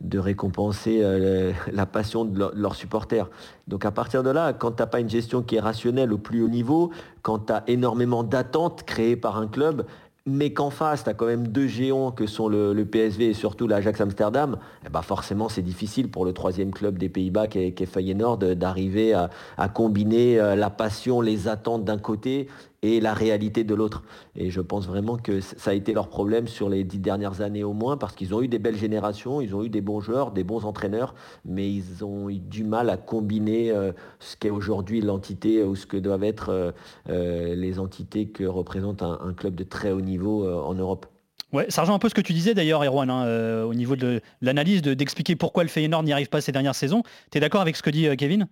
de 0.00 0.18
récompenser 0.18 1.00
euh, 1.02 1.52
la 1.72 1.86
passion 1.86 2.24
de, 2.24 2.50
leurs 2.54 2.74
supporters. 2.74 3.28
Donc 3.66 3.84
à 3.84 3.90
partir 3.90 4.22
de 4.22 4.30
là, 4.30 4.52
quand 4.52 4.72
tu 4.72 4.82
n'as 4.82 4.86
pas 4.86 5.00
une 5.00 5.10
gestion 5.10 5.42
qui 5.42 5.56
est 5.56 5.60
rationnelle 5.60 6.12
au 6.12 6.18
plus 6.18 6.42
haut 6.42 6.48
niveau, 6.48 6.90
quand 7.22 7.46
tu 7.46 7.52
as 7.52 7.64
énormément 7.66 8.22
d'attentes 8.22 8.84
créées 8.84 9.16
par 9.16 9.38
un 9.38 9.46
club, 9.46 9.84
mais 10.28 10.52
qu'en 10.52 10.70
face, 10.70 11.04
tu 11.04 11.10
as 11.10 11.14
quand 11.14 11.26
même 11.26 11.48
deux 11.48 11.66
géants 11.66 12.12
que 12.12 12.26
sont 12.26 12.48
le, 12.48 12.74
PSV 12.84 13.28
et 13.28 13.34
surtout 13.34 13.66
l'Ajax 13.66 14.00
Amsterdam, 14.00 14.58
eh 14.86 14.90
ben 14.90 15.02
forcément 15.02 15.48
c'est 15.48 15.62
difficile 15.62 16.10
pour 16.10 16.24
le 16.24 16.32
troisième 16.32 16.70
club 16.70 16.98
des 16.98 17.08
Pays-Bas 17.08 17.46
qui 17.46 17.58
est, 17.58 17.86
Feyenoord 17.86 18.38
d'arriver 18.38 19.14
à, 19.14 19.68
combiner 19.68 20.38
euh, 20.38 20.54
la 20.54 20.70
passion, 20.70 21.20
les 21.20 21.48
attentes 21.48 21.84
d'un 21.84 21.98
côté 21.98 22.48
et 22.82 23.00
la 23.00 23.12
réalité 23.12 23.64
de 23.64 23.74
l'autre. 23.74 24.02
Et 24.36 24.50
je 24.50 24.60
pense 24.60 24.86
vraiment 24.86 25.16
que 25.16 25.40
ça 25.40 25.70
a 25.70 25.74
été 25.74 25.92
leur 25.92 26.08
problème 26.08 26.46
sur 26.46 26.68
les 26.68 26.84
dix 26.84 26.98
dernières 26.98 27.40
années 27.40 27.64
au 27.64 27.72
moins, 27.72 27.96
parce 27.96 28.14
qu'ils 28.14 28.34
ont 28.34 28.42
eu 28.42 28.48
des 28.48 28.58
belles 28.58 28.76
générations, 28.76 29.40
ils 29.40 29.54
ont 29.54 29.64
eu 29.64 29.68
des 29.68 29.80
bons 29.80 30.00
joueurs, 30.00 30.30
des 30.30 30.44
bons 30.44 30.64
entraîneurs, 30.64 31.14
mais 31.44 31.70
ils 31.70 32.04
ont 32.04 32.30
eu 32.30 32.38
du 32.38 32.64
mal 32.64 32.90
à 32.90 32.96
combiner 32.96 33.70
euh, 33.70 33.92
ce 34.20 34.36
qu'est 34.36 34.50
aujourd'hui 34.50 35.00
l'entité 35.00 35.64
ou 35.64 35.74
ce 35.74 35.86
que 35.86 35.96
doivent 35.96 36.24
être 36.24 36.50
euh, 36.50 36.72
euh, 37.08 37.54
les 37.54 37.78
entités 37.78 38.28
que 38.28 38.44
représente 38.44 39.02
un, 39.02 39.18
club 39.36 39.54
de 39.54 39.64
très 39.64 39.92
haut 39.92 40.00
niveau 40.00 40.48
en 40.48 40.74
Europe. 40.74 41.06
Ouais, 41.52 41.66
ça 41.68 41.82
rejoint 41.82 41.96
un 41.96 41.98
peu 41.98 42.08
ce 42.08 42.14
que 42.14 42.20
tu 42.20 42.32
disais 42.32 42.54
d'ailleurs, 42.54 42.82
Erwan, 42.82 43.08
hein, 43.10 43.62
au 43.64 43.74
niveau 43.74 43.94
de 43.94 44.20
l'analyse, 44.40 44.82
d'expliquer 44.82 45.36
pourquoi 45.36 45.62
le 45.62 45.68
Feyenoord 45.68 46.02
n'y 46.02 46.12
arrive 46.12 46.28
pas 46.28 46.40
ces 46.40 46.52
dernières 46.52 46.74
saisons. 46.74 47.02
Tu 47.30 47.38
es 47.38 47.40
d'accord 47.40 47.60
avec 47.60 47.76
ce 47.76 47.82
que 47.82 47.90
dit 47.90 48.08
Kevin? 48.16 48.48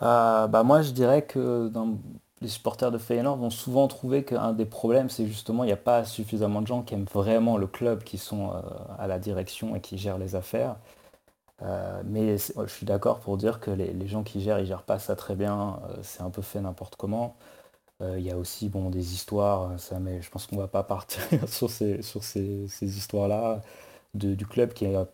Bah 0.00 0.62
Moi, 0.64 0.82
je 0.82 0.92
dirais 0.92 1.22
que 1.22 1.68
dans 1.68 1.98
les 2.42 2.48
supporters 2.48 2.90
de 2.90 2.98
Feyenoord 2.98 3.38
vont 3.38 3.50
souvent 3.50 3.88
trouver 3.88 4.24
qu'un 4.24 4.52
des 4.52 4.66
problèmes, 4.66 5.08
c'est 5.08 5.26
justement 5.26 5.64
il 5.64 5.68
n'y 5.68 5.72
a 5.72 5.76
pas 5.78 6.04
suffisamment 6.04 6.60
de 6.60 6.66
gens 6.66 6.82
qui 6.82 6.94
aiment 6.94 7.06
vraiment 7.12 7.56
le 7.56 7.66
club, 7.66 8.04
qui 8.04 8.18
sont 8.18 8.50
euh, 8.50 8.60
à 8.98 9.06
la 9.06 9.18
direction 9.18 9.74
et 9.74 9.80
qui 9.80 9.96
gèrent 9.96 10.18
les 10.18 10.34
affaires. 10.34 10.76
Euh, 11.62 12.02
mais 12.04 12.36
je 12.36 12.66
suis 12.68 12.84
d'accord 12.86 13.20
pour 13.20 13.38
dire 13.38 13.60
que 13.60 13.70
les, 13.70 14.06
gens 14.08 14.22
qui 14.22 14.42
gèrent, 14.42 14.58
ils 14.60 14.66
gèrent 14.66 14.82
pas 14.82 14.98
ça 14.98 15.16
très 15.16 15.34
bien. 15.34 15.80
Euh, 15.88 15.96
c'est 16.02 16.22
un 16.22 16.30
peu 16.30 16.42
fait 16.42 16.60
n'importe 16.60 16.96
comment. 16.96 17.36
Il 18.02 18.20
y 18.20 18.30
a 18.30 18.36
aussi 18.36 18.68
bon, 18.68 18.90
des 18.90 19.14
histoires, 19.14 19.80
ça, 19.80 19.98
mais 19.98 20.20
je 20.20 20.28
pense 20.30 20.46
qu'on 20.46 20.58
va 20.58 20.68
pas 20.68 20.82
partir 20.82 21.22
sur 21.48 21.70
ces, 21.70 22.02
sur 22.02 22.24
ces, 22.24 22.68
histoires-là, 22.82 23.62
du 24.14 24.46
club 24.46 24.74
qui 24.74 24.84
est 24.84 24.92
la 24.92 25.06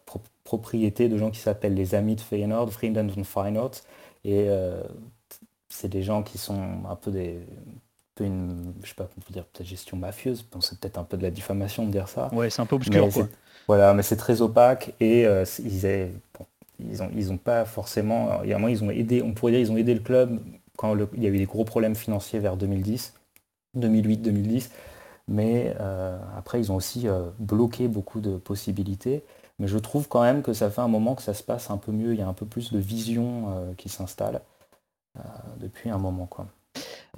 propriété 0.42 1.08
de 1.08 1.16
gens 1.16 1.30
qui 1.30 1.38
s'appellent 1.38 1.74
les 1.74 1.94
amis 1.94 2.16
de 2.16 2.20
Feyenoord, 2.20 2.66
Vrienden 2.70 3.08
van 3.08 3.22
Feyenoord. 3.22 3.70
Et 4.24 4.48
c'est 5.72 5.88
des 5.88 6.02
gens 6.02 6.22
qui 6.22 6.38
sont 6.38 6.84
un 6.88 6.96
peu 6.96 7.10
des 7.10 7.40
peu 8.14 8.24
une, 8.24 8.74
je 8.82 8.88
sais 8.88 8.94
pas 8.94 9.04
comment 9.04 9.24
dire, 9.30 9.44
peut-être 9.46 9.66
gestion 9.66 9.96
mafieuse, 9.96 10.44
c'est 10.60 10.78
peut-être 10.78 10.98
un 10.98 11.04
peu 11.04 11.16
de 11.16 11.22
la 11.22 11.30
diffamation 11.30 11.86
de 11.86 11.90
dire 11.90 12.08
ça. 12.08 12.28
Ouais, 12.34 12.50
c'est 12.50 12.60
un 12.60 12.66
peu 12.66 12.76
obscur 12.76 13.10
quoi. 13.10 13.28
Voilà, 13.68 13.94
mais 13.94 14.02
c'est 14.02 14.16
très 14.16 14.42
opaque 14.42 14.94
et 15.00 15.24
euh, 15.24 15.44
ils, 15.60 16.10
ils, 16.80 17.02
ont, 17.02 17.10
ils 17.14 17.32
ont 17.32 17.38
pas 17.38 17.64
forcément, 17.64 18.42
il 18.42 18.50
y 18.50 18.52
a 18.52 18.58
un 18.58 18.68
ils 18.68 18.82
ont 18.82 18.90
aidé, 18.90 19.22
on 19.22 19.32
pourrait 19.32 19.52
dire 19.52 19.60
ils 19.60 19.72
ont 19.72 19.76
aidé 19.76 19.94
le 19.94 20.00
club 20.00 20.40
quand 20.76 20.96
il 21.14 21.22
y 21.22 21.26
a 21.26 21.30
eu 21.30 21.38
des 21.38 21.44
gros 21.46 21.64
problèmes 21.64 21.94
financiers 21.94 22.40
vers 22.40 22.56
2010, 22.56 23.14
2008-2010, 23.78 24.70
mais 25.28 25.74
euh, 25.80 26.18
après 26.36 26.60
ils 26.60 26.72
ont 26.72 26.76
aussi 26.76 27.08
euh, 27.08 27.30
bloqué 27.38 27.88
beaucoup 27.88 28.20
de 28.20 28.36
possibilités. 28.36 29.22
Mais 29.58 29.68
je 29.68 29.78
trouve 29.78 30.08
quand 30.08 30.22
même 30.22 30.42
que 30.42 30.52
ça 30.54 30.70
fait 30.70 30.80
un 30.80 30.88
moment 30.88 31.14
que 31.14 31.22
ça 31.22 31.34
se 31.34 31.42
passe 31.42 31.70
un 31.70 31.76
peu 31.76 31.92
mieux, 31.92 32.14
il 32.14 32.18
y 32.18 32.22
a 32.22 32.26
un 32.26 32.32
peu 32.32 32.46
plus 32.46 32.72
de 32.72 32.78
vision 32.78 33.74
qui 33.76 33.88
s'installe. 33.88 34.40
Euh, 35.18 35.20
depuis 35.58 35.90
un 35.90 35.98
moment. 35.98 36.26
Quoi. 36.26 36.46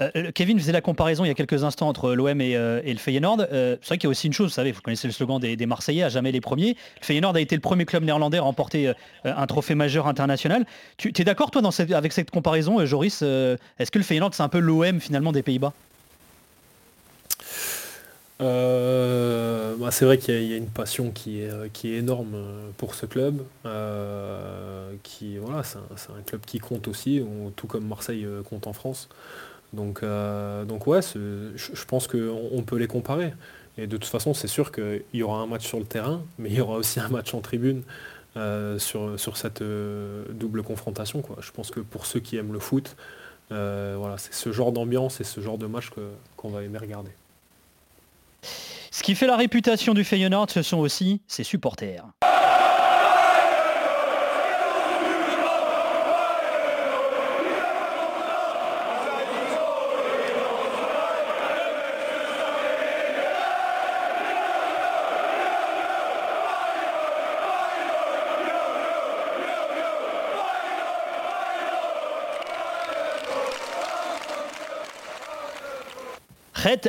Euh, 0.01 0.33
Kevin 0.35 0.59
faisait 0.59 0.73
la 0.73 0.81
comparaison 0.81 1.25
il 1.25 1.29
y 1.29 1.31
a 1.31 1.35
quelques 1.35 1.63
instants 1.63 1.89
entre 1.89 2.13
l'OM 2.13 2.41
et, 2.41 2.57
euh, 2.57 2.83
le 2.85 2.97
Feyenoord. 2.97 3.47
c'est 3.49 3.87
vrai 3.87 3.99
qu'il 3.99 4.05
y 4.05 4.07
a 4.07 4.11
aussi 4.11 4.27
une 4.27 4.33
chose, 4.33 4.49
vous 4.49 4.55
savez, 4.55 4.73
vous 4.73 4.81
connaissez 4.81 5.07
le 5.07 5.13
slogan 5.13 5.39
des, 5.39 5.67
Marseillais, 5.67 6.03
à 6.03 6.09
jamais 6.09 6.33
les 6.33 6.41
premiers. 6.41 6.77
Le 7.01 7.07
Feyenoord 7.07 7.37
a 7.37 7.41
été 7.41 7.55
le 7.55 7.61
premier 7.61 7.85
club 7.85 8.03
néerlandais 8.03 8.39
à 8.39 8.43
remporter 8.43 8.93
un 9.23 9.47
trophée 9.47 9.77
majeur 9.77 10.09
international. 10.09 10.67
Tu 10.97 11.13
es 11.17 11.25
d'accord 11.25 11.53
toi 11.53 11.63
avec 11.93 12.13
cette 12.13 12.33
comparaison, 12.33 12.85
Joris 12.85 13.23
Est-ce 13.23 13.91
que 13.93 13.99
le 13.99 14.05
Feyenoord 14.05 14.35
c'est 14.35 14.43
un 14.43 14.49
peu 14.49 14.59
l'OM 14.59 14.99
finalement 14.99 15.31
des 15.31 15.45
Pays-Bas? 15.45 15.73
Euh, 18.41 19.77
bah, 19.77 19.91
c'est 19.91 20.05
vrai 20.05 20.19
qu'il 20.19 20.43
y, 20.43 20.55
a 20.55 20.57
une 20.57 20.69
passion 20.69 21.11
qui 21.11 21.43
est, 21.43 21.51
euh, 21.51 21.69
qui 21.73 21.95
est 21.95 21.99
énorme 21.99 22.35
euh, 22.35 22.71
pour 22.77 22.95
ce 22.95 23.07
club. 23.07 23.43
voilà, 23.63 25.63
c'est 25.63 25.79
un, 26.11 26.23
club 26.27 26.41
qui 26.47 26.59
compte 26.59 26.89
aussi, 26.89 27.25
tout 27.57 27.67
comme 27.67 27.87
Marseille 27.87 28.27
compte 28.49 28.67
en 28.67 28.73
France. 28.73 29.09
Donc, 29.73 30.03
donc 30.03 30.87
ouais, 30.87 31.01
je, 31.03 31.85
pense 31.87 32.07
qu'on 32.07 32.63
peut 32.67 32.77
les 32.77 32.87
comparer. 32.87 33.35
Et 33.77 33.89
de 33.89 33.97
toute 33.97 34.11
façon, 34.11 34.35
c'est 34.35 34.49
sûr 34.49 34.71
qu'il 34.71 35.03
y 35.13 35.23
aura 35.23 35.39
un 35.39 35.47
match 35.47 35.67
sur 35.67 35.79
le 35.79 35.85
terrain, 35.85 36.23
mais 36.39 36.51
il 36.51 36.57
y 36.57 36.61
aura 36.61 36.77
aussi 36.77 37.01
un 37.01 37.09
match 37.09 37.35
en 37.35 37.41
tribune 37.41 37.83
sur, 38.79 39.19
sur 39.19 39.37
cette 39.37 39.63
double 39.63 40.63
confrontation. 40.63 41.23
Quoi. 41.23 41.37
Je 41.41 41.51
pense 41.51 41.71
que 41.71 41.81
pour 41.81 42.07
ceux 42.07 42.21
qui 42.21 42.37
aiment 42.37 42.53
le 42.53 42.61
foot, 42.61 42.97
voilà, 43.51 44.17
c'est 44.19 44.35
ce 44.35 44.53
genre 44.53 44.73
d'ambiance 44.73 45.21
et 45.21 45.25
ce 45.25 45.41
genre 45.41 45.59
de 45.59 45.67
match 45.67 45.91
qu'on 46.37 46.49
va 46.49 46.63
aimer 46.63 46.79
regarder. 46.79 47.11
Ce 48.95 49.03
qui 49.03 49.17
fait 49.17 49.27
la 49.27 49.37
réputation 49.37 49.93
du 49.93 50.05
Feyenoord, 50.05 50.51
ce 50.51 50.63
sont 50.63 50.79
aussi 50.79 51.21
ses 51.27 51.43
supporters. 51.43 52.05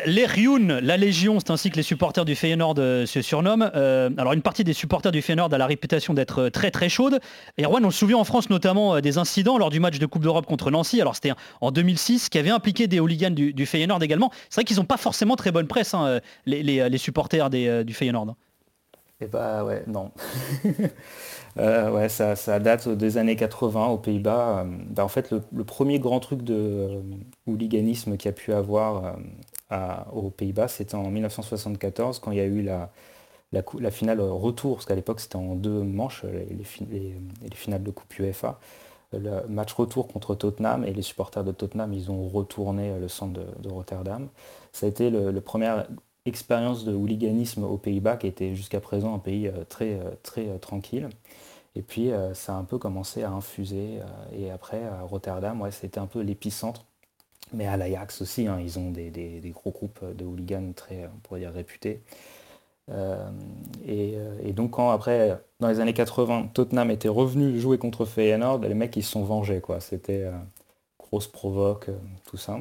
Les 0.06 0.26
Rioun, 0.26 0.80
la 0.80 0.96
Légion, 0.96 1.40
c'est 1.40 1.52
ainsi 1.52 1.70
que 1.70 1.76
les 1.76 1.84
supporters 1.84 2.24
du 2.24 2.36
Feyenoord 2.36 2.76
euh, 2.78 3.06
se 3.06 3.22
surnomment. 3.22 3.70
Euh, 3.76 4.10
alors 4.18 4.32
une 4.32 4.42
partie 4.42 4.64
des 4.64 4.72
supporters 4.72 5.12
du 5.12 5.22
Feyenoord 5.22 5.54
a 5.54 5.58
la 5.58 5.66
réputation 5.66 6.14
d'être 6.14 6.44
euh, 6.44 6.50
très 6.50 6.72
très 6.72 6.88
chaude. 6.88 7.20
Et 7.58 7.66
Rouen, 7.66 7.84
on 7.84 7.92
se 7.92 8.00
souvient 8.00 8.18
en 8.18 8.24
France 8.24 8.50
notamment 8.50 9.02
des 9.02 9.18
incidents 9.18 9.58
lors 9.58 9.70
du 9.70 9.82
match 9.82 10.00
de 10.00 10.06
Coupe 10.06 10.24
d'Europe 10.24 10.46
contre 10.46 10.72
Nancy. 10.72 11.02
Alors 11.02 11.16
c'était 11.16 11.34
en 11.60 11.72
2006 11.72 12.30
qui 12.30 12.38
avait 12.38 12.52
impliqué 12.52 12.88
des 12.88 13.02
hooligans 13.02 13.32
du, 13.32 13.66
Feyenoord 13.66 14.02
également. 14.02 14.32
C'est 14.50 14.62
vrai 14.62 14.64
qu'ils 14.64 14.78
n'ont 14.78 14.86
pas 14.86 14.98
forcément 14.98 15.36
très 15.36 15.52
bonne 15.52 15.68
presse, 15.68 15.94
hein, 15.94 16.22
les, 16.46 16.98
supporters 16.98 17.50
du 17.50 17.94
Feyenoord. 17.94 18.36
Eh 19.20 19.28
bah 19.28 19.66
ouais, 19.66 19.84
non. 19.88 20.12
ouais, 21.58 22.10
ça, 22.10 22.60
date 22.60 22.88
des 22.88 23.18
années 23.18 23.36
80 23.36 23.88
aux 23.88 23.98
Pays-Bas. 23.98 24.66
Bah, 24.90 25.04
en 25.04 25.10
fait, 25.10 25.32
le, 25.32 25.64
premier 25.64 26.00
grand 26.00 26.20
truc 26.20 26.44
de 26.44 27.02
hooliganisme 27.46 28.18
qu'il 28.18 28.30
a 28.30 28.34
pu 28.34 28.54
avoir 28.54 29.18
aux 29.72 30.30
Pays-Bas, 30.30 30.68
c'était 30.68 30.96
en 30.96 31.10
1974 31.10 32.20
quand 32.20 32.32
il 32.32 32.38
y 32.38 32.42
a 32.42 32.46
eu 32.46 32.62
la, 32.62 32.92
finale 33.92 34.22
retour, 34.22 34.76
parce 34.76 34.86
qu'à 34.86 34.96
l'époque 34.96 35.20
c'était 35.20 35.38
en 35.38 35.56
deux 35.56 35.82
manches, 35.82 36.24
les, 36.24 37.56
finales 37.56 37.84
de 37.84 37.92
Coupe 37.92 38.18
UEFA. 38.20 38.60
Le 39.14 39.48
match 39.48 39.74
retour 39.74 40.08
contre 40.08 40.36
Tottenham 40.36 40.84
et 40.84 40.94
les 40.94 41.02
supporters 41.02 41.44
de 41.44 41.52
Tottenham, 41.52 41.94
ils 41.94 42.12
ont 42.12 42.28
retourné 42.28 43.00
le 43.00 43.08
centre 43.08 43.34
de, 43.34 43.70
Rotterdam. 43.70 44.28
Ça 44.72 44.86
a 44.86 44.90
été 44.90 45.10
la 45.10 45.42
première 45.42 45.88
expérience 46.26 46.86
de 46.86 46.94
hooliganisme 46.94 47.64
aux 47.64 47.78
Pays-Bas 47.78 48.18
qui 48.18 48.28
était 48.28 48.56
jusqu'à 48.56 48.80
présent 48.80 49.14
un 49.16 49.20
pays 49.20 49.48
euh, 49.48 49.64
très, 49.70 49.94
euh, 49.94 50.12
très 50.24 50.50
euh, 50.50 50.58
tranquille. 50.58 51.10
Et 51.76 51.82
puis 51.82 52.12
ça 52.34 52.56
a 52.56 52.58
un 52.58 52.64
peu 52.64 52.78
commencé 52.78 53.24
à 53.24 53.32
infuser. 53.32 54.00
et 54.32 54.50
après, 54.50 54.86
à 54.86 55.02
Rotterdam, 55.02 55.60
ouais, 55.60 55.72
c'était 55.72 56.00
un 56.00 56.06
peu 56.06 56.22
l'épicentre 56.22 56.86
mais 57.54 57.68
à 57.68 57.78
l'Ajax 57.78 58.22
aussi, 58.22 58.48
hein, 58.48 58.60
ils 58.60 58.80
ont 58.80 58.92
des, 58.92 59.42
gros 59.54 59.72
groupes 59.72 60.04
de 60.16 60.26
hooligans 60.26 60.74
très, 60.74 61.06
on 61.06 61.20
pourrait 61.20 61.42
dire, 61.42 61.52
réputés. 61.54 62.02
Euh, 62.92 63.30
euh, 63.88 64.40
et, 64.44 64.54
donc 64.54 64.72
quand 64.72 64.92
après, 64.92 65.42
dans 65.60 65.68
les 65.70 65.80
années 65.80 65.94
80, 65.94 66.50
Tottenham 66.54 66.92
était 66.92 67.10
revenu 67.10 67.60
jouer 67.60 67.78
contre 67.78 68.06
Feyenoord, 68.06 68.60
les 68.60 68.74
mecs 68.76 68.96
ils 68.96 69.04
se 69.04 69.12
sont 69.12 69.24
vengés 69.24 69.62
quoi. 69.62 69.80
C'était 69.80 70.24
euh, 70.26 70.32
grosse 71.00 71.28
provoque, 71.28 71.90
tout 72.26 72.38
ça. 72.38 72.60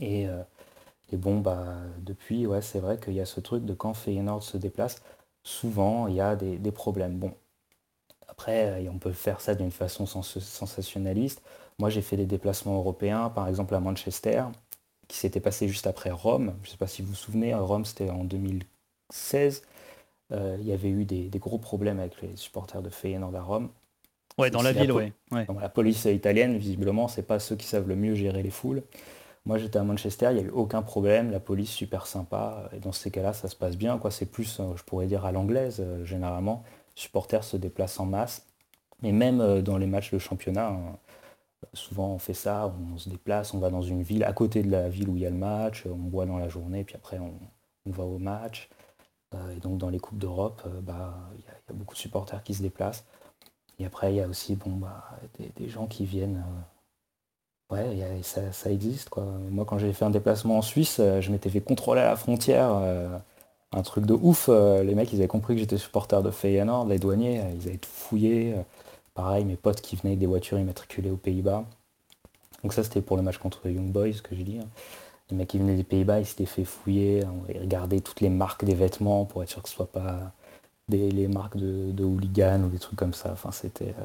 Et, 0.00 0.26
et, 1.12 1.16
bon 1.16 1.38
bah 1.40 1.64
depuis, 2.00 2.46
ouais, 2.46 2.62
c'est 2.62 2.80
vrai 2.80 2.98
qu'il 2.98 3.14
y 3.14 3.20
a 3.20 3.26
ce 3.26 3.40
truc 3.40 3.64
de 3.64 3.74
quand 3.74 3.94
Feyenoord 3.94 4.42
se 4.42 4.58
déplace. 4.58 5.02
souvent 5.42 6.06
il 6.08 6.14
y 6.16 6.20
a 6.20 6.36
des, 6.36 6.58
des 6.58 6.72
problèmes. 6.72 7.18
Bon, 7.18 7.32
après, 8.28 8.86
on 8.92 8.98
peut 8.98 9.12
faire 9.12 9.40
ça 9.40 9.54
d'une 9.54 9.70
façon 9.70 10.06
sensationnaliste. 10.06 11.42
Moi, 11.78 11.90
j'ai 11.90 12.02
fait 12.02 12.16
des 12.16 12.26
déplacements 12.26 12.76
européens, 12.76 13.28
par 13.28 13.48
exemple 13.48 13.74
à 13.74 13.80
Manchester, 13.80 14.44
qui 15.08 15.18
s'était 15.18 15.40
passé 15.40 15.68
juste 15.68 15.86
après 15.86 16.10
Rome. 16.10 16.54
Je 16.62 16.68
ne 16.68 16.72
sais 16.72 16.78
pas 16.78 16.86
si 16.86 17.02
vous 17.02 17.08
vous 17.08 17.14
souvenez, 17.14 17.54
Rome, 17.54 17.84
c'était 17.84 18.10
en 18.10 18.24
2016. 18.24 19.62
Euh, 20.32 20.56
il 20.60 20.66
y 20.66 20.72
avait 20.72 20.88
eu 20.88 21.04
des, 21.04 21.30
gros 21.38 21.58
problèmes 21.58 22.00
avec 22.00 22.20
les 22.22 22.34
supporters 22.36 22.82
de 22.82 22.90
Feyenoord 22.90 23.36
à 23.36 23.42
Rome. 23.42 23.68
Ouais, 24.38 24.50
dans 24.50 24.62
la 24.62 24.72
ville, 24.72 24.92
oui. 24.92 25.12
la 25.30 25.68
police 25.68 26.04
italienne, 26.04 26.58
visiblement, 26.58 27.08
c'est 27.08 27.22
pas 27.22 27.38
ceux 27.38 27.56
qui 27.56 27.66
savent 27.66 27.88
le 27.88 27.96
mieux 27.96 28.14
gérer 28.14 28.42
les 28.42 28.50
foules. 28.50 28.82
Moi, 29.46 29.58
j'étais 29.58 29.78
à 29.78 29.84
Manchester, 29.84 30.28
il 30.30 30.34
n'y 30.34 30.40
a 30.40 30.44
eu 30.44 30.50
aucun 30.50 30.82
problème, 30.82 31.30
la 31.30 31.40
police 31.40 31.70
super 31.70 32.06
sympa. 32.06 32.68
Et 32.74 32.80
dans 32.80 32.92
ces 32.92 33.10
cas-là, 33.10 33.32
ça 33.32 33.48
se 33.48 33.54
passe 33.54 33.76
bien. 33.76 33.96
Quoi. 33.96 34.10
C'est 34.10 34.26
plus, 34.26 34.58
euh, 34.60 34.76
je 34.76 34.82
pourrais 34.82 35.06
dire, 35.06 35.24
à 35.24 35.32
l'anglaise, 35.32 35.76
euh, 35.80 36.04
généralement. 36.04 36.64
Les 36.96 37.02
supporters 37.02 37.44
se 37.44 37.56
déplacent 37.56 38.00
en 38.00 38.06
masse. 38.06 38.44
Mais 39.02 39.12
même 39.12 39.60
dans 39.60 39.76
les 39.76 39.86
matchs 39.86 40.10
de 40.10 40.18
championnat, 40.18 40.68
hein, 40.68 40.98
souvent 41.72 42.08
on 42.08 42.18
fait 42.18 42.34
ça, 42.34 42.74
on 42.92 42.98
se 42.98 43.08
déplace, 43.08 43.54
on 43.54 43.58
va 43.58 43.70
dans 43.70 43.82
une 43.82 44.02
ville 44.02 44.24
à 44.24 44.32
côté 44.32 44.62
de 44.62 44.70
la 44.70 44.88
ville 44.88 45.08
où 45.08 45.16
il 45.16 45.22
y 45.22 45.26
a 45.26 45.30
le 45.30 45.36
match, 45.36 45.84
on 45.86 45.96
boit 45.96 46.26
dans 46.26 46.38
la 46.38 46.48
journée, 46.48 46.84
puis 46.84 46.96
après 46.96 47.18
on, 47.18 47.38
va 47.86 48.04
au 48.04 48.18
match. 48.18 48.68
et 49.54 49.60
donc 49.60 49.78
dans 49.78 49.90
les 49.90 50.00
Coupes 50.00 50.18
d'Europe, 50.18 50.62
bah, 50.82 51.14
il 51.38 51.44
y, 51.44 51.48
a 51.48 51.72
beaucoup 51.72 51.94
de 51.94 52.00
supporters 52.00 52.42
qui 52.42 52.54
se 52.54 52.62
déplacent. 52.62 53.04
Et 53.78 53.84
après, 53.84 54.12
il 54.12 54.16
y 54.16 54.20
a 54.20 54.28
aussi 54.28 54.56
bon, 54.56 54.70
bah, 54.70 55.04
des, 55.56 55.68
gens 55.68 55.86
qui 55.86 56.04
viennent. 56.04 56.42
Euh, 57.72 57.74
ouais, 57.74 58.22
ça, 58.22 58.70
existe. 58.70 59.08
Quoi. 59.10 59.24
Moi, 59.50 59.64
quand 59.64 59.78
j'ai 59.78 59.92
fait 59.92 60.04
un 60.04 60.10
déplacement 60.10 60.58
en 60.58 60.62
Suisse, 60.62 60.98
euh, 61.00 61.20
je 61.20 61.30
m'étais 61.30 61.50
fait 61.50 61.60
contrôler 61.60 62.00
à 62.00 62.06
la 62.06 62.16
frontière. 62.16 62.70
Euh, 62.72 63.18
un 63.72 63.82
truc 63.82 64.06
de 64.06 64.14
ouf. 64.14 64.48
les 64.48 64.94
mecs, 64.94 65.12
ils 65.12 65.18
avaient 65.18 65.28
compris 65.28 65.54
que 65.54 65.60
j'étais 65.60 65.76
supporter 65.76 66.22
de 66.22 66.30
Feyenoord. 66.30 66.88
Les 66.88 66.98
douaniers, 66.98 67.42
ils 67.60 67.68
avaient 67.68 67.76
tout 67.76 67.90
fouillé. 67.90 68.54
Pareil, 69.16 69.44
mes 69.44 69.56
potes 69.56 69.80
qui 69.80 69.96
venaient 69.96 70.10
avec 70.10 70.20
des 70.20 70.26
voitures 70.26 70.58
immatriculées 70.58 71.10
aux 71.10 71.16
Pays-Bas. 71.16 71.64
Donc 72.62 72.72
ça, 72.72 72.84
c'était 72.84 73.00
pour 73.00 73.16
le 73.16 73.22
match 73.22 73.38
contre 73.38 73.68
Young 73.68 73.90
Boys 73.90 74.20
que 74.22 74.36
j'ai 74.36 74.44
dit. 74.44 74.58
Hein. 74.60 74.68
Les 75.30 75.36
mecs 75.36 75.48
qui 75.48 75.58
venaient 75.58 75.74
des 75.74 75.84
Pays-Bas, 75.84 76.20
ils 76.20 76.26
s'étaient 76.26 76.46
fait 76.46 76.64
fouiller. 76.64 77.24
On 77.24 77.60
regardait 77.60 78.00
toutes 78.00 78.20
les 78.20 78.28
marques 78.28 78.64
des 78.64 78.74
vêtements 78.74 79.24
pour 79.24 79.42
être 79.42 79.48
sûr 79.48 79.62
que 79.62 79.68
ce 79.68 79.74
soit 79.74 79.90
pas 79.90 80.32
des, 80.88 81.10
les 81.10 81.26
marques 81.26 81.56
de, 81.56 82.04
hooligans 82.04 82.62
ou 82.64 82.68
des 82.68 82.78
trucs 82.78 82.98
comme 82.98 83.14
ça. 83.14 83.30
Enfin, 83.32 83.50
c'était. 83.50 83.94
Euh, 83.98 84.04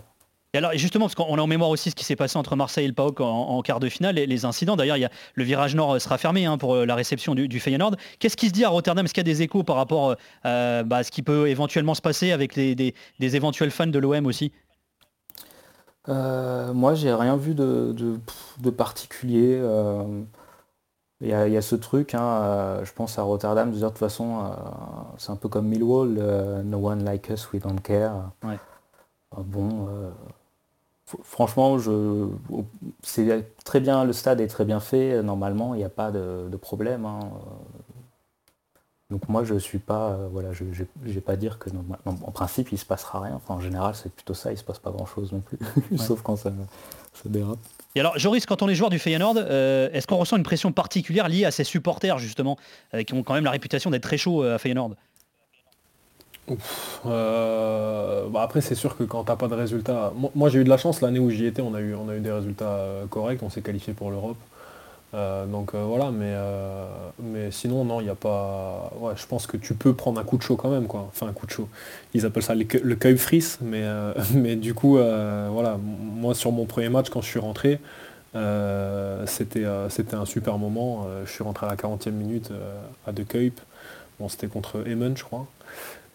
et 0.54 0.58
alors 0.58 0.74
justement, 0.74 1.06
parce 1.06 1.16
qu'on 1.16 1.38
a 1.38 1.42
en 1.42 1.48
mémoire 1.48 1.70
aussi 1.70 1.92
ce 1.92 1.96
qui 1.96 2.04
s'est 2.04 2.18
passé 2.18 2.38
entre 2.38 2.58
Marseille 2.58 2.84
et 2.84 2.88
le 2.88 2.94
PAOK 2.94 3.22
en, 3.22 3.62
quart 3.62 3.80
de 3.80 3.88
finale, 3.88 4.16
les, 4.16 4.46
incidents. 4.46 4.76
D'ailleurs, 4.76 4.98
il 4.98 5.02
y 5.02 5.06
a, 5.06 5.10
le 5.36 5.44
virage 5.46 5.76
nord 5.76 6.02
sera 6.02 6.18
fermé 6.18 6.46
hein, 6.46 6.58
pour 6.58 6.76
euh, 6.76 6.86
la 6.86 6.96
réception 6.96 7.36
du, 7.36 7.48
du. 7.48 7.62
Qu'est-ce 8.20 8.36
qui 8.36 8.48
se 8.48 8.52
dit 8.52 8.66
à 8.66 8.70
Rotterdam? 8.70 9.06
Est-ce 9.06 9.14
qu'il 9.14 9.26
y 9.26 9.30
a 9.30 9.32
des 9.32 9.44
échos 9.44 9.64
par 9.64 9.78
rapport 9.78 10.16
euh, 10.46 10.84
bah, 10.84 10.98
à 10.98 11.04
ce 11.04 11.12
qui 11.12 11.22
peut 11.22 11.48
éventuellement 11.48 11.94
se 11.94 12.02
passer 12.02 12.32
avec 12.32 12.56
des, 12.56 12.94
éventuels 13.20 13.72
fans 13.72 13.88
de 13.88 14.00
l'OM 14.00 14.26
aussi? 14.26 14.52
Moi, 16.08 16.94
j'ai 16.96 17.14
rien 17.14 17.38
vu 17.38 17.54
de, 17.56 17.96
de, 18.60 18.70
particulier. 18.70 19.62
Il 21.22 21.28
y, 21.28 21.34
a, 21.34 21.62
ce 21.62 21.76
truc, 21.76 22.16
hein, 22.16 22.24
euh, 22.24 22.84
je 22.84 22.92
pense 22.94 23.20
à 23.20 23.22
Rotterdam, 23.22 23.72
de 23.72 23.80
toute 23.80 24.00
façon, 24.00 24.40
euh, 24.40 24.48
c'est 25.20 25.30
un 25.30 25.36
peu 25.36 25.50
comme 25.50 25.68
Millwall, 25.68 26.18
euh, 26.18 26.64
no 26.64 26.78
one 26.78 27.04
like 27.04 27.30
us, 27.30 27.52
we 27.54 27.62
don't 27.62 27.80
care. 27.80 28.32
bon, 29.38 29.88
franchement, 31.22 31.78
je, 31.78 32.28
c'est 33.04 33.54
très 33.64 33.80
bien, 33.80 34.04
le 34.04 34.14
stade 34.14 34.42
est 34.42 34.48
très 34.48 34.66
bien 34.66 34.80
fait, 34.80 35.22
normalement, 35.22 35.76
il 35.76 35.78
n'y 35.78 35.84
a 35.84 35.90
pas 35.90 36.10
de, 36.10 36.58
problème. 36.60 37.06
Hein, 37.06 37.20
donc 39.12 39.30
moi 39.30 39.44
je 39.44 39.56
suis 39.56 39.78
pas, 39.78 40.18
voilà, 40.32 40.54
je 40.54 40.64
ne 40.64 41.12
vais 41.12 41.22
pas 41.22 41.36
dire 41.36 41.60
que 41.60 41.70
en 42.06 42.32
principe 42.32 42.72
il 42.72 42.78
se 42.78 42.86
passera 42.86 43.20
rien. 43.20 43.36
Enfin, 43.36 43.56
en 43.56 43.62
général 43.62 43.94
c'est 43.94 44.12
plutôt 44.12 44.34
ça, 44.34 44.52
il 44.52 44.58
se 44.58 44.64
passe 44.64 44.80
pas 44.80 44.92
grand 44.92 45.06
chose 45.06 45.32
non 45.32 45.42
plus, 45.42 45.60
sauf 45.98 46.22
quand 46.24 46.38
ça, 46.38 46.52
ça 47.14 47.30
dérape. 47.30 47.60
Et 47.96 48.00
alors, 48.00 48.18
Joris, 48.18 48.46
quand 48.46 48.62
on 48.62 48.70
est 48.70 48.76
joueur 48.76 48.90
du 48.90 49.00
Feyenoord, 49.00 49.36
euh, 49.38 49.90
est-ce 49.92 50.08
qu'on 50.08 50.18
ressent 50.18 50.38
une 50.38 50.44
pression 50.44 50.72
particulière 50.72 51.28
liée 51.28 51.46
à 51.46 51.52
ses 51.52 51.66
supporters, 51.66 52.18
justement, 52.20 52.58
euh, 52.94 53.04
qui 53.04 53.14
ont 53.14 53.24
quand 53.24 53.34
même 53.34 53.44
la 53.44 53.52
réputation 53.52 53.90
d'être 53.90 54.04
très 54.04 54.18
chauds 54.18 54.44
euh, 54.44 54.56
à 54.56 54.58
Feyenoord? 54.58 54.96
Bah 57.06 58.42
après 58.42 58.60
c'est 58.60 58.76
sûr 58.76 58.98
que 58.98 59.04
quand 59.04 59.24
t'as 59.24 59.38
pas 59.38 59.48
de 59.48 59.54
résultats. 59.54 60.12
Moi, 60.36 60.50
j'ai 60.50 60.60
eu 60.60 60.64
de 60.64 60.70
la 60.70 60.78
chance 60.78 61.00
l'année 61.00 61.20
où 61.20 61.30
j'y 61.30 61.46
étais, 61.46 61.62
on 61.62 61.74
a 61.74 61.80
eu, 61.80 61.94
on 61.96 62.10
a 62.10 62.16
eu 62.16 62.20
des 62.20 62.32
résultats 62.32 62.80
corrects, 63.10 63.42
on 63.44 63.50
s'est 63.50 63.62
qualifié 63.62 63.94
pour 63.94 64.12
l'Europe. 64.12 64.38
Euh, 65.14 65.46
donc 65.46 65.76
euh, 65.76 65.84
voilà, 65.84 66.10
mais, 66.12 66.32
euh, 66.34 66.86
mais 67.20 67.52
sinon 67.52 67.84
non, 67.84 68.00
il 68.00 68.06
n'y 68.06 68.10
a 68.10 68.16
pas. 68.16 68.92
Ouais, 68.98 69.14
je 69.16 69.26
pense 69.26 69.46
que 69.46 69.58
tu 69.58 69.74
peux 69.74 69.94
prendre 69.94 70.20
un 70.20 70.24
coup 70.24 70.38
de 70.38 70.44
chaud 70.44 70.56
quand 70.56 70.70
même, 70.70 70.88
quoi. 70.88 71.08
Enfin 71.10 71.28
un 71.28 71.34
coup 71.34 71.46
de 71.46 71.52
chaud. 71.52 71.68
Ils 72.14 72.26
appellent 72.26 72.44
ça 72.44 72.56
le, 72.56 72.66
le 72.82 73.18
frise, 73.18 73.58
mais, 73.62 74.56
du 74.56 74.74
coup, 74.74 74.94
voilà, 74.96 75.78
moi 75.82 76.34
sur 76.34 76.52
mon 76.52 76.66
premier 76.66 76.90
match 76.90 77.10
quand 77.10 77.22
je 77.22 77.28
suis 77.28 77.40
rentré, 77.40 77.80
c'était 79.26 79.66
un 79.66 80.26
super 80.26 80.58
moment. 80.58 81.08
je 81.26 81.32
suis 81.32 81.44
rentré 81.44 81.66
à 81.66 81.70
la 81.70 81.76
40e 81.76 82.12
minute 82.12 82.52
à 83.06 83.12
De 83.12 83.24
Kuip. 83.24 83.60
Bon 84.20 84.30
c'était 84.30 84.48
contre 84.48 84.88
Emen 84.88 85.18
je 85.18 85.24
crois. 85.24 85.48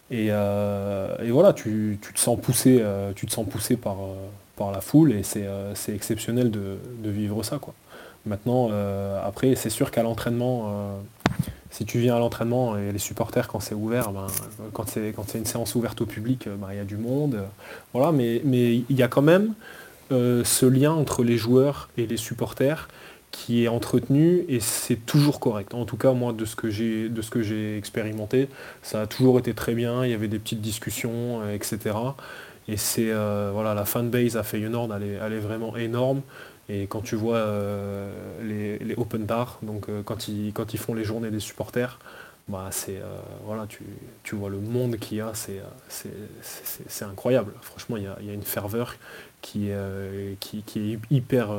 Et, 0.09 0.29
voilà, 0.29 1.53
tu, 1.53 1.99
te 2.01 2.19
sens 2.19 2.39
poussé, 2.39 2.83
tu 3.15 3.27
te 3.27 3.31
sens 3.31 3.47
poussé 3.47 3.77
par, 3.77 3.97
la 4.71 4.81
foule 4.81 5.11
et 5.11 5.21
c'est 5.23 5.93
exceptionnel 5.93 6.49
de, 6.49 6.79
vivre 7.09 7.43
ça. 7.43 7.59
Maintenant, 8.25 8.69
euh, 8.71 9.19
après, 9.25 9.55
c'est 9.55 9.69
sûr 9.69 9.91
qu'à 9.91 10.03
l'entraînement, 10.03 10.65
euh, 10.67 10.97
si 11.71 11.85
tu 11.85 11.99
viens 11.99 12.15
à 12.15 12.19
l'entraînement 12.19 12.77
et 12.77 12.91
les 12.91 12.99
supporters, 12.99 13.47
quand 13.47 13.59
c'est 13.59 13.75
ouvert, 13.75 14.11
ben, 14.11 14.27
quand 14.73 14.85
c'est 14.87 15.13
une 15.35 15.45
séance 15.45 15.75
ouverte 15.75 16.01
au 16.01 16.05
public, 16.05 16.47
ben, 16.59 16.67
il 16.71 16.77
y 16.77 16.79
a 16.79 16.85
du 16.85 16.97
monde. 16.97 17.43
voilà, 17.93 18.11
mais 18.11 18.41
il 18.45 18.95
y 18.95 19.03
a 19.03 19.07
quand 19.07 19.21
même 19.21 19.53
euh, 20.11 20.43
ce 20.43 20.65
lien 20.65 20.91
entre 20.91 21.23
les 21.23 21.37
joueurs 21.37 21.89
et 21.97 22.05
les 22.05 22.17
supporters 22.17 22.87
qui 23.31 23.65
est 23.65 23.67
entretenu 23.67 24.45
et 24.47 24.59
c'est 24.59 25.05
toujours 25.05 25.39
correct. 25.39 25.73
En 25.73 25.85
tout 25.85 25.97
cas, 25.97 26.13
moi, 26.13 26.33
de 26.33 26.45
ce 26.45 26.55
que 26.55 26.69
j'ai 26.69 27.09
de 27.09 27.21
ce 27.21 27.29
que 27.29 27.43
j'ai 27.43 27.77
expérimenté, 27.77 28.47
ça 28.81 29.01
a 29.01 29.07
toujours 29.07 29.37
été 29.37 29.53
très 29.53 29.75
bien. 29.75 30.05
Il 30.05 30.11
y 30.11 30.13
avait 30.13 30.29
des 30.29 30.39
petites 30.39 30.61
discussions, 30.61 31.47
etc. 31.49 31.95
Et 32.67 32.77
c'est 32.77 33.11
voilà, 33.11 33.73
la 33.73 33.85
fanbase 33.85 34.37
à 34.37 34.43
Feyenoord, 34.43 34.93
elle 34.95 35.19
elle 35.21 35.33
est 35.33 35.39
vraiment 35.39 35.75
énorme. 35.75 36.21
Et 36.69 36.87
quand 36.87 37.01
tu 37.01 37.15
vois 37.15 37.37
euh, 37.37 38.11
les, 38.43 38.95
open 38.95 39.23
bars, 39.23 39.59
donc 39.61 39.87
euh, 39.87 40.01
quand, 40.03 40.27
ils, 40.27 40.51
quand 40.53 40.73
ils 40.73 40.79
font 40.79 40.93
les 40.93 41.03
journées 41.03 41.31
des 41.31 41.39
supporters, 41.39 41.99
bah 42.49 42.67
c'est 42.71 42.97
euh, 42.97 43.17
voilà, 43.45 43.67
tu, 44.23 44.35
vois 44.35 44.49
le 44.49 44.59
monde 44.59 44.97
qu'il 44.97 45.17
y 45.17 45.21
a, 45.21 45.31
c'est 45.33 47.05
incroyable. 47.05 47.53
Franchement, 47.61 47.97
il 47.97 48.03
y 48.03 48.29
a, 48.29 48.33
une 48.33 48.43
ferveur 48.43 48.95
qui, 49.41 49.69
qui, 50.39 50.63
qui, 50.63 50.93
est 50.93 50.99
hyper, 51.09 51.49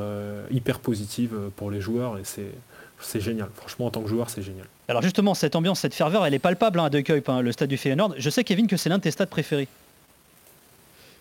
hyper 0.51 0.79
positive 0.79 1.35
pour 1.55 1.71
les 1.71 1.81
joueurs 1.81 2.17
et 2.17 2.23
c'est 2.23 3.21
génial. 3.21 3.49
Franchement, 3.55 3.87
en 3.87 3.91
tant 3.91 4.01
que 4.01 4.09
joueur, 4.09 4.29
c'est 4.29 4.41
génial. 4.43 4.65
Alors 4.87 5.01
justement, 5.03 5.35
cette 5.35 5.55
ambiance, 5.55 5.79
cette 5.79 5.93
ferveur, 5.93 6.25
elle 6.25 6.33
est 6.33 6.39
palpable 6.39 6.79
hein, 6.79 6.85
à 6.85 6.89
De 6.89 7.01
Kuip, 7.01 7.29
hein, 7.29 7.41
le 7.41 7.51
stade 7.51 7.69
du 7.69 7.77
Feyenoord. 7.77 8.15
Je 8.17 8.29
sais, 8.29 8.43
Kevin, 8.43 8.65
que 8.65 8.77
c'est 8.77 8.89
l'un 8.89 8.97
de 8.97 9.03
tes 9.03 9.11
stades 9.11 9.29
préférés. 9.29 9.67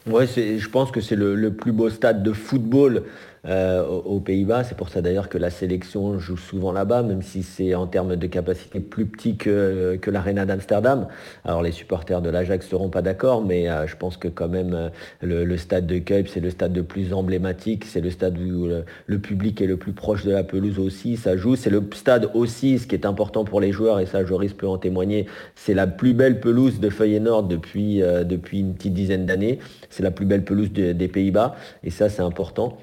Ouais, 0.06 0.26
je 0.26 0.68
pense 0.68 0.90
que 0.90 1.02
c'est 1.02 1.16
le, 1.16 1.34
le, 1.34 1.52
plus 1.52 1.72
beau 1.72 1.90
stade 1.90 2.22
de 2.22 2.32
football 2.32 3.04
euh, 3.46 3.86
aux 3.86 4.18
Pays-Bas. 4.18 4.64
C'est 4.64 4.76
pour 4.76 4.88
ça 4.88 5.00
d'ailleurs 5.00 5.28
que 5.28 5.38
la 5.38 5.50
sélection 5.50 6.18
joue 6.18 6.36
souvent 6.36 6.72
là-bas, 6.72 7.02
même 7.02 7.22
si 7.22 7.42
c'est 7.42 7.74
en 7.74 7.86
termes 7.86 8.16
de 8.16 8.26
capacité 8.26 8.80
plus 8.80 9.06
petit 9.06 9.36
que, 9.36 9.96
que 10.00 10.10
l'Arena 10.10 10.44
d'Amsterdam. 10.44 11.06
Alors 11.44 11.62
les 11.62 11.70
supporters 11.70 12.20
de 12.20 12.30
l'Ajax 12.30 12.66
ne 12.66 12.70
seront 12.70 12.88
pas 12.88 13.00
d'accord, 13.00 13.44
mais 13.44 13.68
euh, 13.68 13.86
je 13.86 13.96
pense 13.96 14.16
que 14.16 14.26
quand 14.26 14.48
même 14.48 14.74
euh, 14.74 14.88
le, 15.22 15.56
stade 15.56 15.86
de 15.86 15.98
Kuip, 15.98 16.28
c'est 16.28 16.40
le 16.40 16.50
stade 16.50 16.74
le 16.74 16.82
plus 16.82 17.12
emblématique, 17.12 17.84
c'est 17.84 18.00
le 18.00 18.10
stade 18.10 18.36
où 18.38 18.68
le, 19.06 19.18
public 19.18 19.60
est 19.60 19.66
le 19.66 19.76
plus 19.76 19.92
proche 19.92 20.24
de 20.24 20.32
la 20.32 20.42
pelouse 20.42 20.78
aussi, 20.80 21.16
ça 21.16 21.36
joue. 21.36 21.54
C'est 21.54 21.70
le 21.70 21.82
stade 21.94 22.30
aussi, 22.34 22.78
ce 22.80 22.86
qui 22.88 22.96
est 22.96 23.06
important 23.06 23.44
pour 23.44 23.60
les 23.60 23.70
joueurs, 23.70 24.00
et 24.00 24.06
ça 24.06 24.24
Joris 24.24 24.52
peut 24.52 24.68
en 24.68 24.78
témoigner, 24.78 25.26
c'est 25.54 25.74
la 25.74 25.86
plus 25.86 26.12
belle 26.12 26.40
pelouse 26.40 26.80
de 26.80 26.90
Feyenoord 26.90 27.44
depuis, 27.44 28.00
depuis 28.00 28.60
une 28.60 28.74
petite 28.74 28.94
dizaine 28.94 29.26
d'années. 29.26 29.58
C'est 29.90 30.02
la 30.02 30.10
plus 30.10 30.26
belle 30.26 30.44
pelouse 30.44 30.72
des 30.72 31.08
Pays-Bas, 31.08 31.56
et 31.84 31.90
ça 31.90 32.08
c'est 32.08 32.22
important. 32.22 32.78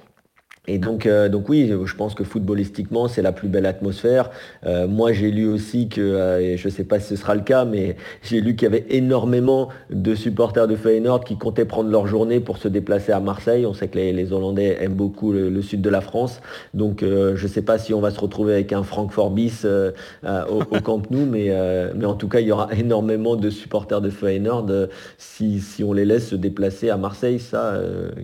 Et 0.67 0.77
donc, 0.77 1.05
euh, 1.05 1.29
donc 1.29 1.49
oui, 1.49 1.71
je 1.85 1.95
pense 1.95 2.15
que 2.15 2.23
footballistiquement, 2.23 3.07
c'est 3.07 3.21
la 3.21 3.31
plus 3.31 3.47
belle 3.47 3.65
atmosphère. 3.65 4.29
Euh, 4.65 4.87
moi, 4.87 5.11
j'ai 5.13 5.31
lu 5.31 5.47
aussi 5.47 5.89
que, 5.89 6.01
euh, 6.01 6.39
et 6.39 6.57
je 6.57 6.67
ne 6.67 6.73
sais 6.73 6.83
pas 6.83 6.99
si 6.99 7.09
ce 7.09 7.15
sera 7.15 7.35
le 7.35 7.41
cas, 7.41 7.65
mais 7.65 7.95
j'ai 8.23 8.41
lu 8.41 8.55
qu'il 8.55 8.63
y 8.63 8.71
avait 8.71 8.85
énormément 8.89 9.69
de 9.89 10.15
supporters 10.15 10.67
de 10.67 10.75
Feyenoord 10.75 11.23
qui 11.23 11.37
comptaient 11.37 11.65
prendre 11.65 11.89
leur 11.89 12.07
journée 12.07 12.39
pour 12.39 12.57
se 12.57 12.67
déplacer 12.67 13.11
à 13.11 13.19
Marseille. 13.19 13.65
On 13.65 13.73
sait 13.73 13.87
que 13.87 13.97
les, 13.97 14.33
Hollandais 14.33 14.77
aiment 14.81 14.93
beaucoup 14.93 15.31
le, 15.31 15.61
sud 15.61 15.81
de 15.81 15.89
la 15.89 16.01
France. 16.01 16.41
Donc, 16.73 17.01
je 17.01 17.41
ne 17.41 17.47
sais 17.47 17.61
pas 17.61 17.77
si 17.77 17.93
on 17.93 18.01
va 18.01 18.09
se 18.11 18.19
retrouver 18.19 18.53
avec 18.53 18.73
un 18.73 18.83
Francfort 18.83 19.29
bis 19.29 19.65
au, 19.65 20.61
au, 20.71 20.79
Camp 20.81 21.09
Nou, 21.11 21.25
mais, 21.25 21.51
mais 21.95 22.05
en 22.05 22.15
tout 22.15 22.27
cas, 22.27 22.39
il 22.39 22.47
y 22.47 22.51
aura 22.51 22.69
énormément 22.77 23.35
de 23.35 23.49
supporters 23.49 24.01
de 24.01 24.09
Feyenoord 24.09 24.71
si, 25.17 25.59
si 25.59 25.83
on 25.83 25.93
les 25.93 26.05
laisse 26.05 26.29
se 26.29 26.35
déplacer 26.35 26.89
à 26.89 26.97
Marseille, 26.97 27.39
ça, 27.39 27.79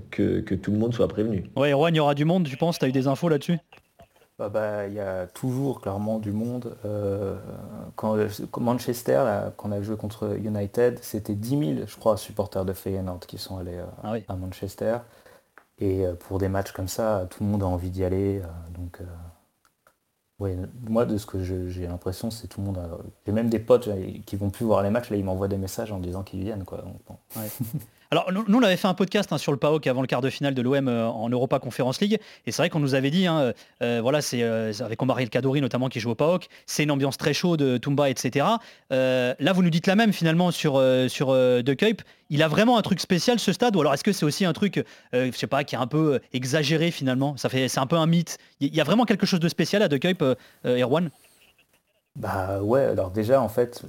que, 0.10 0.39
que 0.39 0.56
tout 0.56 0.72
le 0.72 0.78
monde 0.78 0.94
soit 0.94 1.08
prévenu. 1.08 1.44
Il 1.58 1.96
y 1.96 2.00
aura 2.00 2.16
du 2.16 2.26
tu 2.39 2.55
penses 2.57 2.79
Tu 2.79 2.86
as 2.86 2.88
eu 2.88 2.91
des 2.91 3.07
infos 3.07 3.27
là-dessus? 3.29 3.59
Bah, 4.39 4.49
bah, 4.49 4.88
il 4.88 4.93
y 4.93 4.99
a 4.99 5.27
toujours 5.27 5.82
clairement 5.82 6.17
du 6.19 6.32
monde. 6.32 6.75
Euh, 6.86 7.36
quand, 7.95 8.15
Manchester, 8.59 9.23
quand 9.57 9.69
on 9.69 9.71
a 9.71 9.82
joué 9.82 9.97
contre 9.97 10.36
United, 10.38 10.99
c'était 11.03 11.36
10 11.36 11.75
000, 11.75 11.86
je 11.88 11.95
crois, 11.97 12.17
supporters 12.17 12.65
de 12.65 12.73
Feyenoord 12.73 13.19
qui 13.27 13.38
sont 13.38 13.57
allés 13.57 13.77
euh, 13.77 13.86
Ah 14.03 14.11
oui. 14.13 14.23
à 14.27 14.36
Manchester. 14.36 14.97
Et 15.77 16.05
euh, 16.05 16.13
pour 16.15 16.39
des 16.39 16.47
matchs 16.49 16.71
comme 16.71 16.88
ça, 16.88 17.27
tout 17.29 17.43
le 17.43 17.49
monde 17.49 17.61
a 17.63 17.67
envie 17.67 17.89
d'y 17.91 18.03
aller. 18.03 18.41
donc, 18.73 18.99
ouais, 20.39 20.57
moi, 20.89 21.05
de 21.05 21.17
ce 21.17 21.25
que 21.27 21.43
j'ai 21.43 21.86
l'impression, 21.88 22.32
c'est 22.32 22.47
tout 22.47 22.61
le 22.61 22.67
monde. 22.67 22.77
a- 22.79 22.97
J'ai 23.25 23.32
même 23.32 23.49
des 23.49 23.59
potes 23.59 23.89
qui 24.25 24.36
vont 24.38 24.49
plus 24.49 24.65
voir 24.65 24.82
les 24.82 24.89
matchs, 24.89 25.09
là, 25.11 25.17
ils 25.17 25.23
m'envoient 25.25 25.47
des 25.49 25.57
messages 25.57 25.91
en 25.91 25.99
disant 25.99 26.23
qu'ils 26.23 26.41
viennent. 26.41 26.65
Quoi. 26.65 26.79
Donc, 26.79 26.95
bon. 27.07 27.17
Alors 28.14 28.30
nous, 28.34 28.57
on 28.57 28.62
avait 28.62 28.76
fait 28.76 28.89
un 28.89 28.93
podcast 28.93 29.32
hein, 29.32 29.38
sur 29.38 29.53
le 29.53 29.57
PAOK 29.57 29.88
avant 29.88 30.01
le 30.01 30.07
quart 30.07 30.20
de 30.20 30.30
finale 30.30 30.53
de 30.53 30.62
l'OM 30.62 30.89
euh, 30.89 31.07
en 31.07 31.30
Europa 31.30 31.59
Conference 31.59 32.01
League 32.01 32.20
et 32.45 32.51
c'est 32.51 32.62
vrai 32.62 32.70
qu'on 32.70 32.82
nous 32.82 32.93
avait 32.93 33.09
dit, 33.09 33.26
hein, 33.26 33.53
euh, 33.82 34.01
voilà, 34.01 34.22
c'est 34.22 34.43
euh, 34.43 34.74
avec 34.82 35.01
Omar 35.01 35.18
El 35.22 35.30
Kadori 35.30 35.62
notamment 35.62 35.88
qui 35.88 36.01
joue 36.01 36.09
au 36.09 36.16
PAOK, 36.16 36.49
c'est 36.66 36.84
une 36.84 36.91
ambiance 36.91 37.18
très 37.18 37.34
chaude, 37.34 37.62
euh, 37.62 37.80
Tumba, 37.80 38.09
etc. 38.09 38.45
Euh, 38.91 39.34
là 39.39 39.53
vous 39.53 39.64
nous 39.64 39.70
dites 39.70 39.88
la 39.88 39.95
même 39.95 40.12
finalement 40.12 40.51
sur, 40.51 40.76
euh, 40.76 41.07
sur 41.07 41.30
euh, 41.30 41.62
De 41.62 41.74
Kuip. 41.74 42.01
Il 42.30 42.43
a 42.43 42.49
vraiment 42.49 42.78
un 42.78 42.82
truc 42.82 42.99
spécial 42.99 43.39
ce 43.39 43.53
stade 43.53 43.78
ou 43.78 43.80
alors 43.80 43.93
est-ce 43.93 44.03
que 44.03 44.12
c'est 44.12 44.26
aussi 44.26 44.43
un 44.43 44.51
truc, 44.51 44.84
euh, 45.14 45.32
je 45.32 45.38
sais 45.38 45.47
pas, 45.47 45.64
qui 45.64 45.76
est 45.76 45.80
un 45.80 45.88
peu 45.88 46.16
euh, 46.16 46.20
exagéré 46.34 46.91
finalement? 46.91 47.36
C'est 47.38 47.78
un 47.78 47.88
peu 47.88 47.95
un 47.95 48.07
mythe. 48.07 48.39
Il 48.59 48.76
y 48.76 48.82
a 48.82 48.84
vraiment 48.84 49.05
quelque 49.05 49.26
chose 49.26 49.39
de 49.39 49.47
spécial 49.47 49.82
à 49.84 49.88
De 49.88 49.95
Kuip, 49.95 50.22
euh, 50.22 50.36
euh, 50.66 50.84
Erwan? 50.84 51.12
Bah 52.18 52.62
ouais, 52.62 52.84
alors 52.84 53.09
déjà 53.09 53.41
en 53.41 53.47
fait, 53.47 53.84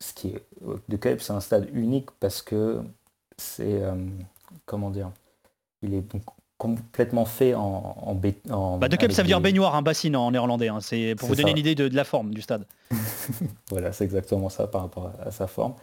ce 0.00 0.12
qui 0.14 0.30
est 0.30 0.42
de 0.88 0.96
Kuip, 0.96 1.20
c'est 1.20 1.32
un 1.32 1.40
stade 1.40 1.68
unique 1.72 2.08
parce 2.18 2.42
que 2.42 2.80
c'est 3.38 3.82
euh, 3.82 3.94
comment 4.66 4.90
dire, 4.90 5.10
il 5.82 5.94
est 5.94 6.00
donc 6.12 6.22
complètement 6.58 7.24
fait 7.24 7.54
en, 7.54 7.96
en, 8.02 8.14
bé- 8.14 8.34
en- 8.50 8.78
Bah, 8.78 8.88
De 8.88 8.96
avec 8.96 9.12
ça 9.12 9.22
veut 9.22 9.28
dire 9.28 9.40
baignoire, 9.40 9.74
un 9.76 9.82
bassine 9.82 10.16
en 10.16 10.30
néerlandais. 10.32 10.68
hein. 10.68 10.78
C'est 10.80 11.14
pour 11.16 11.28
vous 11.28 11.34
donner 11.36 11.52
une 11.52 11.58
idée 11.58 11.74
de, 11.76 11.86
de 11.88 11.94
la 11.96 12.04
forme 12.04 12.34
du 12.34 12.42
stade. 12.42 12.64
Voilà, 13.70 13.92
c'est 13.92 14.04
exactement 14.04 14.48
ça 14.48 14.66
par 14.66 14.82
rapport 14.82 15.12
à, 15.22 15.28
à 15.28 15.30
sa 15.30 15.46
forme. 15.46 15.74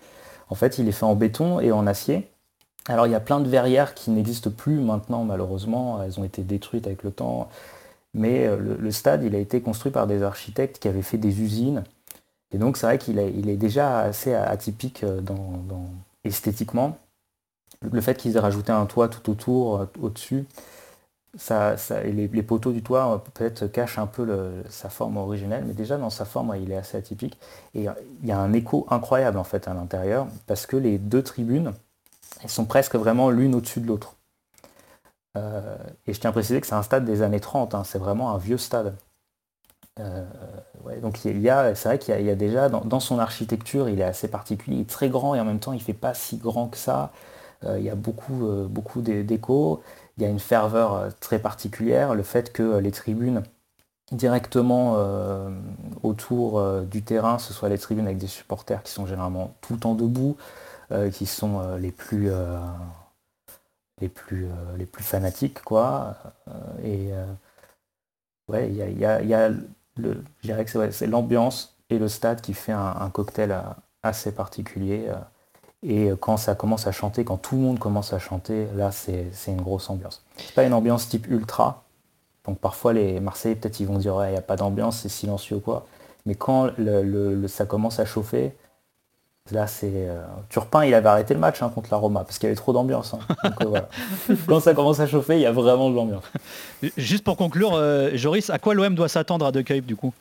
En 0.49 0.56
fait, 0.56 0.78
il 0.78 0.88
est 0.88 0.91
fait 0.91 1.06
en 1.06 1.16
béton 1.16 1.60
et 1.60 1.72
en 1.72 1.88
acier. 1.88 2.28
Alors, 2.88 3.08
il 3.08 3.12
y 3.12 3.16
a 3.16 3.20
plein 3.20 3.39
de 3.39 3.47
verrières 3.49 3.93
qui 3.95 4.12
n'existent 4.12 4.51
plus 4.51 4.80
maintenant, 4.80 5.24
malheureusement. 5.24 6.03
Elles 6.03 6.20
ont 6.20 6.24
été 6.24 6.43
détruites 6.43 6.86
avec 6.88 7.03
le 7.03 7.12
temps. 7.12 7.49
Mais 8.14 8.45
euh, 8.45 8.58
le, 8.58 8.76
le 8.78 8.91
stade, 8.91 9.24
il 9.24 9.34
a 9.36 9.39
été 9.39 9.62
construit 9.62 9.91
par 9.91 10.08
des 10.08 10.24
architectes 10.24 10.80
qui 10.80 10.88
avaient 10.88 11.01
fait 11.01 11.18
des 11.18 11.41
usines. 11.41 11.84
Et 12.51 12.58
donc, 12.58 12.78
c'est 12.78 12.86
vrai 12.86 12.97
qu'il 12.97 13.18
est, 13.18 13.32
il 13.36 13.49
est 13.49 13.56
déjà 13.58 13.99
assez 13.99 14.34
atypique 14.36 15.03
euh, 15.03 15.20
dans, 15.22 15.36
dans- 15.68 15.89
esthétiquement. 16.24 16.97
Le 17.92 18.02
fait 18.02 18.16
qu'ils 18.16 18.36
aient 18.38 18.40
rajouté 18.40 18.72
un 18.72 18.86
toit 18.86 19.08
tout 19.08 19.30
autour, 19.30 19.78
euh, 19.82 19.86
au-dessus, 20.02 20.46
ça, 21.38 21.76
les, 22.04 22.44
poteaux 22.44 22.72
du 22.72 22.82
toit 22.82 23.14
euh, 23.14 23.18
peut-être 23.18 23.68
cachent 23.68 24.00
un 24.00 24.08
peu 24.08 24.54
sa 24.70 24.90
forme 24.90 25.18
originelle, 25.18 25.66
mais 25.68 25.74
déjà 25.74 25.98
dans 25.98 26.10
sa 26.10 26.26
forme, 26.26 26.56
il 26.62 26.72
est 26.72 26.78
assez 26.78 26.98
atypique. 26.98 27.38
Et 27.74 27.90
euh, 27.90 27.94
il 28.22 28.30
y 28.30 28.32
a 28.32 28.40
un 28.40 28.54
écho 28.54 28.86
incroyable 28.90 29.38
en 29.38 29.44
fait 29.44 29.68
à 29.68 29.74
l'intérieur, 29.74 30.28
parce 30.48 30.66
que 30.66 30.78
les 30.78 30.98
deux 30.98 31.24
tribunes, 31.24 31.74
elles 32.42 32.50
sont 32.50 32.66
presque 32.66 32.96
vraiment 32.96 33.30
l'une 33.30 33.56
au-dessus 33.56 33.82
de 33.82 33.88
l'autre. 33.88 34.16
Et 36.08 36.14
je 36.14 36.20
tiens 36.22 36.30
à 36.30 36.34
préciser 36.34 36.62
que 36.62 36.68
c'est 36.68 36.76
un 36.76 36.82
stade 36.82 37.04
des 37.04 37.22
années 37.22 37.42
30, 37.42 37.76
hein, 37.76 37.84
c'est 37.84 38.00
vraiment 38.00 38.32
un 38.34 38.38
vieux 38.38 38.58
stade. 38.58 38.96
Donc 41.02 41.26
il 41.26 41.40
y 41.42 41.50
a, 41.50 41.76
c'est 41.76 41.90
vrai 41.90 42.00
qu'il 42.00 42.22
y 42.22 42.30
a, 42.30 42.36
déjà 42.36 42.70
dans, 42.70 43.00
son 43.00 43.20
architecture, 43.20 43.90
il 43.90 44.00
est 44.00 44.04
assez 44.04 44.28
particulier, 44.28 44.78
il 44.78 44.82
est 44.82 44.90
très 44.90 45.10
grand 45.10 45.36
et 45.36 45.40
en 45.40 45.46
même 45.46 45.60
temps 45.60 45.74
il 45.74 45.82
fait 45.82 45.94
pas 45.94 46.14
si 46.14 46.38
grand 46.38 46.68
que 46.68 46.78
ça. 46.78 47.12
Euh, 47.66 47.80
il 47.80 47.86
y 47.86 47.89
a 47.89 47.95
beaucoup, 47.95 48.47
euh, 48.47 48.68
beaucoup 48.68 49.01
d'é- 49.01 49.24
d'écho. 49.24 49.82
Il 50.18 50.24
y 50.24 50.26
a 50.26 50.30
une 50.30 50.39
ferveur 50.39 50.93
euh, 50.93 51.09
très 51.20 51.39
particulière. 51.39 52.16
Le 52.16 52.24
fait 52.24 52.51
que 52.53 52.78
les 52.78 52.91
tribunes 52.91 53.43
directement 54.11 54.97
autour 56.03 56.61
du 56.84 57.03
terrain, 57.03 57.39
ce 57.39 57.53
soit 57.53 57.70
les 57.70 57.78
tribunes 57.80 58.05
avec 58.05 58.20
des 58.20 58.28
supporters 58.28 58.84
qui 58.84 58.91
sont 58.91 59.05
généralement 59.07 59.55
tout 59.61 59.74
le 59.74 59.80
temps 59.80 59.95
debout, 59.95 60.38
qui 61.13 61.26
sont 61.26 61.78
les 61.78 61.91
plus 61.91 62.30
les 64.01 64.09
plus 64.09 64.47
les 64.78 64.86
plus 64.86 65.03
fanatiques 65.03 65.61
quoi. 65.63 66.16
Et 66.84 67.11
ouais, 68.47 68.70
il 68.70 68.76
y 68.76 69.05
a, 69.05 69.22
y 69.22 69.34
a- 69.34 69.49
le, 69.97 70.24
je 70.41 70.47
dirais 70.47 70.66
que 70.66 70.91
c'est 70.91 71.07
l'ambiance 71.07 71.78
et 71.89 71.99
le 71.99 72.07
stade 72.09 72.41
qui 72.41 72.53
fait 72.53 72.74
un, 72.74 73.09
cocktail 73.11 73.57
assez 74.03 74.34
particulier. 74.34 75.09
Euh, 75.84 75.88
et 75.88 76.12
quand 76.20 76.38
ça 76.38 76.56
commence 76.56 76.88
à 76.88 76.92
chanter, 76.92 77.24
quand 77.26 77.38
tout 77.38 77.56
le 77.56 77.62
monde 77.62 77.80
commence 77.80 78.14
à 78.14 78.20
chanter, 78.20 78.68
là 78.76 78.92
c'est 78.92 79.26
une 79.48 79.62
grosse 79.62 79.90
ambiance. 79.90 80.24
C'est 80.38 80.54
pas 80.54 80.64
une 80.64 80.74
ambiance 80.74 81.08
type 81.10 81.28
ultra. 81.30 81.84
Donc 82.46 82.60
parfois 82.60 82.94
les 82.94 83.20
Marseillais 83.20 83.56
peut-être 83.56 83.80
ils 83.80 83.88
vont 83.88 83.98
dire 83.98 84.16
ouais 84.16 84.30
il 84.30 84.32
n'y 84.34 84.38
a 84.38 84.42
pas 84.42 84.56
d'ambiance, 84.56 85.00
c'est 85.00 85.10
silencieux 85.10 85.58
ou 85.58 85.60
quoi. 85.62 85.86
Mais 86.26 86.36
quand 86.36 86.70
le, 86.78 87.04
le- 87.04 87.36
le- 87.36 87.48
ça 87.48 87.66
commence 87.66 88.00
à 88.00 88.06
chauffer, 88.06 88.56
là 89.52 89.68
c'est. 89.68 89.92
euh, 89.94 90.24
Turpin 90.50 90.86
il 90.86 90.94
avait 90.94 91.10
arrêté 91.10 91.34
le 91.34 91.40
match 91.40 91.62
hein, 91.62 91.70
contre 91.74 91.90
la 91.92 91.98
Roma 91.98 92.24
parce 92.24 92.38
qu'il 92.40 92.48
y 92.48 92.52
avait 92.52 92.56
trop 92.56 92.74
d'ambiance. 92.74 93.14
hein. 93.14 93.20
Euh, 93.62 93.66
voilà. 93.68 93.90
quand 94.48 94.60
ça 94.60 94.74
commence 94.74 95.00
à 95.00 95.08
chauffer, 95.08 95.36
il 95.36 95.42
y 95.42 95.46
a 95.46 95.52
vraiment 95.52 95.90
de 95.90 95.96
l'ambiance. 95.96 96.24
Juste 96.98 97.24
pour 97.24 97.38
conclure, 97.38 97.74
euh, 97.74 98.12
Joris, 98.16 98.50
à 98.50 98.60
quoi 98.60 98.74
l'OM 98.74 98.94
doit 98.96 99.08
s'attendre 99.10 99.46
à 99.46 99.52
De 99.52 99.62
du 99.80 99.96
coup? 99.96 100.14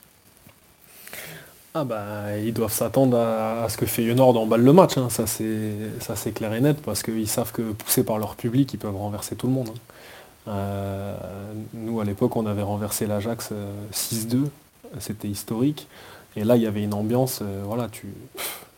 Ah 1.77 1.83
bah 1.85 2.39
ils 2.39 2.53
doivent 2.55 2.72
s'attendre 2.72 3.16
à, 3.18 3.64
à 3.64 3.68
ce 3.68 3.77
que 3.77 3.85
Feyenoord 3.85 4.37
emballe 4.39 4.62
le 4.62 4.72
match, 4.72 4.97
hein. 4.97 5.09
ça 5.11 5.27
c'est 5.27 6.33
clair 6.33 6.55
et 6.55 6.61
net, 6.61 6.81
parce 6.83 7.03
qu'ils 7.03 7.29
savent 7.29 7.51
que 7.51 7.72
poussés 7.72 8.05
par 8.05 8.18
leur 8.18 8.37
public, 8.37 8.72
ils 8.72 8.79
peuvent 8.79 8.97
renverser 8.97 9.35
tout 9.35 9.49
le 9.49 9.53
monde. 9.53 9.70
hein. 9.70 9.79
Euh, 10.47 11.16
nous 11.72 12.01
à 12.01 12.05
l'époque 12.05 12.37
on 12.37 12.47
avait 12.47 12.62
renversé 12.62 13.07
l'Ajax 13.07 13.49
euh, 13.53 13.72
6-2, 13.93 14.45
c'était 15.01 15.27
historique. 15.29 15.89
Et 16.37 16.45
là 16.45 16.57
il 16.57 16.62
y 16.62 16.66
avait 16.66 16.83
une 16.85 16.95
ambiance, 16.95 17.41
euh, 17.43 17.62
voilà, 17.64 17.89
tu. 17.91 18.07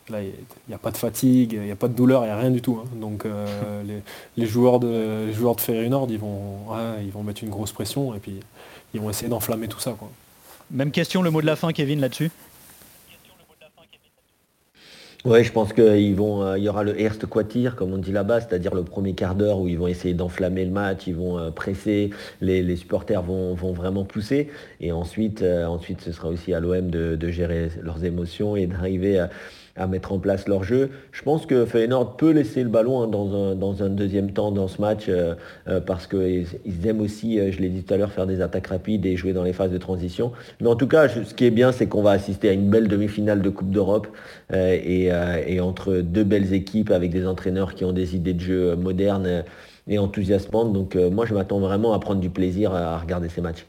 Là, 0.09 0.21
il 0.23 0.31
n'y 0.69 0.73
a 0.73 0.77
pas 0.77 0.91
de 0.91 0.97
fatigue, 0.97 1.51
il 1.53 1.61
n'y 1.63 1.71
a 1.71 1.75
pas 1.75 1.89
de 1.89 1.93
douleur, 1.93 2.23
il 2.23 2.27
n'y 2.27 2.31
a 2.31 2.37
rien 2.37 2.49
du 2.49 2.61
tout. 2.61 2.79
hein. 2.81 2.87
Donc 2.95 3.25
euh, 3.25 3.83
les, 3.87 4.01
les 4.37 4.47
joueurs 4.47 4.79
de, 4.79 5.25
les 5.27 5.33
joueurs 5.33 5.55
de 5.55 5.61
Feyenoord, 5.61 6.07
ils 6.09 6.17
vont, 6.19 6.69
ouais, 6.69 7.03
ils 7.05 7.11
vont 7.11 7.23
mettre 7.23 7.43
une 7.43 7.49
grosse 7.49 7.73
pression 7.73 8.15
et 8.15 8.19
puis 8.19 8.39
ils 8.93 9.01
vont 9.01 9.09
essayer 9.09 9.27
d'enflammer 9.29 9.67
tout 9.67 9.79
ça. 9.81 9.91
Quoi. 9.99 10.09
Même 10.71 10.91
question, 10.91 11.21
le 11.21 11.29
mot 11.31 11.41
de 11.41 11.45
la 11.45 11.55
fin, 11.57 11.73
Kevin, 11.73 11.99
là-dessus? 11.99 12.31
Ouais, 15.25 15.43
je 15.43 15.51
pense 15.51 15.73
qu'il 15.73 15.83
euh, 15.83 16.57
y 16.59 16.69
aura 16.69 16.83
le 16.83 16.99
Erst 17.01 17.25
Quatir, 17.25 17.75
comme 17.75 17.91
on 17.91 17.97
dit 17.97 18.11
là-bas, 18.11 18.39
c'est-à-dire 18.39 18.75
le 18.75 18.83
premier 18.83 19.13
quart 19.13 19.35
d'heure 19.35 19.59
où 19.59 19.67
ils 19.67 19.77
vont 19.77 19.87
essayer 19.87 20.13
d'enflammer 20.13 20.63
le 20.63 20.71
match, 20.71 21.07
ils 21.07 21.15
vont 21.15 21.39
euh, 21.39 21.49
presser, 21.49 22.11
les, 22.39 22.75
supporters 22.75 23.23
vont, 23.23 23.55
vraiment 23.55 24.05
pousser. 24.05 24.49
Et 24.79 24.91
ensuite, 24.91 25.41
euh, 25.41 25.65
ensuite, 25.65 26.01
ce 26.01 26.11
sera 26.11 26.29
aussi 26.29 26.53
à 26.53 26.59
l'OM 26.59 26.89
de 26.91 27.29
gérer 27.29 27.69
leurs 27.81 28.05
émotions 28.05 28.55
et 28.55 28.67
d'arriver 28.67 29.19
à, 29.19 29.29
à 29.77 29.87
mettre 29.87 30.11
en 30.11 30.19
place 30.19 30.47
leur 30.47 30.63
jeu. 30.63 30.89
Je 31.11 31.21
pense 31.21 31.45
que 31.45 31.65
Feyenoord 31.65 32.17
peut 32.17 32.31
laisser 32.31 32.63
le 32.63 32.69
ballon 32.69 33.03
hein, 33.03 33.07
dans, 33.07 33.83
un, 33.83 33.89
deuxième 33.89 34.31
temps 34.31 34.51
dans 34.51 34.67
ce 34.67 34.81
match 34.81 35.05
euh, 35.07 35.35
euh, 35.67 35.79
parce 35.79 36.07
qu'ils 36.07 36.47
ils 36.65 36.87
aiment 36.87 37.01
aussi, 37.01 37.39
euh, 37.39 37.51
je 37.51 37.59
l'ai 37.59 37.69
dit 37.69 37.83
tout 37.83 37.93
à 37.93 37.97
l'heure, 37.97 38.11
faire 38.11 38.27
des 38.27 38.41
attaques 38.41 38.67
rapides 38.67 39.05
et 39.05 39.15
jouer 39.15 39.33
dans 39.33 39.43
les 39.43 39.53
phases 39.53 39.71
de 39.71 39.77
transition. 39.77 40.31
Mais 40.61 40.67
en 40.67 40.75
tout 40.75 40.87
cas, 40.87 41.07
ce 41.09 41.33
qui 41.33 41.45
est 41.45 41.51
bien, 41.51 41.71
c'est 41.71 41.87
qu'on 41.87 42.01
va 42.01 42.11
assister 42.11 42.49
à 42.49 42.53
une 42.53 42.69
belle 42.69 42.87
demi-finale 42.87 43.41
de 43.41 43.49
Coupe 43.49 43.71
d'Europe 43.71 44.07
et, 44.53 45.09
et 45.47 45.59
entre 45.59 45.97
deux 45.97 46.23
belles 46.23 46.53
équipes 46.53 46.91
avec 46.91 47.11
des 47.11 47.27
entraîneurs 47.27 47.75
qui 47.75 47.85
ont 47.85 47.93
des 47.93 48.15
idées 48.15 48.33
de 48.33 48.41
jeu 48.41 48.75
modernes 48.75 49.43
et 49.87 49.99
enthousiasmantes. 49.99 50.73
Donc 50.73 50.95
moi, 50.95 51.25
je 51.25 51.33
m'attends 51.33 51.59
vraiment 51.59 51.93
à 51.93 51.99
prendre 51.99 52.21
du 52.21 52.29
plaisir 52.29 52.73
à 52.73 52.97
regarder 52.97 53.29
ces 53.29 53.41
matchs. 53.41 53.65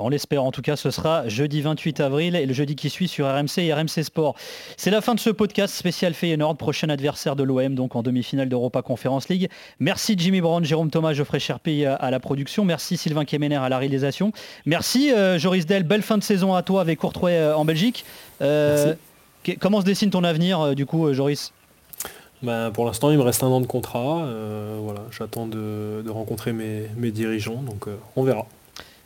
On 0.00 0.08
l'espère 0.08 0.44
en 0.44 0.52
tout 0.52 0.62
cas, 0.62 0.76
ce 0.76 0.90
sera 0.90 1.26
jeudi 1.28 1.60
28 1.60 2.00
avril 2.00 2.36
et 2.36 2.46
le 2.46 2.54
jeudi 2.54 2.76
qui 2.76 2.88
suit 2.88 3.08
sur 3.08 3.26
RMC 3.26 3.58
et 3.58 3.74
RMC 3.74 4.02
Sport. 4.04 4.36
C'est 4.76 4.90
la 4.92 5.00
fin 5.00 5.14
de 5.14 5.20
ce 5.20 5.30
podcast 5.30 5.74
spécial 5.74 6.14
Feyenoord, 6.14 6.56
prochain 6.56 6.88
adversaire 6.88 7.34
de 7.34 7.42
l'OM 7.42 7.74
donc 7.74 7.96
en 7.96 8.02
demi-finale 8.02 8.48
d'Europa 8.48 8.80
Conference 8.82 9.28
League. 9.28 9.48
Merci 9.80 10.14
Jimmy 10.16 10.40
Brown, 10.40 10.64
Jérôme 10.64 10.90
Thomas, 10.90 11.14
Geoffrey 11.14 11.40
Cherpi 11.40 11.84
à, 11.84 11.94
à 11.96 12.10
la 12.12 12.20
production. 12.20 12.64
Merci 12.64 12.96
Sylvain 12.96 13.24
Kemener 13.24 13.56
à 13.56 13.68
la 13.68 13.78
réalisation. 13.78 14.32
Merci 14.66 15.12
euh, 15.12 15.38
Joris 15.38 15.66
Del, 15.66 15.82
belle 15.82 16.02
fin 16.02 16.16
de 16.16 16.22
saison 16.22 16.54
à 16.54 16.62
toi 16.62 16.80
avec 16.80 17.00
Courtrai 17.00 17.36
euh, 17.36 17.56
en 17.56 17.64
Belgique. 17.64 18.04
Euh, 18.40 18.94
que- 19.42 19.52
comment 19.58 19.80
se 19.80 19.86
dessine 19.86 20.10
ton 20.10 20.22
avenir 20.22 20.60
euh, 20.60 20.74
du 20.74 20.86
coup 20.86 21.06
euh, 21.08 21.12
Joris? 21.12 21.52
Ben, 22.44 22.70
pour 22.70 22.84
l'instant, 22.86 23.10
il 23.10 23.18
me 23.18 23.22
reste 23.24 23.42
un 23.42 23.48
an 23.48 23.60
de 23.60 23.66
contrat. 23.66 24.22
euh, 24.22 24.78
voilà, 24.80 25.00
j'attends 25.10 25.46
de, 25.46 26.02
de 26.04 26.10
rencontrer 26.10 26.52
mes, 26.52 26.82
mes 26.96 27.10
dirigeants, 27.10 27.62
donc 27.62 27.88
euh, 27.88 27.96
on 28.14 28.22
verra. 28.22 28.46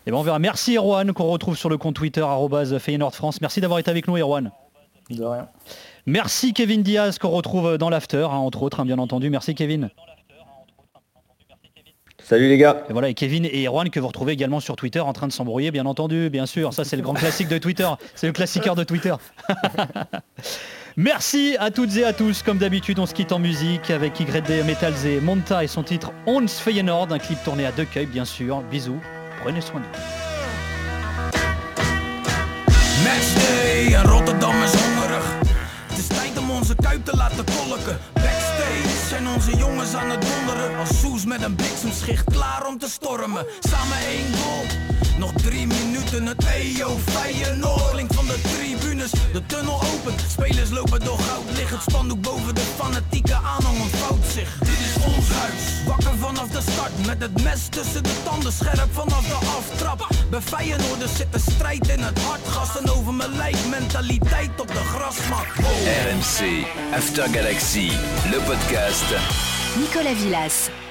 Eh 0.06 0.10
ben 0.10 0.16
on 0.16 0.22
verra. 0.22 0.38
Merci 0.38 0.76
Erwan 0.76 1.12
qu'on 1.12 1.28
retrouve 1.28 1.56
sur 1.56 1.68
le 1.68 1.78
compte 1.78 1.94
Twitter 1.94 2.24
France. 3.12 3.40
Merci 3.40 3.60
d'avoir 3.60 3.78
été 3.78 3.90
avec 3.90 4.08
nous 4.08 4.16
Erwan. 4.16 4.50
De 5.10 5.24
rien. 5.24 5.48
Merci 6.06 6.52
Kevin 6.52 6.82
Diaz 6.82 7.18
qu'on 7.18 7.30
retrouve 7.30 7.78
dans 7.78 7.90
l'after, 7.90 8.24
hein, 8.24 8.36
entre 8.36 8.62
autres, 8.62 8.80
hein, 8.80 8.84
bien 8.84 8.98
entendu. 8.98 9.30
Merci 9.30 9.54
Kevin. 9.54 9.90
Salut 12.24 12.48
les 12.48 12.56
gars. 12.56 12.84
Et 12.88 12.92
voilà, 12.92 13.08
et 13.08 13.14
Kevin 13.14 13.44
et 13.44 13.66
Erwan 13.66 13.90
que 13.90 14.00
vous 14.00 14.06
retrouvez 14.06 14.32
également 14.32 14.60
sur 14.60 14.76
Twitter 14.76 15.00
en 15.00 15.12
train 15.12 15.26
de 15.26 15.32
s'embrouiller, 15.32 15.70
bien 15.70 15.86
entendu, 15.86 16.30
bien 16.30 16.46
sûr. 16.46 16.72
Ça 16.72 16.84
c'est 16.84 16.96
le 16.96 17.02
grand 17.02 17.14
classique 17.14 17.48
de 17.48 17.58
Twitter. 17.58 17.88
C'est 18.14 18.26
le 18.26 18.32
classiqueur 18.32 18.74
de 18.74 18.84
Twitter. 18.84 19.14
Merci 20.96 21.56
à 21.58 21.70
toutes 21.70 21.96
et 21.96 22.04
à 22.04 22.12
tous. 22.12 22.42
Comme 22.42 22.58
d'habitude, 22.58 22.98
on 22.98 23.06
se 23.06 23.14
quitte 23.14 23.32
en 23.32 23.38
musique 23.38 23.90
avec 23.90 24.20
YD 24.20 24.64
Metals 24.66 25.06
et 25.06 25.20
Monta 25.20 25.64
et 25.64 25.66
son 25.66 25.82
titre 25.82 26.12
Ons 26.26 26.48
Feyenoord, 26.48 27.08
un 27.12 27.18
clip 27.18 27.42
tourné 27.44 27.66
à 27.66 27.72
deux 27.72 27.86
bien 28.12 28.24
sûr. 28.24 28.60
Bisous, 28.70 29.00
de 29.44 29.60
vous. 29.60 29.80
Matchday 33.04 33.94
en 33.94 34.04
Rotterdam 34.04 34.62
is 34.62 34.74
hongerig. 34.74 35.24
Het 35.88 35.98
is 35.98 36.06
tijd 36.06 36.38
om 36.38 36.50
onze 36.50 36.74
kuip 36.74 37.04
te 37.04 37.16
laten 37.16 37.44
kolken. 37.44 37.98
Backstage 38.12 39.06
zijn 39.08 39.28
onze 39.28 39.56
jongens 39.56 39.94
aan 39.94 40.10
het 40.10 40.22
donderen. 40.22 40.78
Als 40.78 41.00
Soes 41.00 41.24
met 41.24 41.42
een 41.42 41.54
bliksemschicht 41.54 42.30
klaar 42.30 42.66
om 42.66 42.78
te 42.78 42.88
stormen. 42.88 43.46
Samen 43.60 43.98
één 43.98 44.34
goal. 44.34 44.64
Nog 45.18 45.32
drie 45.32 45.66
minuten 45.66 46.26
het 46.26 46.44
EO 46.44 46.98
Feyenoord. 47.10 47.90
Klinkt 47.90 48.14
van 48.14 48.26
de 48.26 48.40
tribunes, 48.40 49.10
de 49.10 49.46
tunnel 49.46 49.82
open. 49.82 50.14
Spelers 50.28 50.70
lopen 50.70 51.00
door 51.00 51.18
goud, 51.18 51.44
ligt 51.56 51.70
het 51.70 51.82
spandoek 51.82 52.20
boven 52.20 52.54
de 52.54 52.60
fanatieke 52.76 53.34
aanhang 53.34 53.80
ontvouwt 53.80 54.26
zich. 54.32 54.58
Dit 54.58 54.78
is 54.78 55.04
ons 55.04 55.28
huis, 55.28 55.84
wakker 55.86 56.18
vanaf 56.18 56.48
de 56.48 56.60
start 56.60 57.06
Met 57.06 57.20
het 57.22 57.42
mes 57.42 57.68
tussen 57.68 58.02
de 58.02 58.14
tanden, 58.24 58.52
scherp 58.52 58.92
vanaf 58.92 59.26
de 59.26 59.46
aftrap. 59.46 60.08
Bij 60.30 60.40
Feyenoord 60.40 61.10
zit 61.16 61.32
de 61.32 61.38
strijd 61.38 61.88
in 61.88 62.00
het 62.00 62.18
hart. 62.22 62.48
Gasten 62.48 62.88
over 62.96 63.14
mijn 63.14 63.36
lijk, 63.36 63.56
mentaliteit 63.70 64.60
op 64.60 64.68
de 64.68 64.84
grasmat. 64.94 65.46
RMC, 65.56 66.66
After 66.94 67.28
Galaxy, 67.28 67.90
le 68.30 68.40
podcast. 68.46 69.04
Nicolas 69.76 70.18
Villas. 70.18 70.81